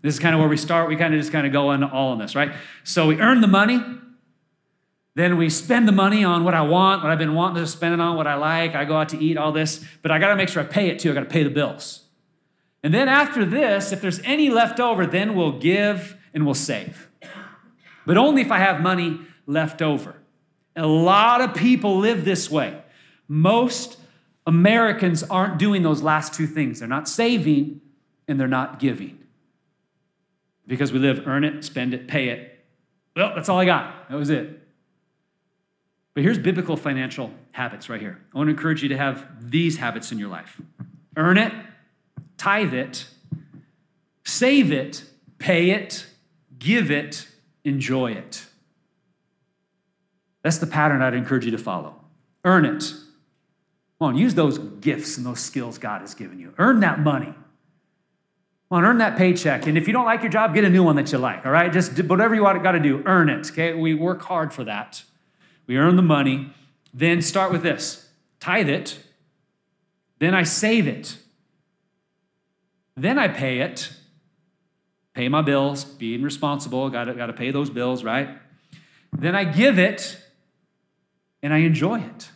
This 0.00 0.14
is 0.14 0.20
kind 0.20 0.34
of 0.34 0.40
where 0.40 0.48
we 0.48 0.56
start. 0.56 0.88
We 0.88 0.96
kind 0.96 1.12
of 1.12 1.20
just 1.20 1.30
kind 1.30 1.46
of 1.46 1.52
go 1.52 1.68
on 1.68 1.84
all 1.84 2.14
in 2.14 2.18
this, 2.18 2.34
right? 2.34 2.52
So 2.82 3.06
we 3.06 3.20
earn 3.20 3.42
the 3.42 3.46
money, 3.46 3.78
then 5.14 5.36
we 5.36 5.50
spend 5.50 5.86
the 5.86 5.92
money 5.92 6.24
on 6.24 6.44
what 6.44 6.54
I 6.54 6.62
want, 6.62 7.02
what 7.02 7.12
I've 7.12 7.18
been 7.18 7.34
wanting 7.34 7.62
to 7.62 7.66
spend 7.66 7.92
it 7.92 8.00
on, 8.00 8.16
what 8.16 8.26
I 8.26 8.36
like. 8.36 8.74
I 8.74 8.86
go 8.86 8.96
out 8.96 9.10
to 9.10 9.22
eat, 9.22 9.36
all 9.36 9.52
this, 9.52 9.84
but 10.00 10.10
I 10.10 10.18
got 10.18 10.28
to 10.28 10.36
make 10.36 10.48
sure 10.48 10.62
I 10.62 10.66
pay 10.66 10.88
it 10.88 10.98
too. 10.98 11.10
I 11.10 11.14
got 11.14 11.20
to 11.20 11.26
pay 11.26 11.42
the 11.42 11.50
bills. 11.50 12.04
And 12.82 12.94
then 12.94 13.06
after 13.06 13.44
this, 13.44 13.92
if 13.92 14.00
there's 14.00 14.20
any 14.20 14.48
left 14.48 14.80
over, 14.80 15.06
then 15.06 15.34
we'll 15.34 15.58
give 15.58 16.16
and 16.32 16.46
we'll 16.46 16.54
save. 16.54 17.10
But 18.06 18.16
only 18.16 18.40
if 18.40 18.50
I 18.50 18.58
have 18.58 18.80
money 18.80 19.20
left 19.46 19.82
over. 19.82 20.14
A 20.74 20.86
lot 20.86 21.42
of 21.42 21.54
people 21.54 21.98
live 21.98 22.24
this 22.24 22.50
way. 22.50 22.80
Most 23.26 23.97
Americans 24.48 25.22
aren't 25.24 25.58
doing 25.58 25.82
those 25.82 26.00
last 26.00 26.32
two 26.32 26.46
things. 26.46 26.78
They're 26.78 26.88
not 26.88 27.06
saving 27.06 27.82
and 28.26 28.40
they're 28.40 28.48
not 28.48 28.78
giving. 28.78 29.18
Because 30.66 30.90
we 30.90 30.98
live, 30.98 31.26
earn 31.26 31.44
it, 31.44 31.62
spend 31.64 31.92
it, 31.92 32.08
pay 32.08 32.30
it. 32.30 32.64
Well, 33.14 33.34
that's 33.34 33.50
all 33.50 33.58
I 33.58 33.66
got. 33.66 34.08
That 34.08 34.16
was 34.16 34.30
it. 34.30 34.66
But 36.14 36.22
here's 36.22 36.38
biblical 36.38 36.78
financial 36.78 37.30
habits 37.52 37.90
right 37.90 38.00
here. 38.00 38.18
I 38.34 38.38
want 38.38 38.48
to 38.48 38.52
encourage 38.52 38.82
you 38.82 38.88
to 38.88 38.96
have 38.96 39.50
these 39.50 39.76
habits 39.76 40.10
in 40.12 40.18
your 40.18 40.30
life 40.30 40.58
earn 41.14 41.36
it, 41.36 41.52
tithe 42.38 42.72
it, 42.72 43.06
save 44.24 44.72
it, 44.72 45.04
pay 45.38 45.72
it, 45.72 46.06
give 46.58 46.90
it, 46.90 47.28
enjoy 47.64 48.12
it. 48.12 48.46
That's 50.42 50.56
the 50.56 50.66
pattern 50.66 51.02
I'd 51.02 51.12
encourage 51.12 51.44
you 51.44 51.50
to 51.50 51.58
follow. 51.58 52.00
Earn 52.44 52.64
it. 52.64 52.94
Come 53.98 54.10
on, 54.10 54.16
use 54.16 54.34
those 54.34 54.58
gifts 54.58 55.16
and 55.16 55.26
those 55.26 55.40
skills 55.40 55.78
God 55.78 56.02
has 56.02 56.14
given 56.14 56.38
you. 56.38 56.54
Earn 56.58 56.80
that 56.80 57.00
money. 57.00 57.34
Come 58.68 58.78
on, 58.78 58.84
earn 58.84 58.98
that 58.98 59.16
paycheck. 59.18 59.66
And 59.66 59.76
if 59.76 59.86
you 59.86 59.92
don't 59.92 60.04
like 60.04 60.22
your 60.22 60.30
job, 60.30 60.54
get 60.54 60.64
a 60.64 60.68
new 60.68 60.84
one 60.84 60.96
that 60.96 61.10
you 61.10 61.18
like, 61.18 61.44
all 61.44 61.50
right? 61.50 61.72
Just 61.72 61.98
whatever 62.04 62.34
you 62.34 62.42
got 62.42 62.72
to 62.72 62.80
do, 62.80 63.02
earn 63.06 63.28
it, 63.28 63.50
okay? 63.50 63.74
We 63.74 63.94
work 63.94 64.22
hard 64.22 64.52
for 64.52 64.62
that. 64.64 65.02
We 65.66 65.76
earn 65.76 65.96
the 65.96 66.02
money. 66.02 66.52
Then 66.94 67.22
start 67.22 67.50
with 67.50 67.62
this 67.62 68.08
tithe 68.40 68.68
it. 68.68 68.98
Then 70.18 70.34
I 70.34 70.42
save 70.42 70.86
it. 70.86 71.16
Then 72.96 73.18
I 73.18 73.28
pay 73.28 73.60
it. 73.60 73.90
pay 75.18 75.28
my 75.28 75.42
bills, 75.42 75.84
being 75.84 76.22
responsible, 76.22 76.88
got 76.90 77.06
to 77.06 77.32
pay 77.32 77.50
those 77.50 77.70
bills, 77.70 78.04
right? 78.04 78.38
Then 79.12 79.34
I 79.34 79.42
give 79.42 79.76
it 79.76 80.16
and 81.42 81.52
I 81.52 81.58
enjoy 81.58 81.98
it. 81.98 82.30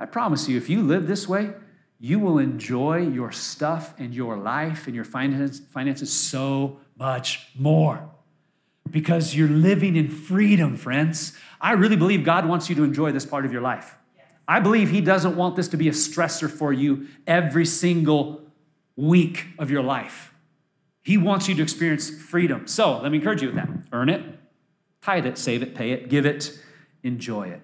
I 0.00 0.06
promise 0.06 0.48
you, 0.48 0.56
if 0.56 0.70
you 0.70 0.80
live 0.80 1.06
this 1.06 1.28
way, 1.28 1.52
you 1.98 2.18
will 2.18 2.38
enjoy 2.38 3.06
your 3.06 3.30
stuff 3.30 3.94
and 3.98 4.14
your 4.14 4.38
life 4.38 4.86
and 4.86 4.96
your 4.96 5.04
finances 5.04 6.10
so 6.12 6.80
much 6.98 7.50
more 7.54 8.10
because 8.90 9.34
you're 9.34 9.48
living 9.48 9.96
in 9.96 10.08
freedom, 10.08 10.76
friends. 10.76 11.34
I 11.60 11.72
really 11.72 11.96
believe 11.96 12.24
God 12.24 12.46
wants 12.46 12.70
you 12.70 12.74
to 12.76 12.84
enjoy 12.84 13.12
this 13.12 13.26
part 13.26 13.44
of 13.44 13.52
your 13.52 13.60
life. 13.60 13.96
I 14.48 14.60
believe 14.60 14.90
He 14.90 15.02
doesn't 15.02 15.36
want 15.36 15.54
this 15.56 15.68
to 15.68 15.76
be 15.76 15.88
a 15.88 15.92
stressor 15.92 16.50
for 16.50 16.72
you 16.72 17.06
every 17.26 17.66
single 17.66 18.40
week 18.96 19.48
of 19.58 19.70
your 19.70 19.82
life. 19.82 20.32
He 21.02 21.18
wants 21.18 21.48
you 21.48 21.54
to 21.54 21.62
experience 21.62 22.10
freedom. 22.10 22.66
So 22.66 23.00
let 23.00 23.12
me 23.12 23.18
encourage 23.18 23.42
you 23.42 23.48
with 23.48 23.56
that. 23.56 23.68
Earn 23.92 24.08
it, 24.08 24.24
tithe 25.02 25.26
it, 25.26 25.36
save 25.36 25.62
it, 25.62 25.74
pay 25.74 25.92
it, 25.92 26.08
give 26.08 26.24
it, 26.24 26.58
enjoy 27.02 27.48
it. 27.48 27.60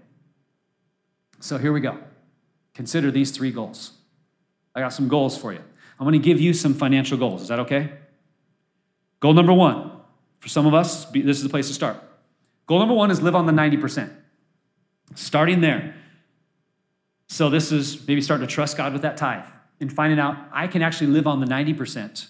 So 1.40 1.58
here 1.58 1.72
we 1.72 1.80
go. 1.80 1.98
Consider 2.76 3.10
these 3.10 3.30
three 3.30 3.50
goals. 3.50 3.92
I 4.74 4.80
got 4.80 4.92
some 4.92 5.08
goals 5.08 5.38
for 5.38 5.50
you. 5.50 5.60
I'm 5.98 6.04
going 6.04 6.12
to 6.12 6.18
give 6.18 6.38
you 6.38 6.52
some 6.52 6.74
financial 6.74 7.16
goals. 7.16 7.40
Is 7.40 7.48
that 7.48 7.58
okay? 7.60 7.90
Goal 9.18 9.32
number 9.32 9.54
one, 9.54 9.92
for 10.40 10.48
some 10.48 10.66
of 10.66 10.74
us, 10.74 11.06
this 11.06 11.38
is 11.38 11.42
the 11.42 11.48
place 11.48 11.68
to 11.68 11.74
start. 11.74 11.96
Goal 12.66 12.78
number 12.78 12.92
one 12.92 13.10
is 13.10 13.22
live 13.22 13.34
on 13.34 13.46
the 13.46 13.52
90%. 13.52 14.10
Starting 15.14 15.62
there. 15.62 15.94
So, 17.28 17.48
this 17.48 17.72
is 17.72 18.06
maybe 18.06 18.20
starting 18.20 18.46
to 18.46 18.52
trust 18.52 18.76
God 18.76 18.92
with 18.92 19.02
that 19.02 19.16
tithe 19.16 19.46
and 19.80 19.90
finding 19.90 20.18
out 20.18 20.36
I 20.52 20.66
can 20.66 20.82
actually 20.82 21.08
live 21.08 21.26
on 21.26 21.40
the 21.40 21.46
90% 21.46 22.28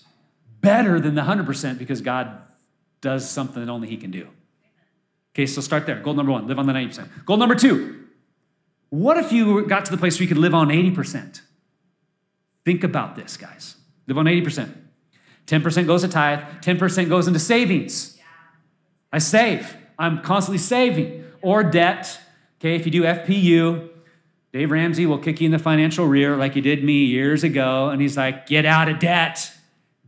better 0.61 1.01
than 1.01 1.17
the 1.17 1.23
100% 1.23 1.77
because 1.77 2.01
God 2.01 2.41
does 3.01 3.29
something 3.29 3.65
that 3.65 3.71
only 3.71 3.89
He 3.89 3.97
can 3.97 4.13
do. 4.13 4.29
Okay, 5.35 5.47
so 5.47 5.61
start 5.61 5.87
there. 5.87 6.01
Goal 6.01 6.15
number 6.15 6.31
one, 6.31 6.47
live 6.47 6.61
on 6.61 6.67
the 6.67 6.73
90%. 6.73 7.25
Goal 7.25 7.37
number 7.37 7.57
two, 7.57 8.06
what 8.91 9.17
if 9.17 9.33
you 9.33 9.67
got 9.67 9.85
to 9.87 9.91
the 9.91 9.99
place 9.99 10.17
where 10.17 10.23
you 10.23 10.29
could 10.29 10.39
live 10.39 10.55
on 10.55 10.69
80%? 10.69 11.41
Think 12.65 12.85
about 12.85 13.17
this, 13.17 13.37
guys. 13.37 13.77
Live 14.07 14.19
on 14.19 14.27
80%. 14.27 14.73
10% 15.47 15.87
goes 15.87 16.03
to 16.03 16.09
tithe, 16.09 16.41
10% 16.61 17.09
goes 17.09 17.27
into 17.29 17.39
savings. 17.39 18.19
I 19.13 19.19
save. 19.19 19.77
I'm 19.99 20.21
constantly 20.23 20.59
saving. 20.59 21.25
Or 21.43 21.63
debt. 21.63 22.19
Okay, 22.59 22.75
if 22.75 22.85
you 22.85 22.93
do 22.93 23.03
FPU, 23.03 23.89
Dave 24.53 24.71
Ramsey 24.71 25.07
will 25.07 25.19
kick 25.19 25.41
you 25.41 25.47
in 25.47 25.53
the 25.53 25.59
financial 25.59 26.07
rear 26.07 26.37
like 26.37 26.55
he 26.55 26.61
did 26.61 26.83
me 26.83 27.05
years 27.05 27.45
ago. 27.45 27.91
And 27.91 28.01
he's 28.01 28.17
like, 28.17 28.47
get 28.47 28.65
out 28.65 28.89
of 28.89 28.99
debt. 28.99 29.53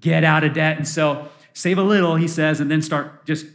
Get 0.01 0.25
out 0.25 0.43
of 0.43 0.55
debt. 0.55 0.77
And 0.77 0.89
so 0.89 1.29
save 1.53 1.79
a 1.79 1.83
little, 1.83 2.17
he 2.17 2.29
says, 2.29 2.61
and 2.61 2.71
then 2.71 2.83
start 2.83 3.25
just 3.27 3.47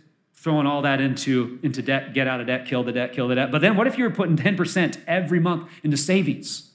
throwing 0.43 0.67
all 0.67 0.81
that 0.81 0.99
into, 0.99 1.57
into 1.63 1.81
debt, 1.81 2.13
get 2.13 2.27
out 2.27 2.41
of 2.41 2.47
debt, 2.47 2.65
kill 2.65 2.83
the 2.83 2.91
debt, 2.91 3.13
kill 3.13 3.29
the 3.29 3.35
debt. 3.35 3.49
But 3.49 3.61
then 3.61 3.77
what 3.77 3.87
if 3.87 3.97
you 3.97 4.03
were 4.03 4.09
putting 4.09 4.35
10% 4.35 4.97
every 5.07 5.39
month 5.39 5.69
into 5.83 5.95
savings? 5.95 6.71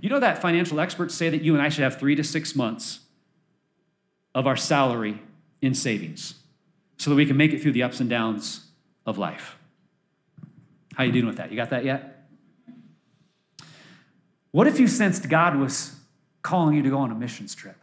You 0.00 0.08
know 0.08 0.20
that 0.20 0.40
financial 0.40 0.78
experts 0.78 1.16
say 1.16 1.28
that 1.28 1.42
you 1.42 1.52
and 1.54 1.60
I 1.60 1.68
should 1.68 1.82
have 1.82 1.98
three 1.98 2.14
to 2.14 2.22
six 2.22 2.54
months 2.54 3.00
of 4.36 4.46
our 4.46 4.56
salary 4.56 5.20
in 5.60 5.74
savings 5.74 6.34
so 6.96 7.10
that 7.10 7.16
we 7.16 7.26
can 7.26 7.36
make 7.36 7.52
it 7.52 7.60
through 7.60 7.72
the 7.72 7.82
ups 7.82 7.98
and 7.98 8.08
downs 8.08 8.68
of 9.04 9.18
life. 9.18 9.56
How 10.94 11.02
you 11.02 11.10
doing 11.10 11.26
with 11.26 11.38
that? 11.38 11.50
You 11.50 11.56
got 11.56 11.70
that 11.70 11.84
yet? 11.84 12.28
What 14.52 14.68
if 14.68 14.78
you 14.78 14.86
sensed 14.86 15.28
God 15.28 15.56
was 15.56 15.96
calling 16.42 16.76
you 16.76 16.84
to 16.84 16.90
go 16.90 16.98
on 16.98 17.10
a 17.10 17.16
missions 17.16 17.56
trip? 17.56 17.76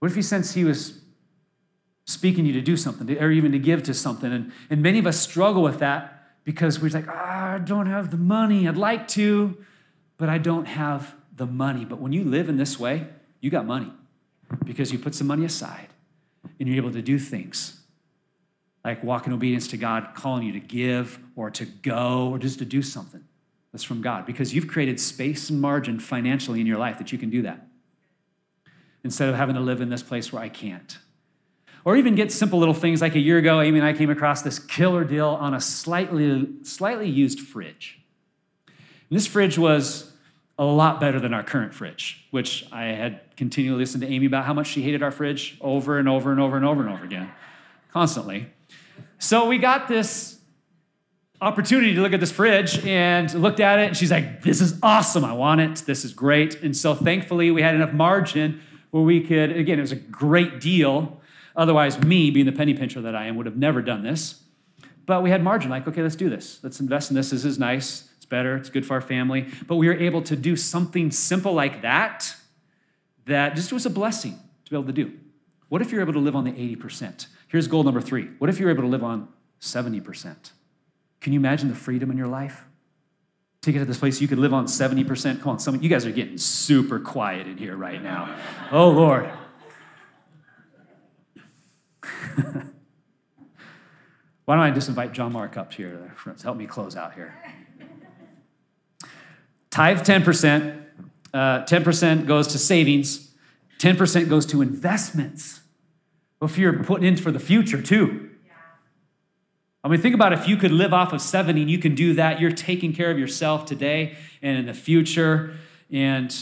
What 0.00 0.10
if 0.10 0.16
you 0.16 0.22
sensed 0.22 0.54
He 0.54 0.64
was 0.64 1.00
speaking 2.06 2.46
you 2.46 2.52
to 2.54 2.62
do 2.62 2.76
something 2.76 3.18
or 3.18 3.30
even 3.30 3.52
to 3.52 3.58
give 3.58 3.82
to 3.84 3.94
something? 3.94 4.32
And, 4.32 4.52
and 4.70 4.82
many 4.82 4.98
of 4.98 5.06
us 5.06 5.20
struggle 5.20 5.62
with 5.62 5.78
that 5.80 6.34
because 6.44 6.80
we're 6.80 6.90
like, 6.90 7.08
ah, 7.08 7.54
I 7.54 7.58
don't 7.58 7.86
have 7.86 8.10
the 8.10 8.16
money. 8.16 8.66
I'd 8.66 8.76
like 8.76 9.06
to, 9.08 9.58
but 10.16 10.28
I 10.28 10.38
don't 10.38 10.66
have 10.66 11.14
the 11.34 11.46
money. 11.46 11.84
But 11.84 12.00
when 12.00 12.12
you 12.12 12.24
live 12.24 12.48
in 12.48 12.56
this 12.56 12.80
way, 12.80 13.06
you 13.40 13.50
got 13.50 13.66
money 13.66 13.92
because 14.64 14.92
you 14.92 14.98
put 14.98 15.14
some 15.14 15.26
money 15.26 15.44
aside 15.44 15.88
and 16.58 16.68
you're 16.68 16.78
able 16.78 16.92
to 16.92 17.02
do 17.02 17.18
things 17.18 17.80
like 18.86 19.02
walk 19.02 19.26
in 19.26 19.32
obedience 19.32 19.66
to 19.66 19.76
God, 19.76 20.10
calling 20.14 20.44
you 20.44 20.52
to 20.52 20.60
give 20.60 21.18
or 21.34 21.50
to 21.50 21.64
go 21.64 22.28
or 22.28 22.38
just 22.38 22.60
to 22.60 22.64
do 22.64 22.82
something 22.82 23.24
that's 23.72 23.82
from 23.82 24.00
God 24.00 24.24
because 24.24 24.54
you've 24.54 24.68
created 24.68 25.00
space 25.00 25.50
and 25.50 25.60
margin 25.60 25.98
financially 25.98 26.60
in 26.60 26.68
your 26.68 26.78
life 26.78 26.96
that 26.98 27.10
you 27.10 27.18
can 27.18 27.28
do 27.28 27.42
that 27.42 27.66
instead 29.02 29.28
of 29.28 29.34
having 29.34 29.56
to 29.56 29.60
live 29.60 29.80
in 29.80 29.88
this 29.88 30.04
place 30.04 30.32
where 30.32 30.40
I 30.40 30.48
can't. 30.48 30.98
Or 31.86 31.96
even 31.96 32.16
get 32.16 32.32
simple 32.32 32.58
little 32.58 32.74
things 32.74 33.00
like 33.00 33.14
a 33.14 33.20
year 33.20 33.38
ago, 33.38 33.60
Amy 33.60 33.78
and 33.78 33.86
I 33.86 33.92
came 33.92 34.10
across 34.10 34.42
this 34.42 34.58
killer 34.58 35.04
deal 35.04 35.28
on 35.28 35.54
a 35.54 35.60
slightly, 35.60 36.48
slightly 36.64 37.08
used 37.08 37.38
fridge. 37.38 38.00
And 38.66 39.16
this 39.16 39.28
fridge 39.28 39.56
was 39.56 40.12
a 40.58 40.64
lot 40.64 40.98
better 40.98 41.20
than 41.20 41.32
our 41.32 41.44
current 41.44 41.72
fridge, 41.72 42.26
which 42.32 42.66
I 42.72 42.86
had 42.86 43.20
continually 43.36 43.78
listened 43.78 44.02
to 44.02 44.08
Amy 44.08 44.26
about 44.26 44.46
how 44.46 44.52
much 44.52 44.66
she 44.66 44.82
hated 44.82 45.00
our 45.00 45.12
fridge 45.12 45.58
over 45.60 45.96
and 45.96 46.08
over 46.08 46.32
and 46.32 46.40
over 46.40 46.56
and 46.56 46.66
over 46.66 46.82
and 46.82 46.92
over 46.92 47.04
again, 47.04 47.30
constantly. 47.92 48.48
So 49.18 49.46
we 49.46 49.58
got 49.58 49.86
this 49.86 50.40
opportunity 51.40 51.94
to 51.94 52.00
look 52.00 52.12
at 52.12 52.18
this 52.18 52.32
fridge 52.32 52.84
and 52.84 53.32
looked 53.34 53.60
at 53.60 53.78
it, 53.78 53.86
and 53.86 53.96
she's 53.96 54.10
like, 54.10 54.42
This 54.42 54.60
is 54.60 54.76
awesome. 54.82 55.24
I 55.24 55.34
want 55.34 55.60
it. 55.60 55.76
This 55.86 56.04
is 56.04 56.12
great. 56.12 56.60
And 56.64 56.76
so 56.76 56.96
thankfully, 56.96 57.52
we 57.52 57.62
had 57.62 57.76
enough 57.76 57.92
margin 57.92 58.60
where 58.90 59.04
we 59.04 59.20
could, 59.20 59.52
again, 59.52 59.78
it 59.78 59.82
was 59.82 59.92
a 59.92 59.96
great 59.96 60.60
deal. 60.60 61.20
Otherwise, 61.56 61.98
me, 62.02 62.30
being 62.30 62.46
the 62.46 62.52
penny 62.52 62.74
pincher 62.74 63.00
that 63.00 63.16
I 63.16 63.26
am, 63.26 63.36
would 63.36 63.46
have 63.46 63.56
never 63.56 63.80
done 63.82 64.02
this. 64.02 64.42
But 65.06 65.22
we 65.22 65.30
had 65.30 65.42
margin, 65.42 65.70
like, 65.70 65.88
okay, 65.88 66.02
let's 66.02 66.16
do 66.16 66.28
this. 66.28 66.58
Let's 66.62 66.80
invest 66.80 67.10
in 67.10 67.16
this. 67.16 67.30
This 67.30 67.44
is 67.44 67.58
nice. 67.58 68.10
It's 68.16 68.26
better. 68.26 68.56
It's 68.56 68.70
good 68.70 68.84
for 68.84 68.94
our 68.94 69.00
family. 69.00 69.48
But 69.66 69.76
we 69.76 69.88
were 69.88 69.94
able 69.94 70.20
to 70.22 70.36
do 70.36 70.56
something 70.56 71.10
simple 71.10 71.52
like 71.54 71.82
that 71.82 72.34
that 73.26 73.56
just 73.56 73.72
was 73.72 73.86
a 73.86 73.90
blessing 73.90 74.38
to 74.64 74.70
be 74.70 74.76
able 74.76 74.86
to 74.86 74.92
do. 74.92 75.12
What 75.68 75.82
if 75.82 75.90
you're 75.90 76.00
able 76.00 76.12
to 76.12 76.18
live 76.18 76.36
on 76.36 76.44
the 76.44 76.52
80%? 76.52 77.26
Here's 77.48 77.68
goal 77.68 77.82
number 77.84 78.00
three. 78.00 78.28
What 78.38 78.50
if 78.50 78.58
you're 78.58 78.70
able 78.70 78.82
to 78.82 78.88
live 78.88 79.02
on 79.02 79.28
70%? 79.60 80.52
Can 81.20 81.32
you 81.32 81.38
imagine 81.38 81.68
the 81.68 81.74
freedom 81.74 82.10
in 82.10 82.16
your 82.16 82.28
life? 82.28 82.64
To 83.62 83.72
get 83.72 83.80
to 83.80 83.84
this 83.84 83.98
place, 83.98 84.20
you 84.20 84.28
could 84.28 84.38
live 84.38 84.54
on 84.54 84.66
70%. 84.66 85.40
Come 85.40 85.52
on, 85.52 85.58
some 85.58 85.82
you 85.82 85.88
guys 85.88 86.06
are 86.06 86.12
getting 86.12 86.38
super 86.38 87.00
quiet 87.00 87.48
in 87.48 87.58
here 87.58 87.76
right 87.76 88.00
now. 88.00 88.36
Oh, 88.70 88.90
Lord. 88.90 89.28
Why 94.44 94.54
don't 94.54 94.64
I 94.64 94.70
just 94.70 94.88
invite 94.88 95.12
John 95.12 95.32
Mark 95.32 95.56
up 95.56 95.72
here 95.72 96.14
to 96.24 96.42
help 96.42 96.56
me 96.56 96.66
close 96.66 96.96
out 96.96 97.14
here? 97.14 97.34
Tithe 99.70 100.00
10%, 100.00 100.84
uh, 101.34 101.64
10% 101.64 102.26
goes 102.26 102.46
to 102.48 102.58
savings, 102.58 103.34
10% 103.78 104.28
goes 104.28 104.46
to 104.46 104.62
investments. 104.62 105.60
Well, 106.40 106.50
if 106.50 106.58
you're 106.58 106.82
putting 106.84 107.06
in 107.06 107.16
for 107.16 107.32
the 107.32 107.40
future 107.40 107.82
too. 107.82 108.30
I 109.82 109.88
mean, 109.88 110.00
think 110.00 110.14
about 110.14 110.32
if 110.32 110.48
you 110.48 110.56
could 110.56 110.72
live 110.72 110.92
off 110.92 111.12
of 111.12 111.20
70 111.20 111.62
and 111.62 111.70
you 111.70 111.78
can 111.78 111.94
do 111.94 112.14
that, 112.14 112.40
you're 112.40 112.50
taking 112.50 112.92
care 112.92 113.10
of 113.10 113.18
yourself 113.18 113.66
today 113.66 114.16
and 114.42 114.58
in 114.58 114.66
the 114.66 114.74
future. 114.74 115.54
And 115.92 116.36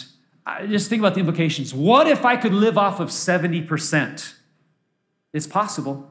I 0.46 0.66
just 0.66 0.88
think 0.88 1.00
about 1.00 1.14
the 1.14 1.20
implications. 1.20 1.74
What 1.74 2.06
if 2.06 2.24
I 2.24 2.36
could 2.36 2.54
live 2.54 2.78
off 2.78 3.00
of 3.00 3.10
70%? 3.10 4.34
It's 5.34 5.46
possible. 5.46 6.10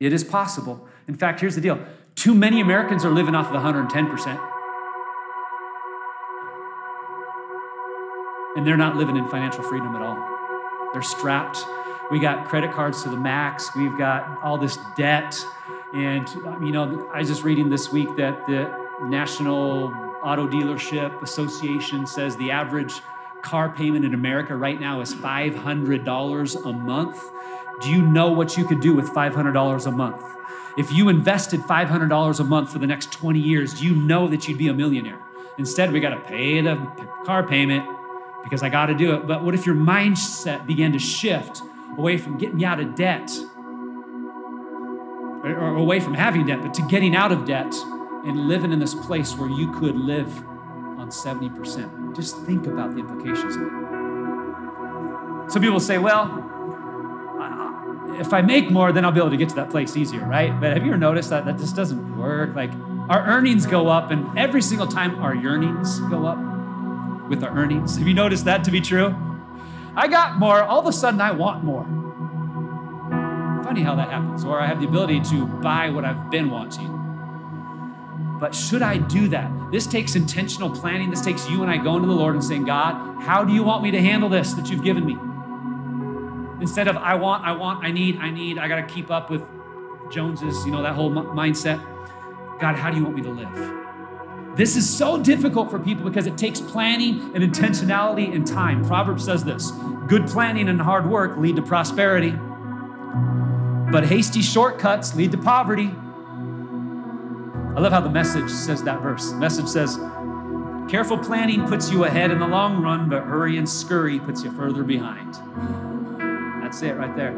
It 0.00 0.12
is 0.12 0.24
possible. 0.24 0.86
In 1.08 1.14
fact, 1.14 1.40
here's 1.40 1.54
the 1.54 1.60
deal 1.62 1.78
too 2.16 2.34
many 2.34 2.60
Americans 2.60 3.04
are 3.04 3.10
living 3.10 3.34
off 3.34 3.46
of 3.46 3.54
110%. 3.54 4.48
And 8.56 8.66
they're 8.66 8.76
not 8.76 8.96
living 8.96 9.16
in 9.16 9.26
financial 9.28 9.62
freedom 9.62 9.94
at 9.94 10.02
all. 10.02 10.18
They're 10.92 11.02
strapped. 11.02 11.64
We 12.10 12.18
got 12.18 12.48
credit 12.48 12.72
cards 12.72 13.04
to 13.04 13.08
the 13.08 13.16
max. 13.16 13.70
We've 13.76 13.96
got 13.96 14.42
all 14.42 14.58
this 14.58 14.76
debt. 14.96 15.40
And, 15.94 16.28
um, 16.46 16.64
you 16.66 16.72
know, 16.72 17.08
I 17.14 17.20
was 17.20 17.28
just 17.28 17.44
reading 17.44 17.70
this 17.70 17.92
week 17.92 18.16
that 18.16 18.44
the 18.46 18.70
National 19.04 19.94
Auto 20.22 20.48
Dealership 20.48 21.22
Association 21.22 22.06
says 22.06 22.36
the 22.36 22.50
average 22.50 22.92
car 23.42 23.70
payment 23.70 24.04
in 24.04 24.14
America 24.14 24.56
right 24.56 24.80
now 24.80 25.00
is 25.00 25.14
$500 25.14 26.66
a 26.66 26.72
month. 26.72 27.22
Do 27.80 27.90
you 27.90 28.02
know 28.02 28.30
what 28.30 28.56
you 28.56 28.66
could 28.66 28.80
do 28.80 28.94
with 28.94 29.06
$500 29.06 29.86
a 29.86 29.90
month? 29.90 30.22
If 30.76 30.92
you 30.92 31.08
invested 31.08 31.60
$500 31.60 32.40
a 32.40 32.44
month 32.44 32.72
for 32.72 32.78
the 32.78 32.86
next 32.86 33.12
20 33.12 33.38
years, 33.38 33.80
do 33.80 33.86
you 33.86 33.94
know 33.94 34.28
that 34.28 34.46
you'd 34.46 34.58
be 34.58 34.68
a 34.68 34.74
millionaire? 34.74 35.18
Instead, 35.58 35.92
we 35.92 36.00
got 36.00 36.10
to 36.10 36.20
pay 36.20 36.60
the 36.60 36.76
car 37.24 37.46
payment 37.46 37.84
because 38.44 38.62
I 38.62 38.68
got 38.68 38.86
to 38.86 38.94
do 38.94 39.14
it. 39.14 39.26
But 39.26 39.42
what 39.44 39.54
if 39.54 39.66
your 39.66 39.74
mindset 39.74 40.66
began 40.66 40.92
to 40.92 40.98
shift 40.98 41.62
away 41.96 42.16
from 42.16 42.38
getting 42.38 42.64
out 42.64 42.80
of 42.80 42.94
debt 42.94 43.30
or 45.44 45.76
away 45.76 46.00
from 46.00 46.14
having 46.14 46.46
debt, 46.46 46.62
but 46.62 46.72
to 46.74 46.82
getting 46.88 47.16
out 47.16 47.32
of 47.32 47.44
debt 47.44 47.74
and 48.24 48.48
living 48.48 48.72
in 48.72 48.78
this 48.78 48.94
place 48.94 49.34
where 49.36 49.50
you 49.50 49.72
could 49.72 49.96
live 49.96 50.44
on 50.98 51.08
70%? 51.08 52.14
Just 52.14 52.36
think 52.42 52.66
about 52.66 52.94
the 52.94 53.00
implications 53.00 53.56
of 53.56 53.62
it. 53.62 53.72
Some 55.50 55.62
people 55.62 55.80
say, 55.80 55.98
well, 55.98 56.49
if 58.18 58.32
I 58.32 58.42
make 58.42 58.70
more, 58.70 58.92
then 58.92 59.04
I'll 59.04 59.12
be 59.12 59.20
able 59.20 59.30
to 59.30 59.36
get 59.36 59.48
to 59.50 59.54
that 59.56 59.70
place 59.70 59.96
easier, 59.96 60.24
right? 60.24 60.58
But 60.60 60.72
have 60.72 60.84
you 60.84 60.90
ever 60.90 60.98
noticed 60.98 61.30
that 61.30 61.44
that 61.44 61.58
just 61.58 61.76
doesn't 61.76 62.18
work? 62.18 62.54
Like 62.54 62.70
our 63.08 63.24
earnings 63.26 63.66
go 63.66 63.88
up, 63.88 64.10
and 64.10 64.38
every 64.38 64.62
single 64.62 64.86
time 64.86 65.16
our 65.22 65.34
yearnings 65.34 66.00
go 66.00 66.26
up 66.26 66.38
with 67.28 67.44
our 67.44 67.56
earnings. 67.56 67.96
Have 67.96 68.06
you 68.06 68.14
noticed 68.14 68.44
that 68.44 68.64
to 68.64 68.70
be 68.70 68.80
true? 68.80 69.14
I 69.96 70.08
got 70.08 70.38
more, 70.38 70.62
all 70.62 70.80
of 70.80 70.86
a 70.86 70.92
sudden 70.92 71.20
I 71.20 71.32
want 71.32 71.64
more. 71.64 71.84
Funny 73.64 73.82
how 73.82 73.94
that 73.94 74.10
happens. 74.10 74.44
Or 74.44 74.60
I 74.60 74.66
have 74.66 74.80
the 74.80 74.86
ability 74.86 75.20
to 75.30 75.46
buy 75.46 75.90
what 75.90 76.04
I've 76.04 76.30
been 76.30 76.50
wanting. 76.50 76.96
But 78.40 78.54
should 78.54 78.82
I 78.82 78.96
do 78.96 79.28
that? 79.28 79.50
This 79.70 79.86
takes 79.86 80.16
intentional 80.16 80.70
planning. 80.70 81.10
This 81.10 81.20
takes 81.20 81.48
you 81.48 81.62
and 81.62 81.70
I 81.70 81.76
going 81.76 82.02
to 82.02 82.08
the 82.08 82.14
Lord 82.14 82.34
and 82.34 82.42
saying, 82.42 82.64
God, 82.64 83.22
how 83.22 83.44
do 83.44 83.52
you 83.52 83.62
want 83.62 83.82
me 83.82 83.90
to 83.90 84.00
handle 84.00 84.28
this 84.28 84.54
that 84.54 84.70
you've 84.70 84.82
given 84.82 85.04
me? 85.04 85.16
Instead 86.60 86.88
of 86.88 86.96
I 86.96 87.14
want, 87.14 87.44
I 87.44 87.52
want, 87.52 87.84
I 87.84 87.90
need, 87.90 88.18
I 88.18 88.30
need, 88.30 88.58
I 88.58 88.68
got 88.68 88.86
to 88.86 88.94
keep 88.94 89.10
up 89.10 89.30
with 89.30 89.42
Joneses, 90.10 90.64
you 90.66 90.72
know, 90.72 90.82
that 90.82 90.94
whole 90.94 91.16
m- 91.16 91.26
mindset. 91.26 91.80
God, 92.60 92.76
how 92.76 92.90
do 92.90 92.96
you 92.96 93.04
want 93.04 93.16
me 93.16 93.22
to 93.22 93.30
live? 93.30 94.56
This 94.56 94.76
is 94.76 94.88
so 94.88 95.22
difficult 95.22 95.70
for 95.70 95.78
people 95.78 96.04
because 96.04 96.26
it 96.26 96.36
takes 96.36 96.60
planning 96.60 97.34
and 97.34 97.42
intentionality 97.42 98.34
and 98.34 98.46
time. 98.46 98.84
Proverbs 98.84 99.24
says 99.24 99.44
this 99.44 99.70
good 100.06 100.26
planning 100.26 100.68
and 100.68 100.80
hard 100.80 101.08
work 101.08 101.38
lead 101.38 101.56
to 101.56 101.62
prosperity, 101.62 102.32
but 103.90 104.04
hasty 104.04 104.42
shortcuts 104.42 105.14
lead 105.14 105.30
to 105.32 105.38
poverty. 105.38 105.94
I 107.76 107.80
love 107.80 107.92
how 107.92 108.00
the 108.00 108.10
message 108.10 108.50
says 108.50 108.82
that 108.82 109.00
verse. 109.00 109.30
The 109.30 109.36
message 109.36 109.68
says, 109.68 109.96
Careful 110.90 111.16
planning 111.16 111.66
puts 111.68 111.90
you 111.90 112.04
ahead 112.04 112.32
in 112.32 112.40
the 112.40 112.48
long 112.48 112.82
run, 112.82 113.08
but 113.08 113.22
hurry 113.22 113.56
and 113.56 113.68
scurry 113.68 114.18
puts 114.18 114.42
you 114.42 114.50
further 114.50 114.82
behind. 114.82 115.38
That's 116.70 116.82
it 116.82 116.96
right 116.96 117.16
there. 117.16 117.32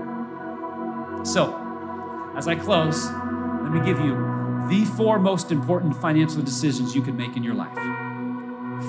So, 1.24 1.56
as 2.36 2.46
I 2.48 2.54
close, 2.54 3.10
let 3.62 3.72
me 3.72 3.80
give 3.80 3.98
you 3.98 4.14
the 4.68 4.84
four 4.94 5.18
most 5.18 5.50
important 5.50 5.96
financial 5.96 6.42
decisions 6.42 6.94
you 6.94 7.00
can 7.00 7.16
make 7.16 7.34
in 7.34 7.42
your 7.42 7.54
life. 7.54 7.72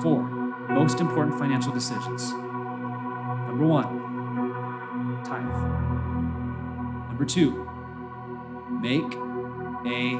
Four 0.01 0.23
most 0.67 0.99
important 0.99 1.39
financial 1.39 1.71
decisions. 1.71 2.29
Number 2.33 3.65
one, 3.65 5.23
tithe. 5.23 5.45
Number 7.07 7.23
two, 7.23 7.65
make 8.81 9.13
a 9.85 10.17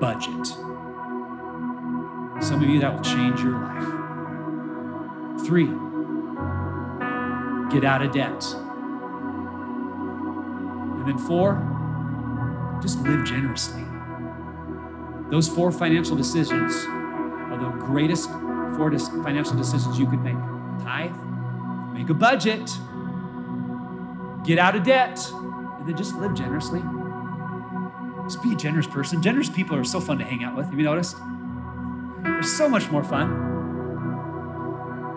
budget. 0.00 0.48
Some 2.42 2.60
of 2.60 2.68
you, 2.68 2.80
that 2.80 2.92
will 2.92 3.04
change 3.04 3.40
your 3.40 3.52
life. 3.52 3.86
Three, 5.46 5.68
get 7.70 7.84
out 7.84 8.02
of 8.02 8.10
debt. 8.10 8.44
And 11.08 11.18
then 11.18 11.26
four, 11.26 12.78
just 12.82 12.98
live 12.98 13.24
generously. 13.24 13.82
Those 15.30 15.48
four 15.48 15.72
financial 15.72 16.14
decisions 16.16 16.74
are 16.84 17.56
the 17.56 17.70
greatest 17.86 18.28
four 18.76 18.90
financial 19.24 19.56
decisions 19.56 19.98
you 19.98 20.06
could 20.06 20.20
make 20.20 20.36
tithe, 20.84 21.16
make 21.94 22.10
a 22.10 22.14
budget, 22.14 22.70
get 24.44 24.58
out 24.58 24.76
of 24.76 24.84
debt, 24.84 25.18
and 25.32 25.88
then 25.88 25.96
just 25.96 26.14
live 26.16 26.34
generously. 26.34 26.82
Just 28.24 28.42
be 28.42 28.52
a 28.52 28.56
generous 28.56 28.86
person. 28.86 29.22
Generous 29.22 29.48
people 29.48 29.76
are 29.76 29.84
so 29.84 30.00
fun 30.00 30.18
to 30.18 30.24
hang 30.24 30.44
out 30.44 30.54
with. 30.56 30.66
Have 30.66 30.78
you 30.78 30.84
noticed? 30.84 31.16
They're 32.22 32.42
so 32.42 32.68
much 32.68 32.90
more 32.90 33.02
fun. 33.02 33.30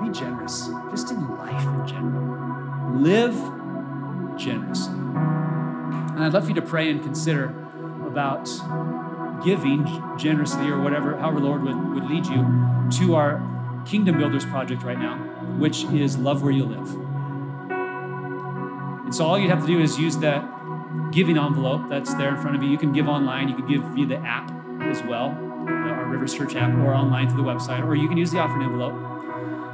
Be 0.02 0.10
generous, 0.18 0.70
just 0.89 1.12
in 1.12 1.38
life 1.38 1.66
in 1.66 1.86
general. 1.86 2.96
Live 2.96 3.36
generously. 4.39 5.01
And 6.22 6.28
I'd 6.28 6.34
love 6.34 6.44
for 6.44 6.50
you 6.50 6.56
to 6.56 6.62
pray 6.62 6.92
and 6.92 7.02
consider 7.02 7.46
about 8.06 8.48
giving 9.44 9.88
generously 10.20 10.68
or 10.68 10.80
whatever, 10.80 11.18
however 11.18 11.40
Lord 11.40 11.64
would, 11.64 11.96
would 11.96 12.04
lead 12.04 12.28
you 12.28 12.46
to 13.00 13.16
our 13.16 13.42
Kingdom 13.88 14.20
Builders 14.20 14.46
project 14.46 14.84
right 14.84 15.00
now, 15.00 15.18
which 15.58 15.84
is 15.86 16.20
Love 16.20 16.44
Where 16.44 16.52
You 16.52 16.66
Live. 16.66 16.94
And 19.06 19.16
so 19.16 19.26
all 19.26 19.40
you 19.40 19.50
have 19.50 19.62
to 19.62 19.66
do 19.66 19.80
is 19.80 19.98
use 19.98 20.16
that 20.18 20.48
giving 21.12 21.40
envelope 21.40 21.90
that's 21.90 22.14
there 22.14 22.36
in 22.36 22.40
front 22.40 22.56
of 22.56 22.62
you. 22.62 22.70
You 22.70 22.78
can 22.78 22.94
give 22.94 23.08
online, 23.08 23.50
you 23.50 23.56
can 23.56 23.66
give 23.68 23.82
via 23.82 24.06
the 24.06 24.18
app 24.18 24.52
as 24.84 25.02
well, 25.02 25.30
our 25.32 26.06
Rivers 26.06 26.36
Church 26.36 26.56
app, 26.56 26.72
or 26.86 26.94
online 26.94 27.30
through 27.30 27.42
the 27.42 27.50
website, 27.50 27.84
or 27.84 27.96
you 27.96 28.08
can 28.08 28.18
use 28.18 28.30
the 28.30 28.38
offering 28.38 28.62
envelope 28.62 28.94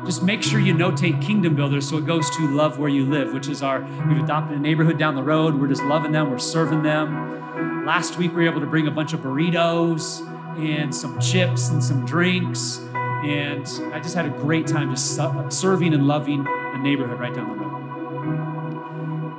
just 0.05 0.23
make 0.23 0.43
sure 0.43 0.59
you 0.59 0.73
notate 0.73 1.21
Kingdom 1.21 1.55
Builders 1.55 1.89
so 1.89 1.97
it 1.97 2.05
goes 2.05 2.29
to 2.31 2.47
Love 2.47 2.79
Where 2.79 2.89
You 2.89 3.05
Live, 3.05 3.33
which 3.33 3.47
is 3.47 3.61
our, 3.61 3.81
we've 4.07 4.23
adopted 4.23 4.57
a 4.57 4.59
neighborhood 4.59 4.97
down 4.97 5.15
the 5.15 5.23
road. 5.23 5.55
We're 5.55 5.67
just 5.67 5.83
loving 5.83 6.11
them, 6.11 6.29
we're 6.29 6.37
serving 6.37 6.83
them. 6.83 7.85
Last 7.85 8.17
week, 8.17 8.31
we 8.31 8.43
were 8.43 8.49
able 8.49 8.61
to 8.61 8.67
bring 8.67 8.87
a 8.87 8.91
bunch 8.91 9.13
of 9.13 9.21
burritos 9.21 10.25
and 10.57 10.93
some 10.93 11.19
chips 11.19 11.69
and 11.69 11.83
some 11.83 12.05
drinks. 12.05 12.79
And 13.23 13.67
I 13.93 13.99
just 13.99 14.15
had 14.15 14.25
a 14.25 14.29
great 14.29 14.67
time 14.67 14.89
just 14.91 15.15
serving 15.49 15.93
and 15.93 16.07
loving 16.07 16.43
the 16.43 16.79
neighborhood 16.79 17.19
right 17.19 17.33
down 17.33 17.49
the 17.49 17.55
road. 17.55 17.67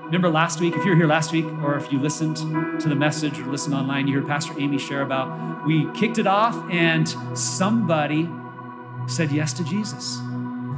Remember 0.07 0.31
last 0.31 0.61
week, 0.61 0.75
if 0.75 0.85
you 0.85 0.91
were 0.91 0.97
here 0.97 1.07
last 1.07 1.33
week, 1.33 1.45
or 1.63 1.77
if 1.77 1.93
you 1.93 1.99
listened 1.99 2.37
to 2.81 2.89
the 2.89 2.95
message 2.95 3.39
or 3.39 3.47
listened 3.47 3.75
online, 3.75 4.09
you 4.09 4.15
heard 4.15 4.27
Pastor 4.27 4.55
Amy 4.59 4.79
share 4.79 5.03
about 5.03 5.67
we 5.67 5.87
kicked 5.93 6.17
it 6.17 6.27
off 6.27 6.57
and 6.71 7.07
somebody 7.39 8.29
said 9.07 9.31
yes 9.31 9.53
to 9.53 9.65
Jesus. 9.65 10.19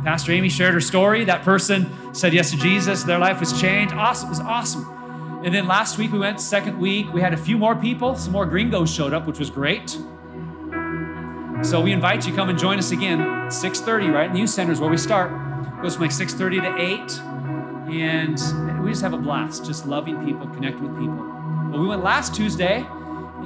Pastor 0.05 0.33
Amy 0.33 0.49
shared 0.49 0.75
her 0.75 0.81
story. 0.81 1.25
That 1.25 1.43
person 1.43 2.15
said 2.15 2.33
yes 2.33 2.51
to 2.53 2.57
Jesus. 2.57 3.05
Their 3.05 3.19
life 3.19 3.39
was 3.41 3.59
changed. 3.61 3.95
Awesome. 3.95 4.29
It 4.29 4.31
was 4.31 4.41
awesome. 4.41 5.43
And 5.45 5.55
then 5.55 5.67
last 5.67 5.99
week 5.99 6.13
we 6.13 6.19
went, 6.19 6.41
second 6.41 6.79
week, 6.79 7.13
we 7.13 7.21
had 7.21 7.35
a 7.35 7.37
few 7.37 7.59
more 7.59 7.75
people. 7.75 8.15
Some 8.17 8.33
more 8.33 8.47
gringos 8.47 8.93
showed 8.93 9.13
up, 9.13 9.27
which 9.27 9.39
was 9.39 9.51
great. 9.51 9.99
So 11.63 11.81
we 11.81 11.93
invite 11.93 12.27
you 12.27 12.35
come 12.35 12.49
and 12.49 12.59
join 12.59 12.79
us 12.79 12.91
again, 12.91 13.19
6:30, 13.51 14.11
right 14.13 14.35
youth 14.35 14.51
center 14.51 14.73
is 14.73 14.81
where 14.81 14.89
we 14.91 14.97
start. 14.97 15.31
It 15.31 15.83
goes 15.83 15.95
from 15.95 16.03
like 16.05 16.13
6:30 16.13 16.61
to 16.63 16.77
8. 16.79 17.21
And 17.93 18.83
we 18.83 18.91
just 18.91 19.03
have 19.03 19.13
a 19.13 19.19
blast, 19.19 19.67
just 19.67 19.87
loving 19.87 20.25
people, 20.25 20.47
connecting 20.49 20.85
with 20.85 20.99
people. 20.99 21.27
Well, 21.71 21.81
we 21.81 21.89
went 21.89 22.03
last 22.03 22.35
Tuesday 22.35 22.87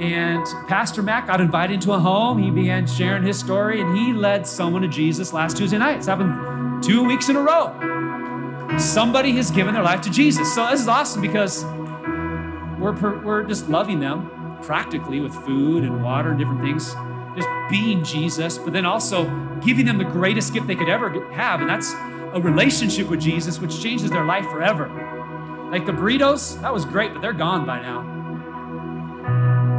and 0.00 0.44
Pastor 0.66 1.02
Matt 1.02 1.26
got 1.26 1.40
invited 1.40 1.74
into 1.74 1.92
a 1.92 1.98
home. 1.98 2.42
He 2.42 2.50
began 2.50 2.86
sharing 2.86 3.22
his 3.22 3.38
story, 3.38 3.80
and 3.80 3.96
he 3.96 4.12
led 4.12 4.46
someone 4.46 4.82
to 4.82 4.88
Jesus 4.88 5.32
last 5.32 5.56
Tuesday 5.56 5.78
night. 5.78 5.98
It's 5.98 6.06
happened 6.06 6.82
two 6.82 7.04
weeks 7.04 7.28
in 7.28 7.36
a 7.36 7.40
row. 7.40 8.78
Somebody 8.78 9.32
has 9.32 9.50
given 9.50 9.74
their 9.74 9.82
life 9.82 10.00
to 10.02 10.10
Jesus. 10.10 10.52
So 10.54 10.68
this 10.70 10.80
is 10.80 10.88
awesome 10.88 11.22
because 11.22 11.64
we're, 12.78 13.22
we're 13.22 13.44
just 13.44 13.68
loving 13.68 14.00
them 14.00 14.58
practically 14.62 15.20
with 15.20 15.34
food 15.34 15.84
and 15.84 16.02
water 16.02 16.30
and 16.30 16.38
different 16.38 16.60
things, 16.60 16.94
just 17.36 17.48
being 17.70 18.02
Jesus, 18.02 18.58
but 18.58 18.72
then 18.72 18.84
also 18.84 19.24
giving 19.60 19.86
them 19.86 19.98
the 19.98 20.04
greatest 20.04 20.52
gift 20.52 20.66
they 20.66 20.74
could 20.74 20.88
ever 20.88 21.30
have, 21.32 21.60
and 21.60 21.70
that's 21.70 21.92
a 22.32 22.40
relationship 22.40 23.08
with 23.08 23.20
Jesus, 23.20 23.60
which 23.60 23.80
changes 23.80 24.10
their 24.10 24.24
life 24.24 24.44
forever. 24.46 24.88
Like 25.70 25.86
the 25.86 25.92
burritos, 25.92 26.60
that 26.62 26.72
was 26.72 26.84
great, 26.84 27.12
but 27.12 27.22
they're 27.22 27.32
gone 27.32 27.64
by 27.64 27.80
now. 27.80 28.13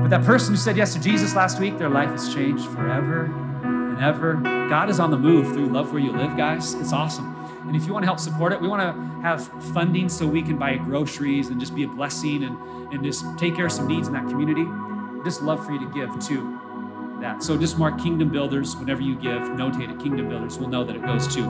But 0.05 0.11
that 0.11 0.23
person 0.23 0.53
who 0.53 0.57
said 0.57 0.77
yes 0.77 0.93
to 0.93 0.99
Jesus 0.99 1.33
last 1.33 1.59
week, 1.59 1.79
their 1.79 1.89
life 1.89 2.11
has 2.11 2.31
changed 2.31 2.67
forever 2.67 3.25
and 3.63 3.99
ever. 3.99 4.35
God 4.69 4.87
is 4.91 4.99
on 4.99 5.09
the 5.09 5.17
move 5.17 5.47
through 5.47 5.65
Love 5.65 5.91
Where 5.91 5.99
You 5.99 6.11
Live, 6.11 6.37
guys. 6.37 6.75
It's 6.75 6.93
awesome. 6.93 7.35
And 7.65 7.75
if 7.75 7.87
you 7.87 7.93
want 7.93 8.03
to 8.03 8.05
help 8.05 8.19
support 8.19 8.53
it, 8.53 8.61
we 8.61 8.67
want 8.67 8.83
to 8.83 9.21
have 9.23 9.47
funding 9.73 10.07
so 10.07 10.27
we 10.27 10.43
can 10.43 10.59
buy 10.59 10.77
groceries 10.77 11.47
and 11.47 11.59
just 11.59 11.73
be 11.73 11.81
a 11.85 11.87
blessing 11.87 12.43
and, 12.43 12.55
and 12.93 13.03
just 13.03 13.25
take 13.39 13.55
care 13.55 13.65
of 13.65 13.71
some 13.71 13.87
needs 13.87 14.07
in 14.07 14.13
that 14.13 14.27
community. 14.27 14.67
Just 15.23 15.41
love 15.41 15.65
for 15.65 15.71
you 15.71 15.79
to 15.79 15.91
give 15.91 16.11
to 16.27 17.17
that. 17.21 17.41
So 17.41 17.57
just 17.57 17.79
mark 17.79 17.99
Kingdom 17.99 18.29
Builders 18.29 18.77
whenever 18.77 19.01
you 19.01 19.15
give, 19.15 19.41
notate 19.57 19.91
it 19.91 19.99
Kingdom 19.99 20.29
Builders. 20.29 20.59
We'll 20.59 20.69
know 20.69 20.83
that 20.83 20.95
it 20.95 21.03
goes 21.03 21.27
to 21.33 21.41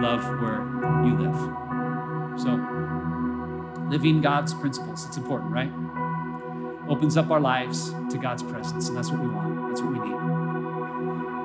love 0.00 0.22
where 0.40 0.62
you 1.04 1.18
live. 1.18 2.40
So 2.40 2.54
living 3.90 4.20
God's 4.20 4.54
principles, 4.54 5.04
it's 5.06 5.16
important, 5.16 5.50
right? 5.50 5.72
Opens 6.88 7.16
up 7.16 7.30
our 7.30 7.40
lives 7.40 7.90
to 8.10 8.18
God's 8.18 8.42
presence, 8.42 8.88
and 8.88 8.96
that's 8.96 9.10
what 9.10 9.20
we 9.20 9.28
want. 9.28 9.68
That's 9.68 9.82
what 9.82 9.92
we 9.92 9.98
need. 9.98 10.16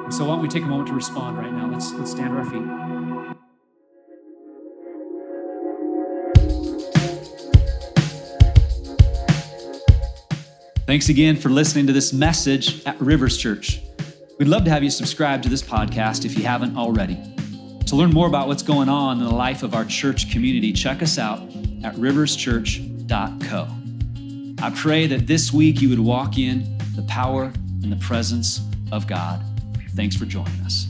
And 0.05 0.13
so, 0.13 0.25
why 0.25 0.35
don't 0.35 0.41
we 0.41 0.47
take 0.47 0.63
a 0.63 0.67
moment 0.67 0.87
to 0.89 0.93
respond 0.93 1.37
right 1.37 1.51
now? 1.51 1.69
Let's 1.69 1.93
let's 1.93 2.11
stand 2.11 2.31
to 2.31 2.37
our 2.37 2.45
feet. 2.45 2.91
Thanks 10.91 11.07
again 11.07 11.37
for 11.37 11.47
listening 11.47 11.87
to 11.87 11.93
this 11.93 12.11
message 12.11 12.85
at 12.85 12.99
Rivers 12.99 13.37
Church. 13.37 13.81
We'd 14.37 14.49
love 14.49 14.65
to 14.65 14.69
have 14.71 14.83
you 14.83 14.89
subscribe 14.89 15.41
to 15.43 15.49
this 15.49 15.61
podcast 15.61 16.25
if 16.25 16.37
you 16.37 16.43
haven't 16.43 16.75
already. 16.75 17.17
To 17.85 17.95
learn 17.95 18.09
more 18.09 18.27
about 18.27 18.47
what's 18.47 18.63
going 18.63 18.89
on 18.89 19.19
in 19.19 19.23
the 19.23 19.33
life 19.33 19.63
of 19.63 19.73
our 19.73 19.85
church 19.85 20.31
community, 20.31 20.73
check 20.73 21.01
us 21.01 21.17
out 21.17 21.41
at 21.83 21.95
riverschurch.co. 21.95 23.80
I 24.64 24.70
pray 24.70 25.07
that 25.07 25.26
this 25.26 25.51
week 25.51 25.82
you 25.82 25.89
would 25.89 25.99
walk 25.99 26.38
in 26.38 26.78
the 26.95 27.01
power 27.03 27.51
and 27.82 27.91
the 27.91 27.95
presence 27.95 28.62
of 28.91 29.07
God. 29.07 29.43
Thanks 29.95 30.16
for 30.16 30.26
joining 30.26 30.53
us. 30.62 30.88